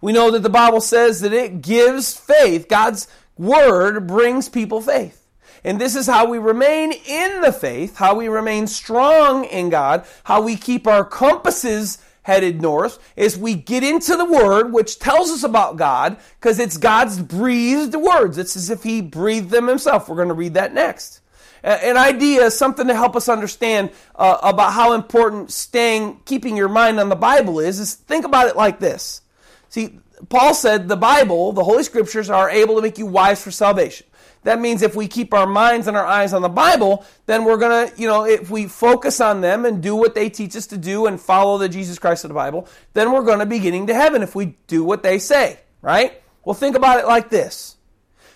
We 0.00 0.12
know 0.12 0.30
that 0.32 0.42
the 0.42 0.50
Bible 0.50 0.80
says 0.80 1.20
that 1.20 1.32
it 1.32 1.62
gives 1.62 2.14
faith. 2.14 2.68
God's 2.68 3.08
Word 3.38 4.06
brings 4.06 4.48
people 4.48 4.80
faith. 4.80 5.22
And 5.64 5.80
this 5.80 5.96
is 5.96 6.06
how 6.06 6.26
we 6.26 6.38
remain 6.38 6.92
in 6.92 7.40
the 7.40 7.52
faith, 7.52 7.96
how 7.96 8.14
we 8.14 8.28
remain 8.28 8.66
strong 8.66 9.44
in 9.44 9.68
God, 9.68 10.04
how 10.24 10.40
we 10.40 10.56
keep 10.56 10.86
our 10.86 11.04
compasses 11.04 11.98
headed 12.26 12.60
north 12.60 12.98
is 13.14 13.38
we 13.38 13.54
get 13.54 13.84
into 13.84 14.16
the 14.16 14.24
Word, 14.24 14.72
which 14.72 14.98
tells 14.98 15.30
us 15.30 15.44
about 15.44 15.76
God, 15.76 16.16
because 16.40 16.58
it's 16.58 16.76
God's 16.76 17.22
breathed 17.22 17.94
words. 17.94 18.36
It's 18.36 18.56
as 18.56 18.68
if 18.68 18.82
He 18.82 19.00
breathed 19.00 19.50
them 19.50 19.68
Himself. 19.68 20.08
We're 20.08 20.16
going 20.16 20.28
to 20.28 20.34
read 20.34 20.54
that 20.54 20.74
next. 20.74 21.20
An 21.62 21.96
idea, 21.96 22.50
something 22.50 22.88
to 22.88 22.94
help 22.94 23.14
us 23.14 23.28
understand 23.28 23.90
uh, 24.16 24.38
about 24.42 24.72
how 24.72 24.92
important 24.92 25.52
staying, 25.52 26.20
keeping 26.24 26.56
your 26.56 26.68
mind 26.68 26.98
on 26.98 27.08
the 27.08 27.16
Bible 27.16 27.60
is, 27.60 27.78
is 27.78 27.94
think 27.94 28.24
about 28.24 28.48
it 28.48 28.56
like 28.56 28.80
this. 28.80 29.20
See, 29.68 30.00
Paul 30.28 30.52
said 30.54 30.88
the 30.88 30.96
Bible, 30.96 31.52
the 31.52 31.64
Holy 31.64 31.84
Scriptures, 31.84 32.28
are 32.28 32.50
able 32.50 32.74
to 32.74 32.82
make 32.82 32.98
you 32.98 33.06
wise 33.06 33.40
for 33.40 33.52
salvation. 33.52 34.06
That 34.46 34.60
means 34.60 34.82
if 34.82 34.94
we 34.94 35.08
keep 35.08 35.34
our 35.34 35.44
minds 35.44 35.88
and 35.88 35.96
our 35.96 36.06
eyes 36.06 36.32
on 36.32 36.40
the 36.40 36.48
Bible, 36.48 37.04
then 37.26 37.44
we're 37.44 37.56
going 37.56 37.88
to, 37.88 38.00
you 38.00 38.06
know, 38.06 38.24
if 38.24 38.48
we 38.48 38.66
focus 38.66 39.20
on 39.20 39.40
them 39.40 39.64
and 39.64 39.82
do 39.82 39.96
what 39.96 40.14
they 40.14 40.30
teach 40.30 40.54
us 40.54 40.68
to 40.68 40.76
do 40.76 41.06
and 41.06 41.20
follow 41.20 41.58
the 41.58 41.68
Jesus 41.68 41.98
Christ 41.98 42.22
of 42.22 42.28
the 42.28 42.34
Bible, 42.34 42.68
then 42.92 43.10
we're 43.10 43.24
going 43.24 43.40
to 43.40 43.46
be 43.46 43.58
getting 43.58 43.88
to 43.88 43.94
heaven 43.94 44.22
if 44.22 44.36
we 44.36 44.56
do 44.68 44.84
what 44.84 45.02
they 45.02 45.18
say, 45.18 45.58
right? 45.82 46.22
Well, 46.44 46.54
think 46.54 46.76
about 46.76 47.00
it 47.00 47.06
like 47.06 47.28
this. 47.28 47.74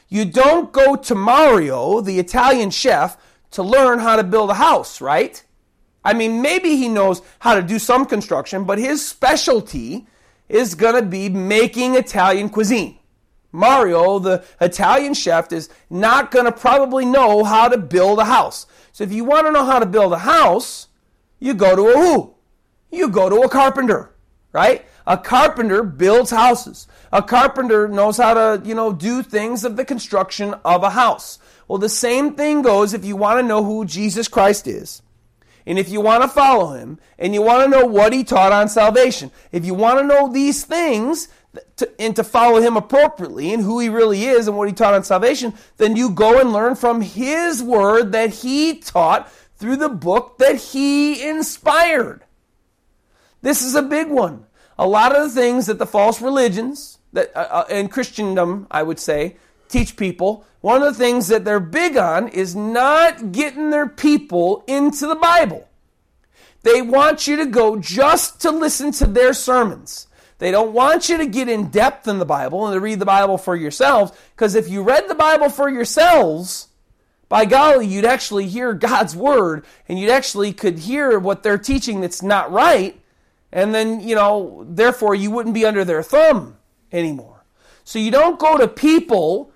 You 0.09 0.25
don't 0.25 0.73
go 0.73 0.97
to 0.97 1.15
Mario, 1.15 2.01
the 2.01 2.19
Italian 2.19 2.71
chef, 2.71 3.17
to 3.53 3.63
learn 3.63 4.01
how 4.01 4.17
to 4.17 4.25
build 4.25 4.51
a 4.51 4.55
house, 4.55 5.01
right? 5.01 5.41
I 6.05 6.13
mean, 6.15 6.43
maybe 6.43 6.75
he 6.75 6.89
knows 6.89 7.23
how 7.39 7.55
to 7.55 7.63
do 7.63 7.79
some 7.79 8.05
construction, 8.05 8.65
but 8.65 8.79
his 8.79 9.07
specialty 9.07 10.09
is 10.49 10.75
going 10.75 10.97
to 10.97 11.09
be 11.09 11.29
making 11.29 11.95
Italian 11.95 12.49
cuisine. 12.49 12.99
Mario, 13.53 14.19
the 14.19 14.45
Italian 14.61 15.15
chef, 15.15 15.53
is 15.53 15.69
not 15.89 16.31
going 16.31 16.45
to 16.45 16.53
probably 16.53 17.05
know 17.05 17.45
how 17.45 17.69
to 17.69 17.79
build 17.79 18.19
a 18.19 18.25
house. 18.25 18.67
So 18.93 19.05
if 19.05 19.13
you 19.13 19.25
want 19.25 19.47
to 19.47 19.53
know 19.53 19.65
how 19.65 19.79
to 19.79 19.87
build 19.87 20.13
a 20.13 20.19
house, 20.19 20.89
you 21.39 21.55
go 21.55 21.75
to 21.75 21.89
a 21.89 21.95
who? 21.95 22.35
You 22.91 23.09
go 23.09 23.29
to 23.29 23.43
a 23.43 23.49
carpenter, 23.49 24.11
right? 24.53 24.85
A 25.07 25.17
carpenter 25.17 25.83
builds 25.83 26.31
houses. 26.31 26.87
A 27.13 27.23
carpenter 27.23 27.89
knows 27.89 28.17
how 28.17 28.35
to, 28.35 28.63
you 28.65 28.75
know, 28.75 28.93
do 28.93 29.23
things 29.23 29.65
of 29.65 29.77
the 29.77 29.85
construction 29.85 30.55
of 30.65 30.83
a 30.83 30.91
house. 30.91 31.39
Well, 31.67 31.79
the 31.79 31.89
same 31.89 32.35
thing 32.35 32.63
goes 32.63 32.95
if 32.95 33.05
you 33.05 33.17
want 33.17 33.41
to 33.41 33.47
know 33.47 33.65
who 33.65 33.85
Jesus 33.85 34.29
Christ 34.29 34.67
is. 34.67 35.03
And 35.67 35.79
if 35.79 35.89
you 35.89 36.01
want 36.01 36.23
to 36.23 36.29
follow 36.29 36.73
him 36.73 36.99
and 37.19 37.35
you 37.35 37.43
want 37.43 37.65
to 37.65 37.71
know 37.71 37.87
what 37.87 38.13
he 38.13 38.25
taught 38.25 38.53
on 38.53 38.69
salvation, 38.69 39.31
if 39.53 39.65
you 39.65 39.75
want 39.75 39.99
to 39.99 40.07
know 40.07 40.33
these 40.33 40.65
things, 40.65 41.29
to, 41.77 41.91
and 42.01 42.15
to 42.17 42.25
follow 42.25 42.61
him 42.61 42.77
appropriately 42.77 43.53
and 43.53 43.63
who 43.63 43.81
he 43.81 43.89
really 43.89 44.25
is 44.25 44.47
and 44.47 44.57
what 44.57 44.69
he 44.69 44.75
taught 44.75 44.95
on 44.95 45.05
salvation, 45.05 45.55
then 45.79 45.97
you 45.97 46.11
go 46.11 46.41
and 46.41 46.53
learn 46.53 46.75
from 46.75 47.01
his 47.01 47.63
word 47.63 48.13
that 48.13 48.31
he 48.31 48.79
taught 48.79 49.31
through 49.57 49.77
the 49.77 49.89
book 49.89 50.39
that 50.39 50.57
he 50.57 51.27
inspired. 51.27 52.25
This 53.43 53.63
is 53.63 53.75
a 53.75 53.83
big 53.83 54.09
one. 54.09 54.47
A 54.79 54.87
lot 54.87 55.15
of 55.15 55.23
the 55.23 55.41
things 55.41 55.67
that 55.67 55.79
the 55.79 55.87
false 55.87 56.23
religions 56.23 56.99
that 57.13 57.35
uh, 57.37 57.65
uh 57.69 57.89
Christendom, 57.89 58.67
I 58.71 58.83
would 58.83 58.99
say, 58.99 59.37
teach 59.69 59.97
people, 59.97 60.47
one 60.61 60.83
of 60.83 60.97
the 60.97 61.05
things 61.05 61.29
that 61.29 61.45
they're 61.45 61.61
big 61.61 61.97
on 61.97 62.29
is 62.29 62.55
not 62.55 63.33
getting 63.33 63.71
their 63.71 63.89
people 63.89 64.65
into 64.67 65.07
the 65.07 65.15
Bible. 65.15 65.67
They 66.63 66.83
want 66.83 67.27
you 67.27 67.37
to 67.37 67.47
go 67.47 67.77
just 67.77 68.41
to 68.43 68.51
listen 68.51 68.93
to 68.93 69.07
their 69.07 69.33
sermons. 69.33 70.07
They 70.41 70.51
don't 70.51 70.73
want 70.73 71.11
you 71.11 71.19
to 71.19 71.27
get 71.27 71.51
in 71.51 71.69
depth 71.69 72.09
in 72.09 72.19
the 72.19 72.25
Bible 72.25 72.67
and 72.67 72.75
to 72.75 72.81
read 72.81 72.99
the 72.99 73.05
Bible 73.05 73.37
for 73.37 73.55
yourselves, 73.55 74.11
because 74.35 74.55
if 74.55 74.71
you 74.71 74.83
read 74.83 75.07
the 75.07 75.15
Bible 75.15 75.51
for 75.51 75.69
yourselves, 75.69 76.69
by 77.29 77.45
golly, 77.45 77.87
you'd 77.87 78.07
actually 78.07 78.49
hear 78.49 78.73
God's 78.73 79.15
word 79.15 79.67
and 79.87 79.99
you'd 79.99 80.11
actually 80.11 80.55
could 80.55 80.79
hear 80.79 81.19
what 81.19 81.43
they're 81.43 81.59
teaching 81.59 82.01
that's 82.01 82.23
not 82.23 82.51
right. 82.51 82.99
And 83.53 83.75
then, 83.75 84.01
you 84.01 84.15
know, 84.15 84.67
therefore 84.67 85.15
you 85.15 85.31
wouldn't 85.31 85.55
be 85.55 85.67
under 85.67 85.85
their 85.85 86.03
thumb 86.03 86.57
anymore. 86.91 87.45
So 87.85 87.99
you 87.99 88.11
don't 88.11 88.39
go 88.39 88.57
to 88.57 88.67
people 88.67 89.50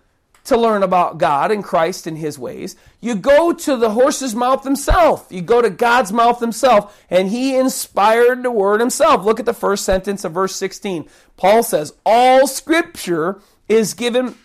to 0.45 0.57
learn 0.57 0.83
about 0.83 1.19
God 1.19 1.51
and 1.51 1.65
Christ 1.65 2.07
and 2.07 2.19
His 2.19 2.39
ways. 2.39 2.77
You 3.01 3.15
go 3.15 3.53
to 3.53 3.77
the 3.77 3.91
horse's 3.91 4.35
mouth 4.35 4.65
himself. 4.65 5.27
You 5.31 5.43
go 5.43 5.63
to 5.63 5.71
God's 5.71 6.13
mouth 6.13 6.41
himself, 6.41 7.03
and 7.11 7.29
He 7.29 7.57
inspired 7.57 8.43
the 8.43 8.51
Word 8.51 8.81
himself. 8.81 9.25
Look 9.25 9.41
at 9.41 9.47
the 9.47 9.55
first 9.55 9.85
sentence 9.85 10.25
of 10.25 10.33
verse 10.33 10.55
16. 10.57 11.09
Paul 11.37 11.63
says, 11.63 11.95
All 12.05 12.47
Scripture 12.47 13.41
is 13.69 13.95
given 13.95 14.37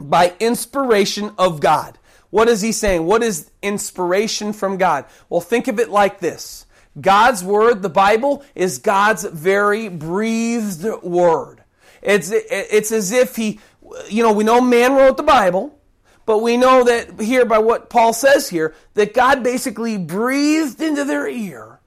by 0.00 0.34
inspiration 0.40 1.32
of 1.38 1.60
God. 1.60 1.98
What 2.30 2.48
is 2.48 2.62
he 2.62 2.72
saying? 2.72 3.06
What 3.06 3.22
is 3.22 3.50
inspiration 3.62 4.52
from 4.52 4.76
God? 4.76 5.04
Well, 5.28 5.40
think 5.40 5.68
of 5.68 5.78
it 5.78 5.88
like 5.88 6.18
this 6.18 6.66
God's 7.00 7.44
Word, 7.44 7.82
the 7.82 7.88
Bible, 7.88 8.44
is 8.54 8.78
God's 8.78 9.24
very 9.24 9.88
breathed 9.88 10.84
Word. 11.02 11.62
It's, 12.02 12.30
it's 12.32 12.92
as 12.92 13.12
if 13.12 13.36
He 13.36 13.60
you 14.08 14.22
know, 14.22 14.32
we 14.32 14.44
know 14.44 14.60
man 14.60 14.94
wrote 14.94 15.16
the 15.16 15.22
Bible, 15.22 15.78
but 16.26 16.38
we 16.38 16.56
know 16.56 16.84
that 16.84 17.20
here 17.20 17.44
by 17.44 17.58
what 17.58 17.90
Paul 17.90 18.12
says 18.12 18.48
here, 18.48 18.74
that 18.94 19.14
God 19.14 19.42
basically 19.42 19.98
breathed 19.98 20.80
into 20.80 21.04
their 21.04 21.28
ear 21.28 21.80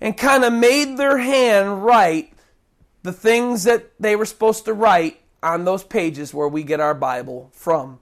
and 0.00 0.16
kind 0.16 0.44
of 0.44 0.52
made 0.52 0.96
their 0.96 1.18
hand 1.18 1.84
write 1.84 2.32
the 3.02 3.12
things 3.12 3.64
that 3.64 3.90
they 3.98 4.16
were 4.16 4.24
supposed 4.24 4.64
to 4.66 4.72
write 4.72 5.20
on 5.42 5.64
those 5.64 5.82
pages 5.82 6.32
where 6.32 6.48
we 6.48 6.62
get 6.62 6.80
our 6.80 6.94
Bible 6.94 7.50
from. 7.52 7.98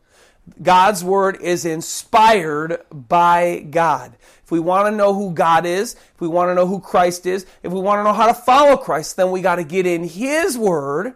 God's 0.62 1.04
Word 1.04 1.40
is 1.40 1.64
inspired 1.64 2.82
by 2.90 3.66
God. 3.70 4.16
If 4.44 4.50
we 4.50 4.60
want 4.60 4.88
to 4.88 4.96
know 4.96 5.14
who 5.14 5.32
God 5.32 5.64
is, 5.64 5.94
if 5.94 6.20
we 6.20 6.28
want 6.28 6.50
to 6.50 6.54
know 6.54 6.66
who 6.66 6.80
Christ 6.80 7.24
is, 7.24 7.46
if 7.62 7.72
we 7.72 7.80
want 7.80 8.00
to 8.00 8.04
know 8.04 8.12
how 8.12 8.26
to 8.26 8.34
follow 8.34 8.76
Christ, 8.76 9.16
then 9.16 9.30
we 9.30 9.42
got 9.42 9.56
to 9.56 9.64
get 9.64 9.86
in 9.86 10.04
His 10.04 10.58
Word 10.58 11.14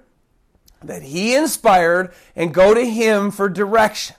that 0.87 1.03
He 1.03 1.35
inspired 1.35 2.12
and 2.35 2.55
go 2.55 2.74
to 2.74 2.85
Him 2.85 3.30
for 3.30 3.49
direction. 3.49 4.16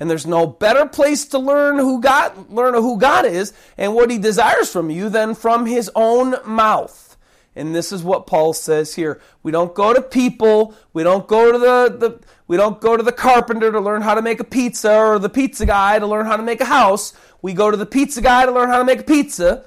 And 0.00 0.08
there's 0.08 0.26
no 0.26 0.46
better 0.46 0.86
place 0.86 1.26
to 1.26 1.38
learn 1.38 1.78
who 1.78 2.00
God 2.00 2.50
learn 2.50 2.74
who 2.74 2.98
God 2.98 3.24
is 3.26 3.52
and 3.76 3.94
what 3.94 4.10
He 4.10 4.18
desires 4.18 4.70
from 4.70 4.90
you 4.90 5.08
than 5.08 5.34
from 5.34 5.66
His 5.66 5.90
own 5.94 6.36
mouth. 6.44 7.16
And 7.56 7.74
this 7.74 7.90
is 7.90 8.04
what 8.04 8.28
Paul 8.28 8.52
says 8.52 8.94
here. 8.94 9.20
We 9.42 9.50
don't 9.50 9.74
go 9.74 9.92
to 9.92 10.00
people. 10.00 10.74
We 10.92 11.02
don't 11.02 11.26
go 11.26 11.50
to 11.50 11.58
the, 11.58 11.96
the 11.98 12.20
we 12.46 12.56
don't 12.56 12.80
go 12.80 12.96
to 12.96 13.02
the 13.02 13.10
carpenter 13.10 13.72
to 13.72 13.80
learn 13.80 14.02
how 14.02 14.14
to 14.14 14.22
make 14.22 14.38
a 14.38 14.44
pizza 14.44 14.96
or 14.96 15.18
the 15.18 15.28
pizza 15.28 15.66
guy 15.66 15.98
to 15.98 16.06
learn 16.06 16.26
how 16.26 16.36
to 16.36 16.42
make 16.42 16.60
a 16.60 16.66
house. 16.66 17.12
We 17.42 17.54
go 17.54 17.70
to 17.70 17.76
the 17.76 17.86
pizza 17.86 18.22
guy 18.22 18.46
to 18.46 18.52
learn 18.52 18.68
how 18.68 18.78
to 18.78 18.84
make 18.84 19.00
a 19.00 19.04
pizza. 19.04 19.64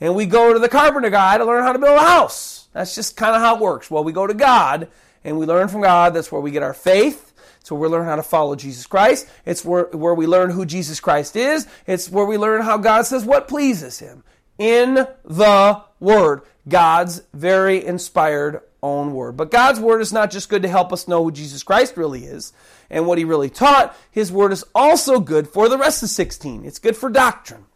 And 0.00 0.16
we 0.16 0.26
go 0.26 0.52
to 0.52 0.58
the 0.58 0.68
carpenter 0.68 1.10
guy 1.10 1.38
to 1.38 1.44
learn 1.44 1.62
how 1.62 1.72
to 1.72 1.78
build 1.78 1.98
a 1.98 2.02
house. 2.02 2.68
That's 2.72 2.94
just 2.94 3.16
kind 3.16 3.34
of 3.34 3.40
how 3.40 3.56
it 3.56 3.60
works. 3.60 3.90
Well, 3.90 4.04
we 4.04 4.12
go 4.12 4.26
to 4.26 4.34
God 4.34 4.88
and 5.28 5.38
we 5.38 5.46
learn 5.46 5.68
from 5.68 5.82
God. 5.82 6.14
That's 6.14 6.32
where 6.32 6.40
we 6.40 6.50
get 6.50 6.62
our 6.62 6.74
faith. 6.74 7.32
It's 7.60 7.70
where 7.70 7.80
we 7.80 7.88
learn 7.88 8.06
how 8.06 8.16
to 8.16 8.22
follow 8.22 8.56
Jesus 8.56 8.86
Christ. 8.86 9.28
It's 9.44 9.64
where, 9.64 9.84
where 9.84 10.14
we 10.14 10.26
learn 10.26 10.50
who 10.50 10.64
Jesus 10.64 11.00
Christ 11.00 11.36
is. 11.36 11.66
It's 11.86 12.10
where 12.10 12.24
we 12.24 12.38
learn 12.38 12.62
how 12.62 12.78
God 12.78 13.02
says 13.02 13.24
what 13.24 13.48
pleases 13.48 13.98
Him. 13.98 14.24
In 14.56 15.06
the 15.24 15.82
Word. 16.00 16.42
God's 16.68 17.22
very 17.32 17.84
inspired 17.84 18.62
own 18.82 19.12
Word. 19.12 19.36
But 19.36 19.50
God's 19.50 19.80
Word 19.80 20.00
is 20.00 20.12
not 20.12 20.30
just 20.30 20.48
good 20.48 20.62
to 20.62 20.68
help 20.68 20.92
us 20.92 21.08
know 21.08 21.24
who 21.24 21.30
Jesus 21.30 21.62
Christ 21.62 21.96
really 21.96 22.24
is 22.24 22.52
and 22.90 23.06
what 23.06 23.18
He 23.18 23.24
really 23.24 23.50
taught. 23.50 23.96
His 24.10 24.32
Word 24.32 24.52
is 24.52 24.64
also 24.74 25.20
good 25.20 25.48
for 25.48 25.68
the 25.68 25.78
rest 25.78 26.02
of 26.02 26.08
16. 26.08 26.64
It's 26.64 26.78
good 26.78 26.96
for 26.96 27.10
doctrine. 27.10 27.66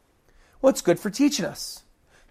What's 0.61 0.81
well, 0.83 0.95
good 0.95 1.01
for 1.01 1.11
teaching 1.11 1.45
us? 1.45 1.83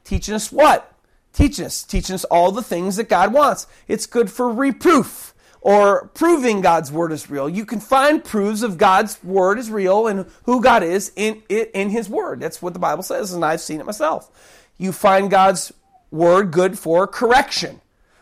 Teaching 0.04 0.34
us 0.34 0.52
what? 0.52 0.91
Teaching 1.34 1.66
us. 1.66 1.84
Teaching 1.84 2.14
us 2.14 2.24
all 2.26 2.52
the 2.52 2.64
things 2.64 2.96
that 2.96 3.10
God 3.10 3.34
wants. 3.34 3.68
It's 3.88 4.06
good 4.06 4.32
for 4.32 4.52
reproof 4.52 5.34
or 5.62 6.08
proving 6.16 6.62
God's 6.62 6.92
word 6.92 7.12
is 7.12 7.30
real. 7.30 7.48
You 7.48 7.66
can 7.66 7.80
find 7.80 8.24
proofs 8.24 8.64
of 8.64 8.78
God's 8.78 9.24
word 9.24 9.60
is 9.60 9.70
real 9.70 10.08
and 10.08 10.26
who 10.44 10.62
God 10.62 10.84
is 10.84 11.12
in 11.16 11.44
it 11.50 11.72
in 11.74 11.90
his 11.90 12.10
word. 12.10 12.40
That's 12.40 12.62
what 12.62 12.74
the 12.74 12.80
Bible 12.80 13.04
says 13.04 13.32
and 13.32 13.46
I've 13.46 13.62
seen 13.62 13.80
it 13.80 13.86
myself. 13.86 14.32
You 14.78 14.92
find 14.92 15.30
God's 15.30 15.72
word 16.10 16.52
good 16.52 16.80
for 16.80 17.08
correction. 17.08 17.81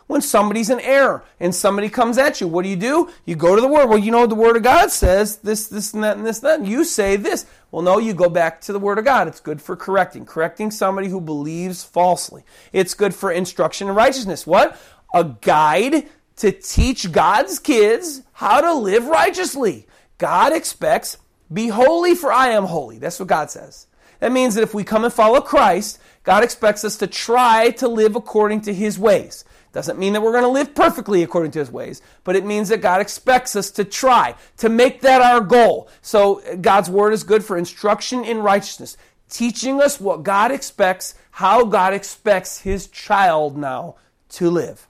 When 0.10 0.22
somebody's 0.22 0.72
in 0.72 0.80
error 0.80 1.24
and 1.40 1.54
somebody 1.54 1.88
comes 1.88 2.18
at 2.18 2.42
you, 2.42 2.48
what 2.48 2.64
do 2.64 2.70
you 2.70 2.76
do? 2.76 3.12
You 3.26 3.36
go 3.36 3.54
to 3.54 3.62
the 3.62 3.68
word. 3.68 3.90
Well, 3.90 4.00
you 4.00 4.12
know 4.12 4.26
the 4.26 4.34
word 4.34 4.58
of 4.58 4.64
God 4.64 4.90
says 4.90 5.36
this, 5.38 5.68
this, 5.68 5.94
and 5.94 6.04
that, 6.04 6.18
and 6.18 6.26
this, 6.26 6.42
and 6.42 6.66
that. 6.66 6.68
You 6.68 6.84
say 6.84 7.16
this. 7.16 7.46
Well, 7.70 7.84
no, 7.84 8.00
you 8.00 8.16
go 8.16 8.28
back 8.28 8.60
to 8.62 8.74
the 8.74 8.80
word 8.80 8.98
of 8.98 9.06
God. 9.06 9.28
It's 9.28 9.40
good 9.40 9.62
for 9.62 9.76
correcting, 9.76 10.26
correcting 10.26 10.72
somebody 10.72 11.10
who 11.10 11.22
believes 11.22 11.84
falsely. 11.84 12.44
It's 12.74 12.96
good 12.96 13.14
for 13.14 13.32
instruction 13.32 13.88
in 13.88 13.94
righteousness. 13.94 14.48
What? 14.48 14.76
A 15.14 15.26
guide 15.26 16.10
to 16.38 16.52
teach 16.54 17.12
God's 17.12 17.60
kids 17.60 18.24
how 18.34 18.62
to 18.62 18.74
live 18.74 19.06
righteously. 19.06 19.86
God 20.18 20.54
expects, 20.54 21.18
be 21.54 21.68
holy 21.68 22.16
for 22.16 22.32
I 22.32 22.48
am 22.48 22.64
holy. 22.64 22.98
That's 22.98 23.20
what 23.20 23.30
God 23.30 23.52
says. 23.52 23.86
That 24.22 24.32
means 24.32 24.56
that 24.56 24.64
if 24.64 24.74
we 24.74 24.84
come 24.84 25.04
and 25.04 25.14
follow 25.14 25.40
Christ, 25.40 26.00
God 26.24 26.44
expects 26.44 26.84
us 26.84 26.98
to 26.98 27.06
try 27.06 27.70
to 27.78 27.88
live 27.88 28.16
according 28.16 28.62
to 28.62 28.74
his 28.74 28.98
ways. 28.98 29.46
Doesn't 29.72 30.00
mean 30.00 30.14
that 30.14 30.22
we're 30.22 30.32
going 30.32 30.44
to 30.44 30.50
live 30.50 30.74
perfectly 30.74 31.22
according 31.22 31.52
to 31.52 31.60
his 31.60 31.72
ways, 31.72 32.02
but 32.24 32.36
it 32.36 32.46
means 32.46 32.70
that 32.70 32.82
God 32.82 33.02
expects 33.02 33.56
us 33.56 33.70
to 33.72 33.84
try, 33.84 34.36
to 34.58 34.68
make 34.68 35.02
that 35.02 35.22
our 35.22 35.42
goal. 35.42 35.90
So 36.02 36.42
God's 36.60 36.90
word 36.90 37.14
is 37.14 37.24
good 37.24 37.44
for 37.44 37.56
instruction 37.56 38.26
in 38.26 38.40
righteousness, 38.40 38.98
teaching 39.30 39.80
us 39.80 40.00
what 40.00 40.24
God 40.24 40.52
expects, 40.52 41.14
how 41.32 41.66
God 41.66 41.94
expects 41.94 42.62
his 42.62 42.88
child 42.88 43.58
now 43.58 43.96
to 44.30 44.50
live. 44.50 44.88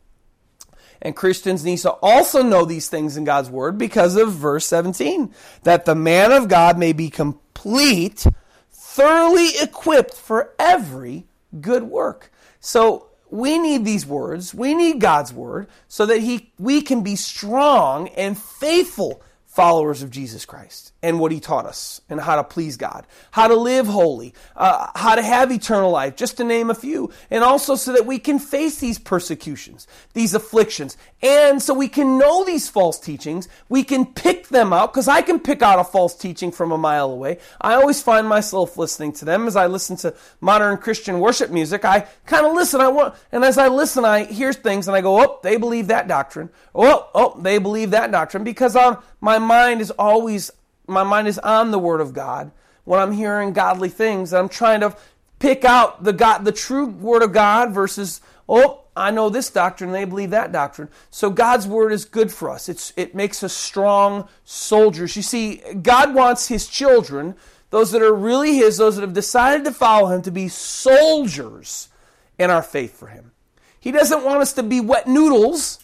And 1.02 1.16
Christians 1.16 1.64
need 1.64 1.80
to 1.80 1.92
also 1.92 2.42
know 2.42 2.64
these 2.66 2.90
things 2.90 3.18
in 3.18 3.24
God's 3.26 3.50
word 3.50 3.78
because 3.78 4.16
of 4.16 4.32
verse 4.32 4.66
17, 4.66 5.34
that 5.64 5.86
the 5.86 5.96
man 5.96 6.32
of 6.32 6.48
God 6.48 6.78
may 6.78 6.94
be 6.94 7.10
complete, 7.10 8.26
thoroughly 8.72 9.50
equipped 9.62 10.14
for 10.14 10.54
every 10.58 11.26
good 11.60 11.84
work. 11.84 12.32
So 12.60 13.09
we 13.30 13.58
need 13.60 13.86
these 13.86 14.06
words. 14.06 14.54
We 14.54 14.74
need 14.74 15.00
God's 15.00 15.34
word 15.34 15.68
so 15.88 16.06
that 16.06 16.20
he, 16.20 16.52
we 16.58 16.82
can 16.82 17.04
be 17.04 17.16
strong 17.16 18.08
and 18.10 18.38
faithful 18.38 19.22
followers 19.50 20.04
of 20.04 20.12
Jesus 20.12 20.46
Christ 20.46 20.94
and 21.02 21.20
what 21.20 21.32
he 21.32 21.40
taught 21.40 21.66
us 21.66 22.02
and 22.08 22.22
how 22.22 22.36
to 22.36 22.44
please 22.44 22.78
God, 22.78 23.08
how 23.32 23.48
to 23.48 23.56
live 23.56 23.88
holy, 23.88 24.36
uh, 24.56 24.88
how 24.96 25.16
to 25.16 25.24
have 25.24 25.52
eternal 25.52 25.90
life, 25.90 26.16
just 26.16 26.38
to 26.38 26.44
name 26.44 26.70
a 26.70 26.76
few. 26.76 27.12
And 27.32 27.44
also 27.44 27.76
so 27.76 27.94
that 27.94 28.06
we 28.06 28.20
can 28.20 28.38
face 28.38 28.80
these 28.80 29.00
persecutions, 29.00 29.88
these 30.14 30.36
afflictions. 30.36 30.98
And 31.24 31.62
so 31.64 31.74
we 31.74 31.88
can 31.88 32.20
know 32.20 32.46
these 32.46 32.70
false 32.70 33.00
teachings. 33.00 33.48
We 33.70 33.84
can 33.84 34.06
pick 34.06 34.50
them 34.50 34.72
out 34.72 34.94
because 34.94 35.08
I 35.08 35.24
can 35.24 35.40
pick 35.40 35.64
out 35.64 35.80
a 35.80 35.84
false 35.84 36.16
teaching 36.16 36.52
from 36.52 36.72
a 36.72 36.78
mile 36.78 37.10
away. 37.10 37.40
I 37.60 37.74
always 37.74 38.04
find 38.04 38.28
myself 38.28 38.78
listening 38.78 39.14
to 39.14 39.26
them 39.26 39.48
as 39.48 39.56
I 39.56 39.66
listen 39.66 39.96
to 39.98 40.14
modern 40.42 40.78
Christian 40.78 41.20
worship 41.20 41.50
music. 41.50 41.84
I 41.86 42.02
kind 42.28 42.46
of 42.46 42.54
listen. 42.54 42.82
I 42.82 42.90
want, 42.90 43.16
and 43.32 43.44
as 43.44 43.58
I 43.58 43.68
listen, 43.68 44.06
I 44.06 44.26
hear 44.26 44.54
things 44.54 44.88
and 44.88 44.96
I 44.96 45.02
go, 45.02 45.20
oh, 45.20 45.40
they 45.42 45.58
believe 45.58 45.88
that 45.88 46.08
doctrine. 46.08 46.52
Oh, 46.76 47.10
oh, 47.16 47.40
they 47.42 47.58
believe 47.58 47.92
that 47.92 48.12
doctrine 48.12 48.44
because 48.44 48.76
um, 48.76 49.02
my 49.22 49.39
mind 49.40 49.82
is 49.82 49.92
always 49.92 50.52
my 50.90 51.04
mind 51.04 51.28
is 51.28 51.40
on 51.40 51.72
the 51.72 51.80
Word 51.80 52.02
of 52.02 52.14
God, 52.14 52.52
when 52.84 53.00
I'm 53.00 53.12
hearing 53.12 53.54
godly 53.54 53.90
things, 53.90 54.34
I'm 54.34 54.50
trying 54.50 54.82
to 54.82 54.96
pick 55.38 55.64
out 55.64 56.04
the 56.04 56.14
God, 56.14 56.44
the 56.46 56.52
true 56.52 56.88
Word 56.88 57.22
of 57.22 57.32
God 57.32 57.72
versus, 57.72 58.22
oh, 58.48 58.82
I 58.96 59.12
know 59.12 59.30
this 59.30 59.50
doctrine, 59.50 59.92
they 59.92 60.06
believe 60.06 60.32
that 60.32 60.52
doctrine. 60.52 60.90
So 61.12 61.30
God's 61.30 61.68
Word 61.68 61.94
is 61.94 62.06
good 62.06 62.32
for 62.32 62.50
us. 62.50 62.68
It's, 62.68 62.92
it 62.98 63.16
makes 63.16 63.44
us 63.44 63.54
strong 63.54 64.28
soldiers. 64.44 65.16
You 65.16 65.22
see, 65.22 65.62
God 65.82 66.14
wants 66.14 66.48
His 66.48 66.68
children, 66.68 67.36
those 67.70 67.92
that 67.92 68.02
are 68.02 68.14
really 68.14 68.56
His, 68.56 68.78
those 68.78 68.96
that 68.96 69.04
have 69.04 69.14
decided 69.14 69.64
to 69.66 69.72
follow 69.72 70.08
Him, 70.08 70.22
to 70.24 70.32
be 70.32 70.48
soldiers 70.48 71.90
in 72.38 72.50
our 72.50 72.64
faith 72.64 72.98
for 72.98 73.08
Him. 73.08 73.32
He 73.80 73.92
doesn't 73.92 74.26
want 74.26 74.42
us 74.42 74.54
to 74.54 74.64
be 74.64 74.82
wet 74.82 75.08
noodles. 75.08 75.80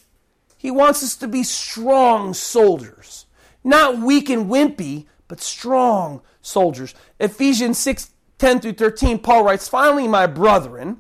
He 0.58 0.72
wants 0.72 1.04
us 1.04 1.16
to 1.18 1.28
be 1.28 1.44
strong 1.44 2.34
soldiers. 2.34 3.25
Not 3.66 4.00
weak 4.00 4.30
and 4.30 4.50
wimpy, 4.50 5.08
but 5.28 5.42
strong 5.42 6.22
soldiers. 6.42 6.94
Ephesians 7.20 7.80
6 7.80 8.12
10 8.38 8.60
through 8.60 8.74
13, 8.74 9.20
Paul 9.20 9.44
writes, 9.44 9.68
Finally, 9.68 10.08
my 10.08 10.28
brethren, 10.28 10.98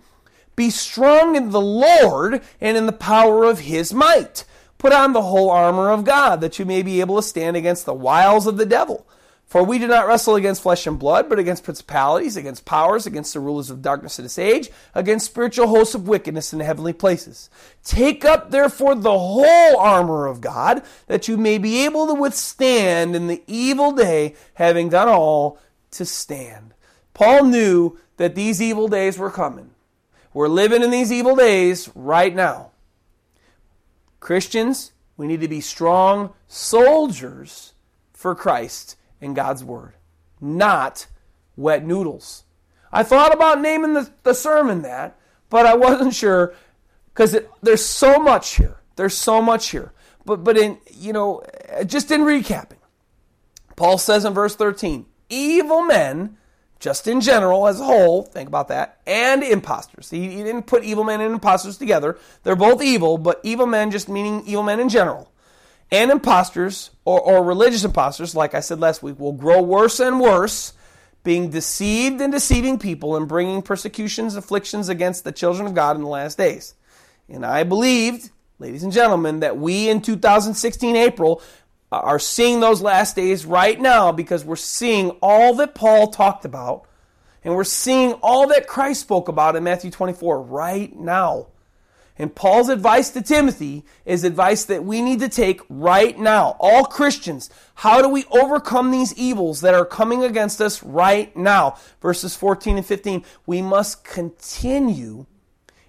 be 0.55 0.69
strong 0.69 1.35
in 1.35 1.51
the 1.51 1.61
Lord 1.61 2.41
and 2.61 2.77
in 2.77 2.85
the 2.85 2.93
power 2.93 3.43
of 3.43 3.59
his 3.59 3.93
might. 3.93 4.45
Put 4.77 4.93
on 4.93 5.13
the 5.13 5.21
whole 5.21 5.49
armor 5.49 5.91
of 5.91 6.05
God, 6.05 6.41
that 6.41 6.57
you 6.59 6.65
may 6.65 6.81
be 6.81 7.01
able 7.01 7.17
to 7.17 7.21
stand 7.21 7.55
against 7.57 7.85
the 7.85 7.93
wiles 7.93 8.47
of 8.47 8.57
the 8.57 8.65
devil. 8.65 9.05
For 9.45 9.63
we 9.63 9.77
do 9.77 9.87
not 9.87 10.07
wrestle 10.07 10.35
against 10.35 10.63
flesh 10.63 10.87
and 10.87 10.97
blood, 10.97 11.29
but 11.29 11.37
against 11.37 11.63
principalities, 11.63 12.35
against 12.35 12.65
powers, 12.65 13.05
against 13.05 13.33
the 13.33 13.39
rulers 13.39 13.69
of 13.69 13.81
darkness 13.81 14.17
of 14.17 14.25
this 14.25 14.39
age, 14.39 14.69
against 14.95 15.27
spiritual 15.27 15.67
hosts 15.67 15.93
of 15.93 16.07
wickedness 16.07 16.51
in 16.51 16.59
the 16.59 16.65
heavenly 16.65 16.93
places. 16.93 17.49
Take 17.83 18.25
up, 18.25 18.49
therefore, 18.49 18.95
the 18.95 19.17
whole 19.17 19.77
armor 19.77 20.25
of 20.25 20.41
God, 20.41 20.83
that 21.07 21.27
you 21.27 21.37
may 21.37 21.59
be 21.59 21.85
able 21.85 22.07
to 22.07 22.15
withstand 22.15 23.15
in 23.15 23.27
the 23.27 23.43
evil 23.45 23.91
day, 23.91 24.35
having 24.55 24.89
done 24.89 25.07
all 25.07 25.59
to 25.91 26.05
stand. 26.05 26.73
Paul 27.13 27.45
knew 27.45 27.99
that 28.17 28.33
these 28.33 28.61
evil 28.61 28.87
days 28.87 29.17
were 29.17 29.31
coming. 29.31 29.69
We're 30.33 30.47
living 30.47 30.81
in 30.81 30.89
these 30.89 31.11
evil 31.11 31.35
days 31.35 31.89
right 31.93 32.33
now. 32.33 32.71
Christians, 34.19 34.91
we 35.17 35.27
need 35.27 35.41
to 35.41 35.47
be 35.47 35.61
strong 35.61 36.33
soldiers 36.47 37.73
for 38.11 38.33
Christ 38.33 38.97
in 39.21 39.33
God's 39.33 39.63
Word, 39.63 39.93
not 40.39 41.07
wet 41.55 41.85
noodles. 41.85 42.43
I 42.91 43.03
thought 43.03 43.33
about 43.33 43.61
naming 43.61 43.93
the, 43.93 44.09
the 44.23 44.33
sermon 44.33 44.81
that, 44.83 45.17
but 45.49 45.65
I 45.65 45.75
wasn't 45.75 46.13
sure 46.13 46.53
because 47.13 47.37
there's 47.61 47.83
so 47.83 48.19
much 48.19 48.55
here. 48.55 48.77
There's 48.95 49.17
so 49.17 49.41
much 49.41 49.69
here. 49.69 49.91
But, 50.25 50.43
but 50.43 50.57
in, 50.57 50.77
you 50.93 51.13
know, 51.13 51.43
just 51.85 52.11
in 52.11 52.21
recapping, 52.21 52.77
Paul 53.75 53.97
says 53.97 54.25
in 54.25 54.33
verse 54.33 54.55
13, 54.55 55.05
evil 55.29 55.81
men, 55.81 56.37
just 56.79 57.07
in 57.07 57.21
general 57.21 57.67
as 57.67 57.79
a 57.79 57.83
whole, 57.83 58.23
think 58.23 58.47
about 58.47 58.69
that, 58.69 59.01
and 59.05 59.43
imposters. 59.43 60.09
He, 60.09 60.29
he 60.29 60.43
didn't 60.43 60.63
put 60.63 60.83
evil 60.83 61.03
men 61.03 61.21
and 61.21 61.33
imposters 61.33 61.77
together. 61.77 62.17
They're 62.43 62.55
both 62.55 62.81
evil, 62.81 63.17
but 63.17 63.39
evil 63.43 63.65
men 63.65 63.91
just 63.91 64.09
meaning 64.09 64.43
evil 64.45 64.63
men 64.63 64.79
in 64.79 64.89
general 64.89 65.31
and 65.91 66.11
imposters 66.11 66.91
or, 67.05 67.19
or 67.21 67.43
religious 67.43 67.83
imposters, 67.83 68.35
like 68.35 68.53
I 68.53 68.59
said 68.59 68.79
last 68.79 69.03
week, 69.03 69.19
will 69.19 69.33
grow 69.33 69.61
worse 69.61 69.99
and 69.99 70.19
worse, 70.19 70.73
being 71.23 71.49
deceived 71.49 72.21
and 72.21 72.31
deceiving 72.31 72.77
people 72.77 73.15
and 73.15 73.27
bringing 73.27 73.61
persecutions, 73.61 74.35
afflictions 74.35 74.89
against 74.89 75.23
the 75.23 75.31
children 75.31 75.67
of 75.67 75.73
God 75.73 75.95
in 75.95 76.03
the 76.03 76.09
last 76.09 76.37
days. 76.37 76.75
And 77.27 77.45
I 77.45 77.63
believed 77.63 78.29
ladies 78.59 78.83
and 78.83 78.91
gentlemen, 78.91 79.41
that 79.41 79.57
we 79.57 79.89
in 79.89 80.01
2016 80.01 80.95
April 80.95 81.41
are 81.91 82.19
seeing 82.19 82.59
those 82.59 82.81
last 82.81 83.15
days 83.15 83.45
right 83.45 83.79
now 83.79 84.11
because 84.11 84.43
we're 84.43 84.55
seeing 84.55 85.11
all 85.21 85.55
that 85.55 85.75
Paul 85.75 86.07
talked 86.07 86.45
about 86.45 86.87
and 87.43 87.55
we're 87.55 87.63
seeing 87.63 88.13
all 88.13 88.47
that 88.47 88.67
Christ 88.67 89.01
spoke 89.01 89.27
about 89.27 89.55
in 89.55 89.63
Matthew 89.63 89.91
24 89.91 90.41
right 90.41 90.95
now. 90.95 91.47
And 92.17 92.33
Paul's 92.33 92.69
advice 92.69 93.09
to 93.11 93.21
Timothy 93.21 93.83
is 94.05 94.23
advice 94.23 94.63
that 94.65 94.85
we 94.85 95.01
need 95.01 95.19
to 95.19 95.27
take 95.27 95.59
right 95.67 96.17
now. 96.17 96.55
All 96.59 96.85
Christians, 96.85 97.49
how 97.75 98.01
do 98.01 98.07
we 98.07 98.23
overcome 98.31 98.91
these 98.91 99.13
evils 99.15 99.61
that 99.61 99.73
are 99.73 99.85
coming 99.85 100.23
against 100.23 100.61
us 100.61 100.81
right 100.81 101.35
now? 101.35 101.77
Verses 102.01 102.35
14 102.35 102.77
and 102.77 102.85
15. 102.85 103.25
We 103.45 103.61
must 103.61 104.05
continue 104.05 105.25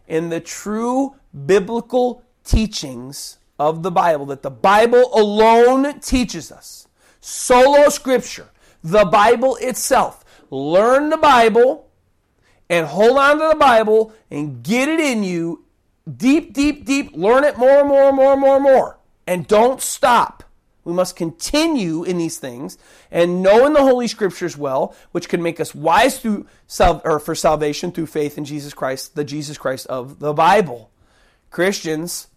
in 0.09 0.31
the 0.31 0.41
true 0.41 1.15
biblical 1.47 2.25
teachings 2.45 3.39
of 3.59 3.85
the 3.85 3.91
Bible 3.93 4.27
that 4.27 4.43
the 4.43 4.51
Bible 4.51 5.11
alone 5.15 6.01
teaches 6.01 6.51
us. 6.51 6.89
Sola 7.21 7.87
scriptura, 7.87 8.49
the 8.83 9.05
Bible 9.05 9.57
itself. 9.61 10.25
Learn 10.51 11.11
the 11.11 11.17
Bible 11.17 11.89
and 12.69 12.87
hold 12.87 13.19
on 13.19 13.39
to 13.39 13.49
the 13.49 13.57
Bible 13.57 14.13
and 14.31 14.63
get 14.63 14.89
it 14.89 15.01
in 15.01 15.23
you 15.23 15.65
deep, 16.15 16.53
deep, 16.53 16.85
deep. 16.85 17.17
Learn 17.17 17.45
it 17.45 17.59
more, 17.59 17.85
more, 17.85 18.13
more, 18.13 18.37
more, 18.37 18.61
more. 18.61 18.99
And 19.27 19.47
don't 19.47 19.81
stop. 19.81 20.45
We 20.85 20.93
must 20.93 21.17
continue 21.17 22.05
in 22.05 22.17
these 22.17 22.39
things 22.39 22.79
and 23.11 23.43
know 23.43 23.67
in 23.67 23.73
the 23.73 23.83
Holy 23.83 24.07
Scriptures 24.07 24.57
well, 24.57 24.95
which 25.11 25.29
can 25.29 25.43
make 25.43 25.59
us 25.59 25.75
wise 25.75 26.21
through 26.21 26.47
sal- 26.69 27.03
or 27.05 27.19
for 27.19 27.35
salvation 27.35 27.91
through 27.91 28.07
faith 28.07 28.39
in 28.39 28.45
Jesus 28.45 28.73
Christ, 28.73 29.17
the 29.17 29.25
Jesus 29.25 29.59
Christ 29.59 29.89
of 29.89 30.21
the 30.21 30.33
Bible. 30.33 30.91
Christians, 31.51 32.29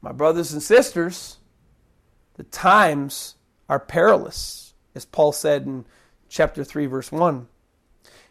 my 0.00 0.12
brothers 0.12 0.52
and 0.52 0.62
sisters, 0.62 1.38
the 2.34 2.44
times 2.44 3.34
are 3.68 3.80
perilous, 3.80 4.74
as 4.94 5.04
Paul 5.04 5.32
said 5.32 5.66
in 5.66 5.84
chapter 6.28 6.62
3, 6.62 6.86
verse 6.86 7.10
1. 7.10 7.48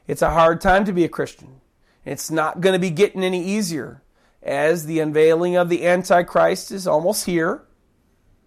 It's 0.07 0.21
a 0.21 0.29
hard 0.29 0.61
time 0.61 0.85
to 0.85 0.93
be 0.93 1.03
a 1.03 1.09
Christian. 1.09 1.59
It's 2.05 2.31
not 2.31 2.61
going 2.61 2.73
to 2.73 2.79
be 2.79 2.91
getting 2.91 3.23
any 3.23 3.43
easier 3.43 4.03
as 4.45 4.85
the 4.85 4.99
unveiling 4.99 5.57
of 5.57 5.69
the 5.69 5.85
Antichrist 5.85 6.71
is 6.71 6.87
almost 6.87 7.25
here. 7.25 7.63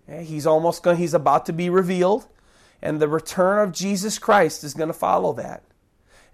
Eh, 0.08 0.22
he's 0.22 0.46
almost 0.46 0.82
going, 0.82 0.96
he's 0.96 1.12
about 1.12 1.46
to 1.46 1.52
be 1.52 1.68
revealed. 1.68 2.26
And 2.80 3.00
the 3.00 3.08
return 3.08 3.58
of 3.66 3.74
Jesus 3.74 4.18
Christ 4.18 4.62
is 4.62 4.74
going 4.74 4.88
to 4.88 4.94
follow 4.94 5.32
that. 5.34 5.64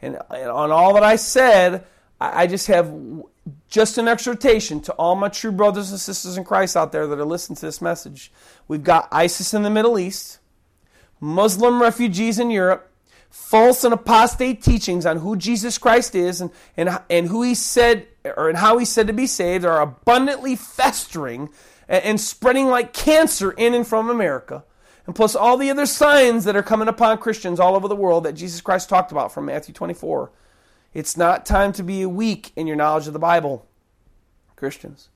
And, 0.03 0.19
and 0.31 0.51
on 0.51 0.71
all 0.71 0.93
that 0.95 1.03
I 1.03 1.17
said, 1.17 1.87
I, 2.21 2.43
I 2.43 2.47
just 2.47 2.67
have 2.67 2.95
just 3.69 3.97
an 3.97 4.07
exhortation 4.07 4.81
to 4.83 4.93
all 4.93 5.15
my 5.15 5.31
true 5.31 5.53
brothers 5.53 5.91
and 5.91 5.99
sisters 5.99 6.37
in 6.37 6.45
Christ 6.45 6.77
out 6.77 6.93
there 6.93 7.07
that 7.07 7.19
are 7.19 7.25
listening 7.25 7.57
to 7.57 7.67
this 7.67 7.81
message. 7.81 8.31
We've 8.69 8.85
got 8.85 9.09
ISIS 9.11 9.55
in 9.55 9.63
the 9.63 9.71
Middle 9.71 9.99
East, 9.99 10.39
Muslim 11.21 11.81
refugees 11.81 12.39
in 12.39 12.51
Europe, 12.51 12.93
false 13.31 13.83
and 13.83 13.95
apostate 13.95 14.63
teachings 14.63 15.07
on 15.07 15.19
who 15.19 15.37
Jesus 15.37 15.79
Christ 15.79 16.15
is 16.15 16.43
and, 16.43 16.51
and, 16.77 17.01
and 17.09 17.29
who 17.29 17.43
he 17.43 17.55
said 17.55 18.07
or 18.25 18.49
and 18.49 18.59
how 18.59 18.79
he 18.79 18.85
said 18.85 19.07
to 19.07 19.13
be 19.13 19.27
saved 19.27 19.65
are 19.65 19.81
abundantly 19.81 20.57
festering 20.57 21.51
and, 21.89 22.05
and 22.05 22.21
spreading 22.21 22.69
like 22.69 22.93
cancer 22.93 23.53
in 23.53 23.75
and 23.75 23.87
from 23.87 24.09
America. 24.09 24.65
And 25.07 25.15
plus 25.15 25.35
all 25.35 25.57
the 25.57 25.71
other 25.71 25.87
signs 25.87 26.45
that 26.45 26.57
are 26.57 26.63
coming 26.63 26.89
upon 26.89 27.19
Christians 27.19 27.61
all 27.61 27.77
over 27.77 27.89
the 27.89 27.97
world 27.97 28.25
that 28.25 28.33
Jesus 28.33 28.61
Christ 28.61 28.89
talked 28.89 29.13
about 29.13 29.33
from 29.33 29.47
Matthew 29.47 29.75
24. 29.75 30.33
It's 30.95 31.17
not 31.17 31.45
time 31.45 31.73
to 31.75 31.83
be 31.83 32.07
weak 32.07 32.53
in 32.57 32.67
your 32.67 32.77
knowledge 32.77 33.07
of 33.07 33.13
the 33.13 33.19
Bible, 33.19 33.67
Christians. 34.57 35.09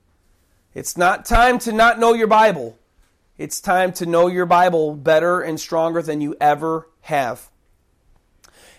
It's 0.75 0.95
not 0.95 1.25
time 1.25 1.57
to 1.59 1.71
not 1.71 1.99
know 1.99 2.13
your 2.13 2.27
Bible. 2.27 2.77
It's 3.37 3.61
time 3.61 3.93
to 3.93 4.05
know 4.05 4.27
your 4.27 4.45
Bible 4.45 4.93
better 4.95 5.41
and 5.41 5.59
stronger 5.59 6.01
than 6.01 6.21
you 6.21 6.35
ever 6.39 6.87
have 7.01 7.49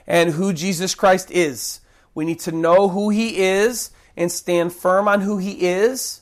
and 0.06 0.30
who 0.30 0.52
Jesus 0.52 0.94
Christ 0.94 1.30
is. 1.30 1.80
We 2.14 2.24
need 2.24 2.40
to 2.40 2.52
know 2.52 2.88
who 2.88 3.10
he 3.10 3.38
is 3.38 3.90
and 4.20 4.30
stand 4.30 4.70
firm 4.70 5.08
on 5.08 5.22
who 5.22 5.38
he 5.38 5.66
is 5.66 6.20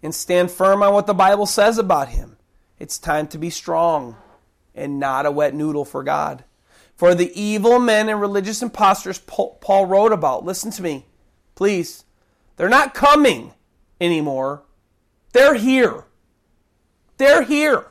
and 0.00 0.14
stand 0.14 0.48
firm 0.48 0.80
on 0.80 0.94
what 0.94 1.08
the 1.08 1.12
Bible 1.12 1.44
says 1.44 1.76
about 1.76 2.10
him. 2.10 2.36
It's 2.78 3.00
time 3.00 3.26
to 3.28 3.38
be 3.38 3.50
strong 3.50 4.16
and 4.76 5.00
not 5.00 5.26
a 5.26 5.32
wet 5.32 5.54
noodle 5.54 5.84
for 5.84 6.04
God. 6.04 6.44
For 6.94 7.12
the 7.12 7.32
evil 7.38 7.80
men 7.80 8.08
and 8.08 8.20
religious 8.20 8.62
impostors 8.62 9.18
Paul 9.18 9.86
wrote 9.86 10.12
about, 10.12 10.44
listen 10.44 10.70
to 10.70 10.82
me, 10.82 11.06
please. 11.56 12.04
They're 12.56 12.68
not 12.68 12.94
coming 12.94 13.54
anymore. 14.00 14.62
They're 15.32 15.54
here. 15.54 16.04
They're 17.16 17.42
here. 17.42 17.86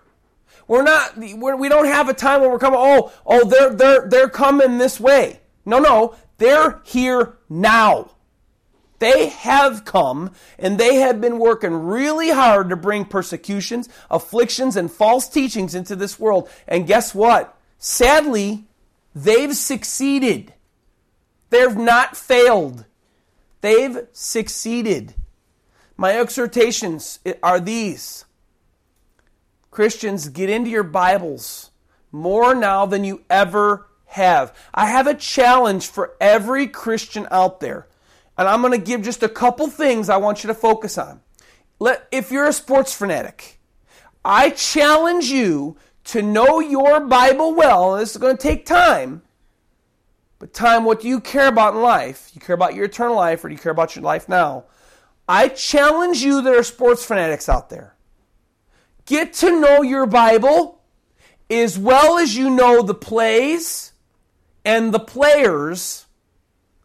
We're 0.65 0.83
not, 0.83 1.17
we're, 1.17 1.57
we 1.57 1.67
don't 1.67 1.87
have 1.87 2.07
a 2.07 2.13
time 2.13 2.39
when 2.39 2.51
we're 2.51 2.57
coming, 2.57 2.79
oh, 2.81 3.11
oh, 3.25 3.49
they're, 3.49 3.73
they're, 3.73 4.07
they're 4.07 4.29
coming 4.29 4.77
this 4.77 4.97
way. 4.97 5.41
No, 5.65 5.79
no, 5.79 6.15
they're 6.37 6.79
here 6.85 7.33
now. 7.49 8.12
They 9.03 9.27
have 9.27 9.83
come 9.83 10.31
and 10.57 10.77
they 10.77 10.95
have 10.95 11.19
been 11.19 11.37
working 11.37 11.73
really 11.73 12.29
hard 12.29 12.69
to 12.69 12.77
bring 12.77 13.03
persecutions, 13.03 13.89
afflictions, 14.09 14.77
and 14.77 14.89
false 14.89 15.27
teachings 15.27 15.75
into 15.75 15.97
this 15.97 16.17
world. 16.17 16.47
And 16.69 16.87
guess 16.87 17.13
what? 17.13 17.53
Sadly, 17.77 18.63
they've 19.13 19.53
succeeded. 19.53 20.53
They've 21.49 21.75
not 21.75 22.15
failed. 22.15 22.85
They've 23.59 24.07
succeeded. 24.13 25.15
My 25.97 26.17
exhortations 26.17 27.19
are 27.43 27.59
these 27.59 28.23
Christians, 29.69 30.29
get 30.29 30.49
into 30.49 30.69
your 30.69 30.83
Bibles 30.83 31.71
more 32.09 32.55
now 32.55 32.85
than 32.85 33.03
you 33.03 33.25
ever 33.29 33.85
have. 34.05 34.55
I 34.73 34.85
have 34.85 35.07
a 35.07 35.13
challenge 35.13 35.87
for 35.87 36.15
every 36.21 36.67
Christian 36.67 37.27
out 37.31 37.59
there. 37.59 37.89
And 38.37 38.47
I'm 38.47 38.61
going 38.61 38.71
to 38.71 38.83
give 38.83 39.01
just 39.01 39.23
a 39.23 39.29
couple 39.29 39.67
things 39.67 40.09
I 40.09 40.17
want 40.17 40.43
you 40.43 40.47
to 40.47 40.53
focus 40.53 40.97
on. 40.97 41.21
Let, 41.79 42.07
if 42.11 42.31
you're 42.31 42.47
a 42.47 42.53
sports 42.53 42.93
fanatic, 42.93 43.59
I 44.25 44.51
challenge 44.51 45.25
you 45.25 45.77
to 46.05 46.21
know 46.21 46.59
your 46.59 47.01
Bible 47.01 47.53
well. 47.53 47.95
This 47.95 48.11
is 48.11 48.17
going 48.17 48.37
to 48.37 48.41
take 48.41 48.65
time. 48.65 49.21
But 50.39 50.53
time, 50.53 50.83
what 50.83 51.01
do 51.01 51.07
you 51.07 51.19
care 51.19 51.47
about 51.47 51.75
in 51.75 51.81
life? 51.81 52.31
You 52.33 52.41
care 52.41 52.55
about 52.55 52.75
your 52.75 52.85
eternal 52.85 53.15
life 53.15 53.43
or 53.43 53.49
do 53.49 53.55
you 53.55 53.59
care 53.61 53.71
about 53.71 53.95
your 53.95 54.03
life 54.03 54.27
now? 54.27 54.65
I 55.27 55.47
challenge 55.47 56.21
you 56.21 56.41
that 56.41 56.53
are 56.53 56.63
sports 56.63 57.05
fanatics 57.05 57.47
out 57.47 57.69
there. 57.69 57.95
Get 59.05 59.33
to 59.35 59.59
know 59.59 59.81
your 59.81 60.05
Bible 60.05 60.81
as 61.49 61.77
well 61.77 62.17
as 62.17 62.35
you 62.35 62.49
know 62.49 62.81
the 62.81 62.93
plays 62.93 63.93
and 64.65 64.93
the 64.93 64.99
players 64.99 66.05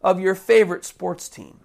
of 0.01 0.19
your 0.19 0.35
favorite 0.35 0.85
sports 0.85 1.29
team. 1.29 1.61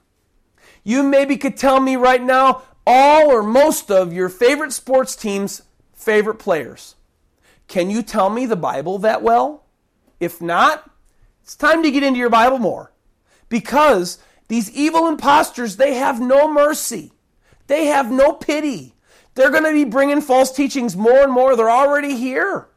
You 0.82 1.02
maybe 1.02 1.36
could 1.36 1.56
tell 1.56 1.80
me 1.80 1.96
right 1.96 2.22
now 2.22 2.62
all 2.86 3.30
or 3.30 3.42
most 3.42 3.90
of 3.90 4.12
your 4.12 4.28
favorite 4.28 4.72
sports 4.72 5.16
team's 5.16 5.62
favorite 5.94 6.38
players. 6.38 6.96
Can 7.68 7.90
you 7.90 8.02
tell 8.02 8.28
me 8.28 8.46
the 8.46 8.56
Bible 8.56 8.98
that 8.98 9.22
well? 9.22 9.64
If 10.20 10.40
not, 10.40 10.90
it's 11.42 11.56
time 11.56 11.82
to 11.82 11.90
get 11.90 12.02
into 12.02 12.18
your 12.18 12.30
Bible 12.30 12.58
more. 12.58 12.92
Because 13.48 14.18
these 14.48 14.70
evil 14.70 15.08
impostors, 15.08 15.76
they 15.76 15.94
have 15.94 16.20
no 16.20 16.52
mercy. 16.52 17.12
They 17.66 17.86
have 17.86 18.10
no 18.10 18.32
pity. 18.32 18.94
They're 19.34 19.50
going 19.50 19.64
to 19.64 19.72
be 19.72 19.84
bringing 19.84 20.20
false 20.20 20.52
teachings 20.52 20.96
more 20.96 21.22
and 21.22 21.32
more. 21.32 21.56
They're 21.56 21.70
already 21.70 22.16
here. 22.16 22.68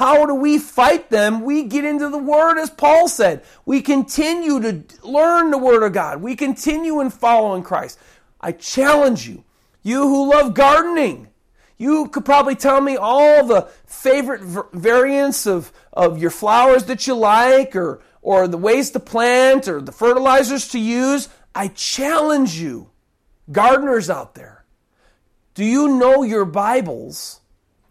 How 0.00 0.24
do 0.24 0.34
we 0.34 0.56
fight 0.56 1.10
them? 1.10 1.42
We 1.42 1.64
get 1.64 1.84
into 1.84 2.08
the 2.08 2.16
Word, 2.16 2.56
as 2.56 2.70
Paul 2.70 3.06
said. 3.06 3.44
We 3.66 3.82
continue 3.82 4.58
to 4.58 4.82
learn 5.06 5.50
the 5.50 5.58
Word 5.58 5.82
of 5.82 5.92
God. 5.92 6.22
We 6.22 6.36
continue 6.36 7.00
in 7.00 7.10
following 7.10 7.62
Christ. 7.62 7.98
I 8.40 8.52
challenge 8.52 9.28
you, 9.28 9.44
you 9.82 10.00
who 10.08 10.30
love 10.30 10.54
gardening, 10.54 11.28
you 11.76 12.08
could 12.08 12.24
probably 12.24 12.54
tell 12.54 12.80
me 12.80 12.96
all 12.96 13.46
the 13.46 13.68
favorite 13.84 14.40
variants 14.72 15.46
of, 15.46 15.70
of 15.92 16.16
your 16.16 16.30
flowers 16.30 16.84
that 16.84 17.06
you 17.06 17.14
like, 17.14 17.76
or, 17.76 18.00
or 18.22 18.48
the 18.48 18.56
ways 18.56 18.92
to 18.92 19.00
plant, 19.00 19.68
or 19.68 19.82
the 19.82 19.92
fertilizers 19.92 20.68
to 20.68 20.78
use. 20.78 21.28
I 21.54 21.68
challenge 21.68 22.54
you, 22.54 22.88
gardeners 23.52 24.08
out 24.08 24.34
there 24.34 24.64
do 25.54 25.64
you 25.66 25.98
know 25.98 26.22
your 26.22 26.46
Bibles 26.46 27.39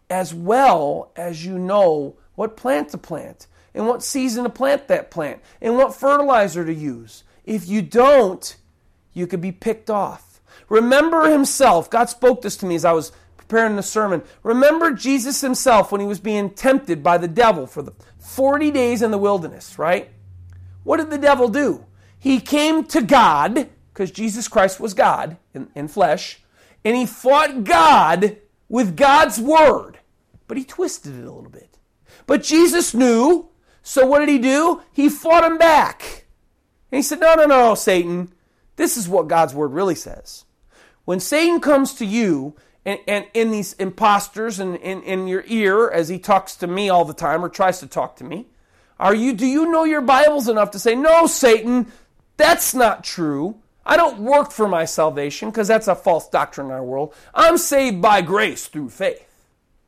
as 0.10 0.34
well 0.34 1.12
as 1.16 1.46
you 1.46 1.58
know 1.58 2.16
what 2.36 2.58
plant 2.58 2.90
to 2.90 2.98
plant 2.98 3.48
and 3.74 3.88
what 3.88 4.04
season 4.04 4.44
to 4.44 4.50
plant 4.50 4.88
that 4.88 5.12
plant 5.12 5.42
and 5.62 5.78
what 5.78 5.96
fertilizer 5.96 6.66
to 6.66 6.74
use? 6.74 7.24
If 7.46 7.68
you 7.68 7.82
don't, 7.82 8.56
you 9.14 9.28
could 9.28 9.42
be 9.42 9.52
picked 9.52 9.90
off. 9.90 10.42
Remember 10.68 11.30
himself. 11.30 11.90
God 11.90 12.10
spoke 12.10 12.42
this 12.42 12.58
to 12.58 12.66
me 12.66 12.76
as 12.76 12.86
I 12.86 12.94
was 12.94 13.12
preparing 13.38 13.76
the 13.76 13.84
sermon. 13.84 14.22
Remember 14.44 14.92
Jesus 14.92 15.42
himself 15.42 15.92
when 15.92 16.02
he 16.02 16.08
was 16.08 16.20
being 16.20 16.52
tempted 16.52 17.02
by 17.02 17.18
the 17.18 17.28
devil 17.28 17.66
for 17.66 17.82
the 17.82 17.94
40 18.20 18.72
days 18.72 19.02
in 19.02 19.12
the 19.12 19.18
wilderness, 19.18 19.80
right? 19.80 20.10
What 20.84 20.98
did 20.98 21.10
the 21.10 21.18
devil 21.18 21.50
do? 21.50 21.86
He 22.18 22.40
came 22.40 22.84
to 22.86 23.02
God, 23.02 23.70
because 23.94 24.12
Jesus 24.12 24.48
Christ 24.48 24.80
was 24.80 24.94
God 24.94 25.38
in, 25.54 25.70
in 25.74 25.88
flesh, 25.88 26.42
and 26.84 26.96
he 26.96 27.06
fought 27.06 27.64
God 27.64 28.38
with 28.68 28.96
God's 28.96 29.40
word, 29.40 29.99
but 30.50 30.58
he 30.58 30.66
twisted 30.66 31.14
it 31.14 31.26
a 31.26 31.32
little 31.32 31.50
bit. 31.50 31.78
But 32.26 32.44
Jesus 32.44 32.94
knew, 32.96 33.50
so 33.84 34.06
what 34.06 34.20
did 34.20 34.30
he 34.30 34.40
do? 34.40 34.82
He 34.92 35.08
fought 35.08 35.46
him 35.46 35.60
back. 35.60 36.26
And 36.92 36.98
he 36.98 37.04
said, 37.04 37.20
No, 37.20 37.36
no, 37.36 37.46
no, 37.46 37.76
Satan. 37.76 38.34
This 38.76 38.98
is 38.98 39.08
what 39.08 39.28
God's 39.28 39.54
word 39.54 39.72
really 39.72 39.96
says. 39.96 40.46
When 41.06 41.20
Satan 41.20 41.62
comes 41.62 41.94
to 41.96 42.06
you 42.06 42.56
and, 42.84 43.00
and 43.08 43.28
in 43.34 43.52
these 43.52 43.74
imposters 43.74 44.60
and 44.60 44.76
in, 44.78 45.04
in 45.04 45.28
your 45.28 45.44
ear 45.48 45.88
as 45.90 46.10
he 46.10 46.18
talks 46.18 46.56
to 46.58 46.68
me 46.68 46.90
all 46.90 47.06
the 47.06 47.14
time 47.14 47.46
or 47.46 47.50
tries 47.50 47.80
to 47.82 47.88
talk 47.88 48.16
to 48.16 48.24
me, 48.24 48.48
are 49.00 49.14
you 49.14 49.34
do 49.34 49.46
you 49.46 49.72
know 49.72 49.84
your 49.84 50.02
Bibles 50.02 50.50
enough 50.50 50.72
to 50.72 50.80
say, 50.80 50.96
No, 50.96 51.28
Satan, 51.28 51.92
that's 52.38 52.74
not 52.74 53.04
true. 53.04 53.62
I 53.86 53.98
don't 53.98 54.20
work 54.20 54.52
for 54.52 54.68
my 54.68 54.86
salvation 54.86 55.52
because 55.52 55.68
that's 55.68 55.88
a 55.88 55.96
false 55.96 56.28
doctrine 56.28 56.68
in 56.68 56.74
our 56.74 56.84
world. 56.84 57.14
I'm 57.36 57.58
saved 57.58 58.02
by 58.02 58.24
grace 58.24 58.68
through 58.68 58.90
faith. 58.90 59.29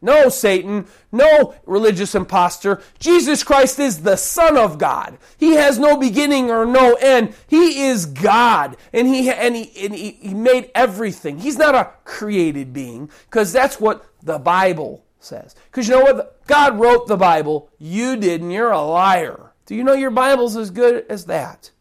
No, 0.01 0.29
Satan. 0.29 0.87
No, 1.11 1.53
religious 1.65 2.15
impostor. 2.15 2.81
Jesus 2.97 3.43
Christ 3.43 3.79
is 3.79 4.01
the 4.01 4.15
Son 4.15 4.57
of 4.57 4.79
God. 4.79 5.17
He 5.37 5.53
has 5.53 5.77
no 5.77 5.95
beginning 5.95 6.49
or 6.49 6.65
no 6.65 6.95
end. 6.95 7.35
He 7.47 7.83
is 7.83 8.07
God. 8.07 8.77
And 8.91 9.07
he, 9.07 9.29
and 9.29 9.55
he, 9.55 9.85
and 9.85 9.93
he, 9.93 10.11
he 10.11 10.33
made 10.33 10.71
everything. 10.73 11.39
He's 11.39 11.57
not 11.57 11.75
a 11.75 11.91
created 12.03 12.73
being 12.73 13.11
because 13.29 13.53
that's 13.53 13.79
what 13.79 14.05
the 14.23 14.39
Bible 14.39 15.05
says. 15.19 15.55
Because 15.69 15.87
you 15.87 15.95
know 15.95 16.03
what? 16.03 16.45
God 16.47 16.79
wrote 16.79 17.07
the 17.07 17.17
Bible. 17.17 17.69
You 17.77 18.17
didn't. 18.17 18.51
You're 18.51 18.71
a 18.71 18.81
liar. 18.81 19.53
Do 19.67 19.75
you 19.75 19.83
know 19.83 19.93
your 19.93 20.11
Bible's 20.11 20.57
as 20.57 20.71
good 20.71 21.05
as 21.09 21.25
that? 21.25 21.71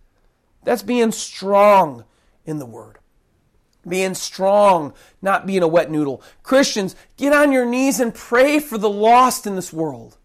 That's 0.62 0.82
being 0.82 1.10
strong 1.10 2.04
in 2.44 2.58
the 2.58 2.66
Word. 2.66 2.99
Being 3.87 4.14
strong, 4.14 4.93
not 5.22 5.47
being 5.47 5.62
a 5.62 5.68
wet 5.68 5.91
noodle. 5.91 6.22
Christians, 6.43 6.95
get 7.16 7.33
on 7.33 7.53
your 7.53 7.64
knees 7.64 8.01
and 8.01 8.14
pray 8.14 8.59
for 8.59 8.78
the 8.78 8.91
lost 8.91 9.47
in 9.47 9.57
this 9.57 9.72
world. 9.72 10.16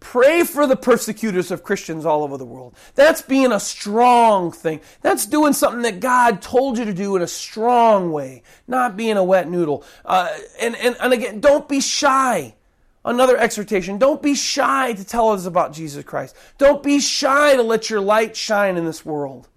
Pray 0.00 0.44
for 0.44 0.66
the 0.66 0.76
persecutors 0.76 1.50
of 1.50 1.62
Christians 1.62 2.06
all 2.06 2.22
over 2.22 2.38
the 2.38 2.44
world. 2.44 2.74
That's 2.94 3.20
being 3.20 3.52
a 3.52 3.60
strong 3.60 4.50
thing. 4.50 4.80
That's 5.02 5.26
doing 5.26 5.52
something 5.52 5.82
that 5.82 6.00
God 6.00 6.40
told 6.40 6.78
you 6.78 6.86
to 6.86 6.94
do 6.94 7.16
in 7.16 7.22
a 7.22 7.26
strong 7.26 8.10
way, 8.10 8.42
not 8.66 8.96
being 8.96 9.18
a 9.18 9.24
wet 9.24 9.48
noodle. 9.48 9.84
Uh, 10.04 10.30
and, 10.58 10.74
and, 10.76 10.96
and 11.00 11.12
again, 11.12 11.40
don't 11.40 11.68
be 11.68 11.80
shy. 11.80 12.54
Another 13.04 13.36
exhortation 13.36 13.98
don't 13.98 14.22
be 14.22 14.34
shy 14.34 14.94
to 14.94 15.04
tell 15.04 15.30
us 15.30 15.44
about 15.44 15.72
Jesus 15.74 16.02
Christ. 16.02 16.34
Don't 16.56 16.82
be 16.82 16.98
shy 16.98 17.54
to 17.56 17.62
let 17.62 17.90
your 17.90 18.00
light 18.00 18.36
shine 18.36 18.78
in 18.78 18.86
this 18.86 19.04
world. 19.04 19.48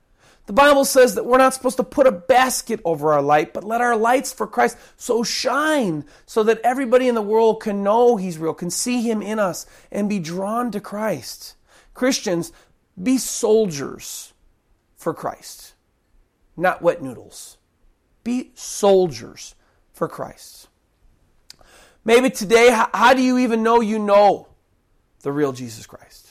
The 0.45 0.53
Bible 0.53 0.83
says 0.83 1.15
that 1.15 1.25
we're 1.25 1.37
not 1.37 1.53
supposed 1.53 1.77
to 1.77 1.83
put 1.83 2.05
a 2.05 2.11
basket 2.11 2.81
over 2.83 3.13
our 3.13 3.21
light, 3.21 3.53
but 3.53 3.63
let 3.63 3.79
our 3.79 3.95
lights 3.95 4.33
for 4.33 4.45
Christ 4.45 4.77
so 4.97 5.23
shine 5.23 6.03
so 6.25 6.43
that 6.43 6.59
everybody 6.65 7.07
in 7.07 7.15
the 7.15 7.21
world 7.21 7.61
can 7.61 7.81
know 7.81 8.17
He's 8.17 8.37
real, 8.37 8.53
can 8.53 8.69
see 8.69 9.01
Him 9.01 9.21
in 9.21 9.39
us, 9.39 9.65
and 9.89 10.09
be 10.09 10.19
drawn 10.19 10.69
to 10.71 10.81
Christ. 10.81 11.55
Christians, 11.93 12.51
be 13.01 13.17
soldiers 13.17 14.33
for 14.97 15.13
Christ, 15.13 15.73
not 16.57 16.81
wet 16.81 17.01
noodles. 17.01 17.57
Be 18.23 18.51
soldiers 18.55 19.55
for 19.91 20.07
Christ. 20.07 20.67
Maybe 22.05 22.29
today, 22.29 22.69
how 22.93 23.13
do 23.13 23.21
you 23.21 23.37
even 23.37 23.63
know 23.63 23.79
you 23.79 23.99
know 23.99 24.47
the 25.21 25.31
real 25.31 25.53
Jesus 25.53 25.85
Christ? 25.85 26.22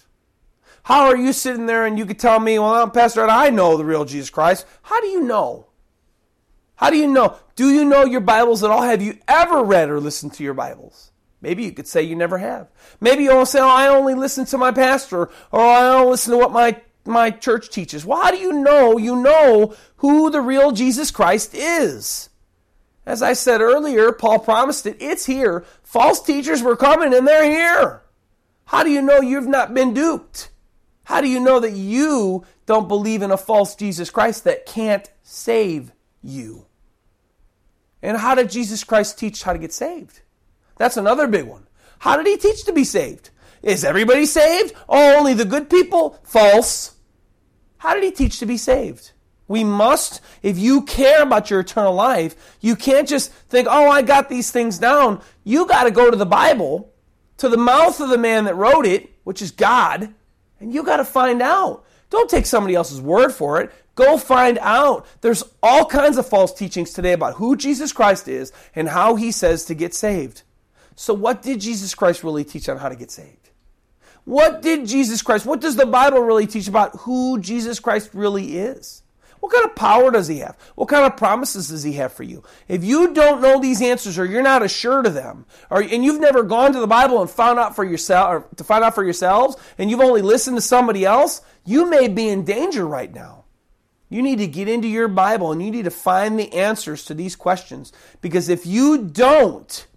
How 0.85 1.07
are 1.07 1.17
you 1.17 1.33
sitting 1.33 1.67
there 1.67 1.87
and 1.87 1.99
you 1.99 2.07
could 2.07 2.19
tell 2.19 2.41
me, 2.41 2.59
well, 2.59 2.89
Pastor, 2.91 3.27
I 3.29 3.51
know 3.51 3.77
the 3.77 3.85
real 3.85 4.05
Jesus 4.05 4.31
Christ? 4.31 4.67
How 4.83 5.01
do 5.01 5.07
you 5.07 5.23
know? 5.23 5.67
How 6.77 6.91
do 6.91 6.97
you 6.97 7.07
know? 7.07 7.37
Do 7.55 7.71
you 7.71 7.85
know 7.85 8.05
your 8.05 8.21
Bibles 8.21 8.65
at 8.65 8.71
all? 8.71 8.83
Have 8.83 9.03
you 9.03 9.19
ever 9.29 9.63
read 9.63 9.89
or 9.89 10.01
listened 10.01 10.33
to 10.35 10.43
your 10.43 10.55
Bibles? 10.55 11.13
Maybe 11.41 11.65
you 11.65 11.73
could 11.73 11.87
say 11.87 12.03
you 12.03 12.17
never 12.17 12.39
have. 12.39 12.69
Maybe 13.01 13.25
you'll 13.25 13.47
say, 13.47 13.61
oh, 13.61 13.69
I 13.69 13.89
only 13.89 14.15
listen 14.15 14.45
to 14.47 14.59
my 14.59 14.73
pastor, 14.73 15.29
or 15.51 15.61
I 15.61 15.89
only 15.89 16.11
listen 16.13 16.33
to 16.33 16.39
what 16.39 16.53
my, 16.53 16.81
my 17.05 17.31
church 17.31 17.69
teaches. 17.71 18.07
Well, 18.07 18.23
how 18.23 18.31
do 18.31 18.39
you 18.39 18.53
know 18.53 18.97
you 18.97 19.17
know 19.17 19.75
who 19.97 20.31
the 20.31 20.41
real 20.41 20.71
Jesus 20.71 21.11
Christ 21.11 21.55
is? 21.55 22.31
As 23.05 23.23
I 23.23 23.33
said 23.33 23.61
earlier, 23.61 24.13
Paul 24.13 24.39
promised 24.39 24.87
it. 24.87 24.97
It's 25.01 25.27
here. 25.27 25.65
False 25.83 26.23
teachers 26.23 26.63
were 26.63 26.77
coming 26.77 27.13
and 27.13 27.27
they're 27.27 27.51
here. 27.51 28.03
How 28.67 28.85
do 28.85 28.91
you 28.91 29.03
know 29.03 29.21
you've 29.21 29.49
not 29.49 29.75
been 29.75 29.93
duped? 29.93 30.51
How 31.05 31.21
do 31.21 31.29
you 31.29 31.41
know 31.41 31.61
that 31.61 31.73
you 31.73 32.45
don't 32.67 32.89
believe 32.89 33.23
in 33.23 33.31
a 33.31 33.37
false 33.37 33.75
Jesus 33.75 34.11
Christ 34.11 34.45
that 34.45 34.67
can't 34.67 35.11
save 35.23 35.93
you? 36.23 36.67
And 38.03 38.17
how 38.17 38.35
did 38.35 38.51
Jesus 38.51 38.85
Christ 38.85 39.19
teach 39.19 39.43
how 39.43 39.53
to 39.53 39.59
get 39.59 39.73
saved? 39.73 40.21
That's 40.77 40.97
another 40.97 41.27
big 41.27 41.45
one. 41.45 41.67
How 41.99 42.17
did 42.17 42.27
he 42.27 42.37
teach 42.37 42.65
to 42.65 42.73
be 42.73 42.85
saved? 42.85 43.31
Is 43.63 43.85
everybody 43.85 44.27
saved? 44.27 44.75
Oh, 44.89 45.19
only 45.19 45.35
the 45.35 45.45
good 45.45 45.71
people? 45.71 46.19
False. 46.25 46.95
How 47.79 47.95
did 47.95 48.03
he 48.03 48.11
teach 48.11 48.39
to 48.41 48.47
be 48.47 48.57
saved? 48.57 49.13
We 49.47 49.65
must, 49.65 50.21
if 50.43 50.59
you 50.59 50.83
care 50.83 51.23
about 51.23 51.51
your 51.51 51.61
eternal 51.61 51.95
life, 51.95 52.57
you 52.61 52.75
can't 52.75 53.09
just 53.09 53.31
think, 53.33 53.69
oh, 53.71 53.89
I 53.89 54.03
got 54.03 54.29
these 54.29 54.51
things 54.51 54.79
down. 54.79 55.21
You 55.45 55.67
got 55.67 55.85
to 55.85 55.91
go 55.91 56.11
to 56.11 56.17
the 56.17 56.27
Bible, 56.27 56.93
to 57.37 57.49
the 57.49 57.57
mouth 57.57 58.01
of 58.01 58.09
the 58.09 58.19
man 58.19 58.45
that 58.45 58.57
wrote 58.57 58.87
it, 58.87 59.11
which 59.25 59.43
is 59.43 59.51
God, 59.51 60.15
and 60.63 60.73
you 60.73 60.83
got 60.83 60.99
to 60.99 61.05
find 61.05 61.43
out. 61.43 61.85
Don't 62.09 62.31
take 62.31 62.47
somebody 62.47 62.75
else's 62.75 63.01
word 63.01 63.31
for 63.31 63.61
it. 63.61 63.73
Go 63.95 64.17
find 64.17 64.59
out. 64.59 65.07
There's 65.21 65.45
all 65.63 65.85
kinds 65.85 66.17
of 66.17 66.27
false 66.27 66.53
teachings 66.53 66.93
today 66.93 67.13
about 67.13 67.35
who 67.35 67.57
Jesus 67.57 67.93
Christ 67.93 68.29
is 68.29 68.53
and 68.75 68.89
how 68.89 69.17
he 69.17 69.33
says 69.33 69.65
to 69.67 69.75
get 69.75 69.95
saved. 69.95 70.43
So, 70.95 71.15
what 71.15 71.43
did 71.43 71.61
Jesus 71.61 71.95
Christ 71.95 72.23
really 72.23 72.45
teach 72.45 72.69
on 72.69 72.79
how 72.79 72.89
to 72.89 72.97
get 72.97 73.11
saved? 73.11 73.51
What 74.25 74.63
did 74.63 74.87
Jesus 74.87 75.21
Christ, 75.21 75.47
what 75.47 75.61
does 75.61 75.77
the 75.77 75.87
Bible 75.87 76.21
really 76.21 76.47
teach 76.47 76.69
about 76.69 76.95
who 77.01 77.41
Jesus 77.41 77.81
Christ 77.81 78.11
really 78.13 78.57
is? 78.57 79.02
What 79.43 79.53
kind 79.53 79.65
of 79.65 79.75
power 79.75 80.13
does 80.13 80.29
he 80.29 80.39
have? 80.39 80.57
What 80.77 80.89
kind 80.89 81.05
of 81.05 81.17
promises 81.17 81.67
does 81.67 81.83
he 81.83 81.95
have 81.95 82.13
for 82.13 82.23
you? 82.23 82.45
If 82.69 82.85
you 82.85 83.13
don't 83.13 83.43
know 83.43 83.59
these 83.59 83.83
answers 83.83 84.17
or 84.17 84.25
you're 84.25 84.41
not 84.41 84.63
assured 84.63 85.05
of 85.05 85.15
them, 85.15 85.47
or 85.69 85.83
and 85.83 86.05
you've 86.05 86.21
never 86.21 86.45
gone 86.45 86.73
to 86.73 86.79
the 86.79 86.87
Bible 86.87 87.21
and 87.21 87.29
found 87.29 87.59
out 87.59 87.75
for 87.75 87.83
yourself 87.83 88.31
or 88.31 88.47
to 88.55 88.63
find 88.63 88.85
out 88.85 88.95
for 88.95 89.03
yourselves, 89.03 89.57
and 89.79 89.91
you've 89.91 89.99
only 89.99 90.23
listened 90.23 90.57
to 90.59 90.61
somebody 90.61 91.05
else, 91.05 91.41
you 91.65 91.91
may 91.91 92.07
be 92.07 92.29
in 92.29 92.45
danger 92.45 92.87
right 92.87 93.13
now. 93.13 93.43
You 94.09 94.23
need 94.23 94.39
to 94.39 94.47
get 94.47 94.69
into 94.69 94.87
your 94.87 95.09
Bible 95.09 95.51
and 95.51 95.61
you 95.61 95.73
need 95.73 95.87
to 95.87 95.91
find 95.91 96.39
the 96.39 96.53
answers 96.53 97.05
to 97.07 97.15
these 97.15 97.35
questions. 97.35 97.93
Because 98.21 98.49
if 98.49 98.65
you 98.65 98.97
don't, 98.97 99.89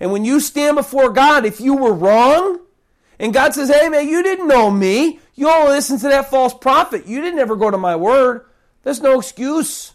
and 0.00 0.10
when 0.10 0.24
you 0.24 0.40
stand 0.40 0.74
before 0.74 1.10
God, 1.10 1.44
if 1.46 1.60
you 1.60 1.76
were 1.76 1.94
wrong, 1.94 2.62
and 3.20 3.32
God 3.32 3.54
says, 3.54 3.70
hey 3.70 3.88
man, 3.88 4.08
you 4.08 4.24
didn't 4.24 4.48
know 4.48 4.72
me. 4.72 5.20
You 5.36 5.48
only 5.48 5.70
listened 5.70 6.00
to 6.00 6.08
that 6.08 6.30
false 6.30 6.52
prophet. 6.52 7.06
You 7.06 7.20
didn't 7.20 7.38
ever 7.38 7.54
go 7.54 7.70
to 7.70 7.78
my 7.78 7.94
word. 7.94 8.45
There's 8.86 9.02
no 9.02 9.18
excuse. 9.18 9.94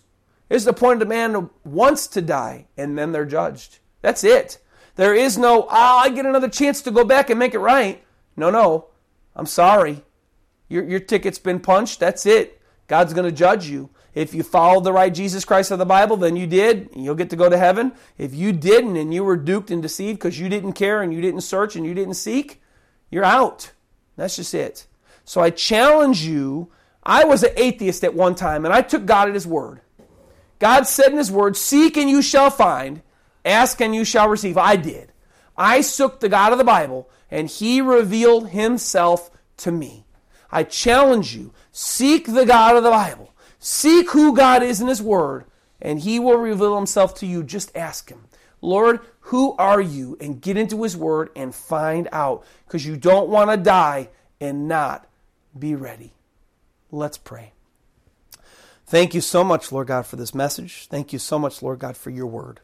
It's 0.50 0.66
the 0.66 0.74
point 0.74 1.02
of 1.02 1.08
man 1.08 1.50
wants 1.64 2.08
to 2.08 2.22
die, 2.22 2.68
and 2.76 2.98
then 2.98 3.14
they're 3.14 3.24
judged. 3.24 3.80
That's 4.02 4.26
it. 4.26 4.58
There 4.98 5.16
is 5.16 5.38
no, 5.38 5.62
oh, 5.64 5.68
I 5.70 6.10
get 6.10 6.26
another 6.26 6.50
chance 6.50 6.82
to 6.82 6.92
go 6.92 7.06
back 7.06 7.30
and 7.30 7.40
make 7.40 7.54
it 7.54 7.60
right. 7.60 8.04
No, 8.36 8.50
no. 8.50 8.88
I'm 9.34 9.46
sorry. 9.46 10.04
Your, 10.68 10.84
your 10.84 11.00
ticket's 11.00 11.40
been 11.40 11.62
punched. 11.62 12.02
That's 12.02 12.26
it. 12.26 12.62
God's 12.88 13.14
going 13.14 13.24
to 13.24 13.32
judge 13.32 13.66
you. 13.68 13.92
If 14.14 14.34
you 14.34 14.44
followed 14.44 14.84
the 14.84 14.92
right 14.92 15.14
Jesus 15.14 15.46
Christ 15.46 15.72
of 15.72 15.80
the 15.80 15.86
Bible, 15.86 16.18
then 16.18 16.36
you 16.36 16.46
did. 16.46 16.90
You'll 16.94 17.16
get 17.16 17.30
to 17.30 17.38
go 17.38 17.48
to 17.48 17.58
heaven. 17.58 17.94
If 18.18 18.36
you 18.36 18.52
didn't 18.52 18.98
and 18.98 19.14
you 19.14 19.24
were 19.24 19.38
duped 19.38 19.72
and 19.72 19.82
deceived 19.82 20.20
because 20.20 20.38
you 20.38 20.50
didn't 20.50 20.74
care 20.74 21.02
and 21.02 21.14
you 21.14 21.22
didn't 21.22 21.42
search 21.42 21.78
and 21.78 21.86
you 21.86 21.94
didn't 21.94 22.16
seek, 22.16 22.62
you're 23.10 23.24
out. 23.24 23.72
That's 24.18 24.36
just 24.36 24.54
it. 24.54 24.86
So 25.24 25.40
I 25.40 25.50
challenge 25.50 26.24
you 26.26 26.74
I 27.04 27.24
was 27.24 27.44
an 27.44 27.52
atheist 27.58 28.04
at 28.04 28.14
one 28.14 28.36
time, 28.36 28.66
and 28.66 28.74
I 28.74 28.82
took 28.82 29.06
God 29.06 29.28
at 29.28 29.34
His 29.34 29.48
word. 29.48 29.82
God 30.60 30.84
said 30.84 31.12
in 31.12 31.18
His 31.18 31.32
word, 31.32 31.58
Seek 31.58 31.98
and 31.98 32.10
you 32.10 32.22
shall 32.22 32.52
find, 32.52 33.02
ask 33.44 33.82
and 33.82 33.96
you 33.96 34.06
shall 34.06 34.30
receive. 34.30 34.58
I 34.58 34.76
did. 34.76 35.12
I 35.58 35.82
took 35.82 36.20
the 36.20 36.30
God 36.30 36.52
of 36.52 36.58
the 36.58 36.64
Bible, 36.64 37.10
and 37.30 37.48
He 37.48 37.82
revealed 37.82 38.50
Himself 38.50 39.32
to 39.58 39.72
me. 39.72 40.06
I 40.52 40.64
challenge 40.64 41.36
you 41.36 41.54
seek 41.72 42.28
the 42.28 42.46
God 42.46 42.76
of 42.76 42.84
the 42.84 42.90
Bible, 42.90 43.34
seek 43.58 44.12
who 44.12 44.36
God 44.36 44.62
is 44.62 44.82
in 44.82 44.88
His 44.88 45.02
word, 45.02 45.46
and 45.82 46.00
He 46.00 46.20
will 46.20 46.38
reveal 46.38 46.76
Himself 46.76 47.16
to 47.16 47.26
you. 47.26 47.44
Just 47.44 47.76
ask 47.76 48.10
Him. 48.10 48.26
Lord, 48.62 49.00
who 49.22 49.56
are 49.58 49.82
you? 49.82 50.18
And 50.22 50.42
get 50.42 50.58
into 50.58 50.84
His 50.84 50.96
Word 50.96 51.30
and 51.36 51.56
find 51.56 52.08
out 52.12 52.46
because 52.66 52.86
you 52.86 52.96
don't 52.96 53.30
want 53.30 53.50
to 53.50 53.58
die 53.58 54.10
and 54.40 54.68
not 54.68 55.08
be 55.58 55.74
ready. 55.74 56.14
Let's 56.92 57.18
pray. 57.18 57.54
Thank 58.86 59.14
you 59.14 59.22
so 59.22 59.44
much, 59.44 59.72
Lord 59.72 59.88
God, 59.88 60.06
for 60.06 60.18
this 60.18 60.36
message. 60.36 60.88
Thank 60.88 61.14
you 61.14 61.20
so 61.20 61.40
much, 61.40 61.62
Lord 61.62 61.80
God, 61.80 61.96
for 61.96 62.10
your 62.10 62.28
word. 62.28 62.60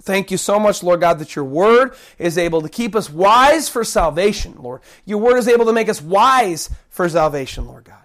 Thank 0.00 0.30
you 0.30 0.36
so 0.36 0.58
much, 0.58 0.82
Lord 0.82 1.00
God, 1.00 1.18
that 1.20 1.36
your 1.36 1.44
word 1.44 1.94
is 2.18 2.36
able 2.36 2.62
to 2.62 2.68
keep 2.68 2.96
us 2.96 3.08
wise 3.08 3.68
for 3.68 3.84
salvation, 3.84 4.56
Lord. 4.58 4.80
Your 5.04 5.18
word 5.18 5.36
is 5.36 5.46
able 5.46 5.66
to 5.66 5.72
make 5.72 5.88
us 5.88 6.02
wise 6.02 6.70
for 6.88 7.08
salvation, 7.08 7.66
Lord 7.66 7.84
God. 7.84 8.02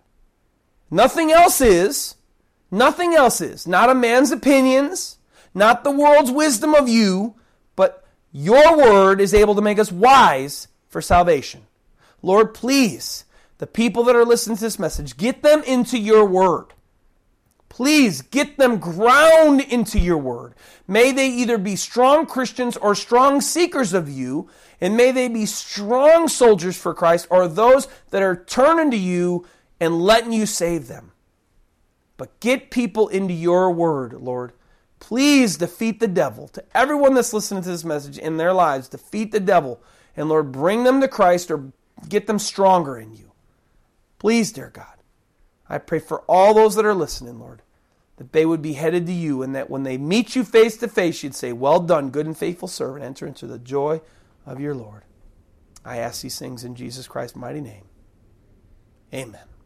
Nothing 0.92 1.32
else 1.32 1.60
is. 1.60 2.16
Nothing 2.70 3.14
else 3.16 3.42
is. 3.42 3.66
Not 3.66 3.90
a 3.90 3.96
man's 3.96 4.32
opinions, 4.32 5.18
Not 5.54 5.84
the 5.84 5.92
world's 5.92 6.30
wisdom 6.30 6.76
of 6.76 6.88
you, 6.88 7.36
but 7.76 8.06
your 8.32 8.78
word 8.78 9.20
is 9.20 9.34
able 9.34 9.56
to 9.56 9.62
make 9.62 9.80
us 9.80 9.92
wise 9.92 10.68
for 10.88 11.02
salvation. 11.02 11.66
Lord, 12.22 12.54
please, 12.54 13.26
the 13.58 13.68
people 13.68 14.04
that 14.04 14.16
are 14.16 14.26
listening 14.26 14.58
to 14.58 14.64
this 14.64 14.80
message, 14.80 15.18
get 15.18 15.42
them 15.42 15.64
into 15.64 15.98
your 15.98 16.26
word. 16.26 16.74
Please 17.70 18.22
get 18.22 18.58
them 18.58 18.78
ground 18.78 19.62
into 19.62 20.00
your 20.00 20.18
word. 20.18 20.56
May 20.88 21.12
they 21.12 21.28
either 21.28 21.58
be 21.58 21.76
strong 21.76 22.26
Christians 22.26 22.78
or 22.78 22.96
strong 22.96 23.42
seekers 23.42 23.94
of 23.94 24.10
you, 24.10 24.50
and 24.80 24.96
may 24.96 25.12
they 25.12 25.28
be 25.28 25.46
strong 25.46 26.28
soldiers 26.28 26.78
for 26.78 26.94
Christ 26.94 27.28
or 27.30 27.48
those 27.48 27.88
that 28.12 28.24
are 28.24 28.44
turning 28.46 28.92
to 28.92 28.98
you 28.98 29.46
and 29.80 30.02
letting 30.02 30.34
you 30.34 30.46
save 30.46 30.88
them. 30.88 31.12
But 32.16 32.40
get 32.40 32.72
people 32.72 33.10
into 33.10 33.34
your 33.34 33.72
word, 33.72 34.14
Lord. 34.14 34.54
Please 35.00 35.58
defeat 35.58 36.00
the 36.00 36.08
devil. 36.08 36.48
To 36.50 36.64
everyone 36.74 37.14
that's 37.14 37.34
listening 37.34 37.62
to 37.64 37.70
this 37.70 37.86
message 37.86 38.18
in 38.18 38.38
their 38.38 38.54
lives, 38.54 38.88
defeat 38.88 39.32
the 39.32 39.40
devil. 39.40 39.80
And 40.16 40.30
Lord, 40.30 40.52
bring 40.52 40.84
them 40.84 41.02
to 41.02 41.08
Christ 41.08 41.52
or 41.52 41.72
get 42.10 42.26
them 42.26 42.40
stronger 42.40 42.98
in 42.98 43.14
you. 43.14 43.27
Please, 44.20 44.52
dear 44.52 44.70
God. 44.70 44.96
I 45.70 45.78
pray 45.78 46.00
for 46.00 46.22
all 46.22 46.54
those 46.54 46.76
that 46.76 46.86
are 46.86 46.94
listening, 46.94 47.40
Lord 47.40 47.62
that 48.18 48.34
they 48.34 48.46
would 48.46 48.62
be 48.62 48.74
headed 48.74 49.06
to 49.06 49.14
you, 49.14 49.42
and 49.42 49.56
that 49.56 49.70
when 49.70 49.84
they 49.84 49.98
meet 49.98 50.36
you 50.36 50.44
face 50.44 50.76
to 50.78 50.88
face, 50.88 51.24
you'd 51.24 51.36
say, 51.36 51.54
Well 51.54 51.80
done, 51.80 52.10
good 52.10 52.26
and 52.26 52.38
faithful 52.38 52.68
servant. 52.68 53.06
Enter 53.06 53.26
into 53.26 53.48
the 53.48 53.60
joy 53.60 54.02
of 54.46 54.60
your 54.60 54.76
Lord. 54.76 55.04
I 55.86 55.98
ask 55.98 56.22
these 56.22 56.38
things 56.38 56.64
in 56.64 56.76
Jesus 56.76 57.08
Christ's 57.08 57.38
mighty 57.38 57.62
name. 57.62 57.86
Amen. 59.14 59.57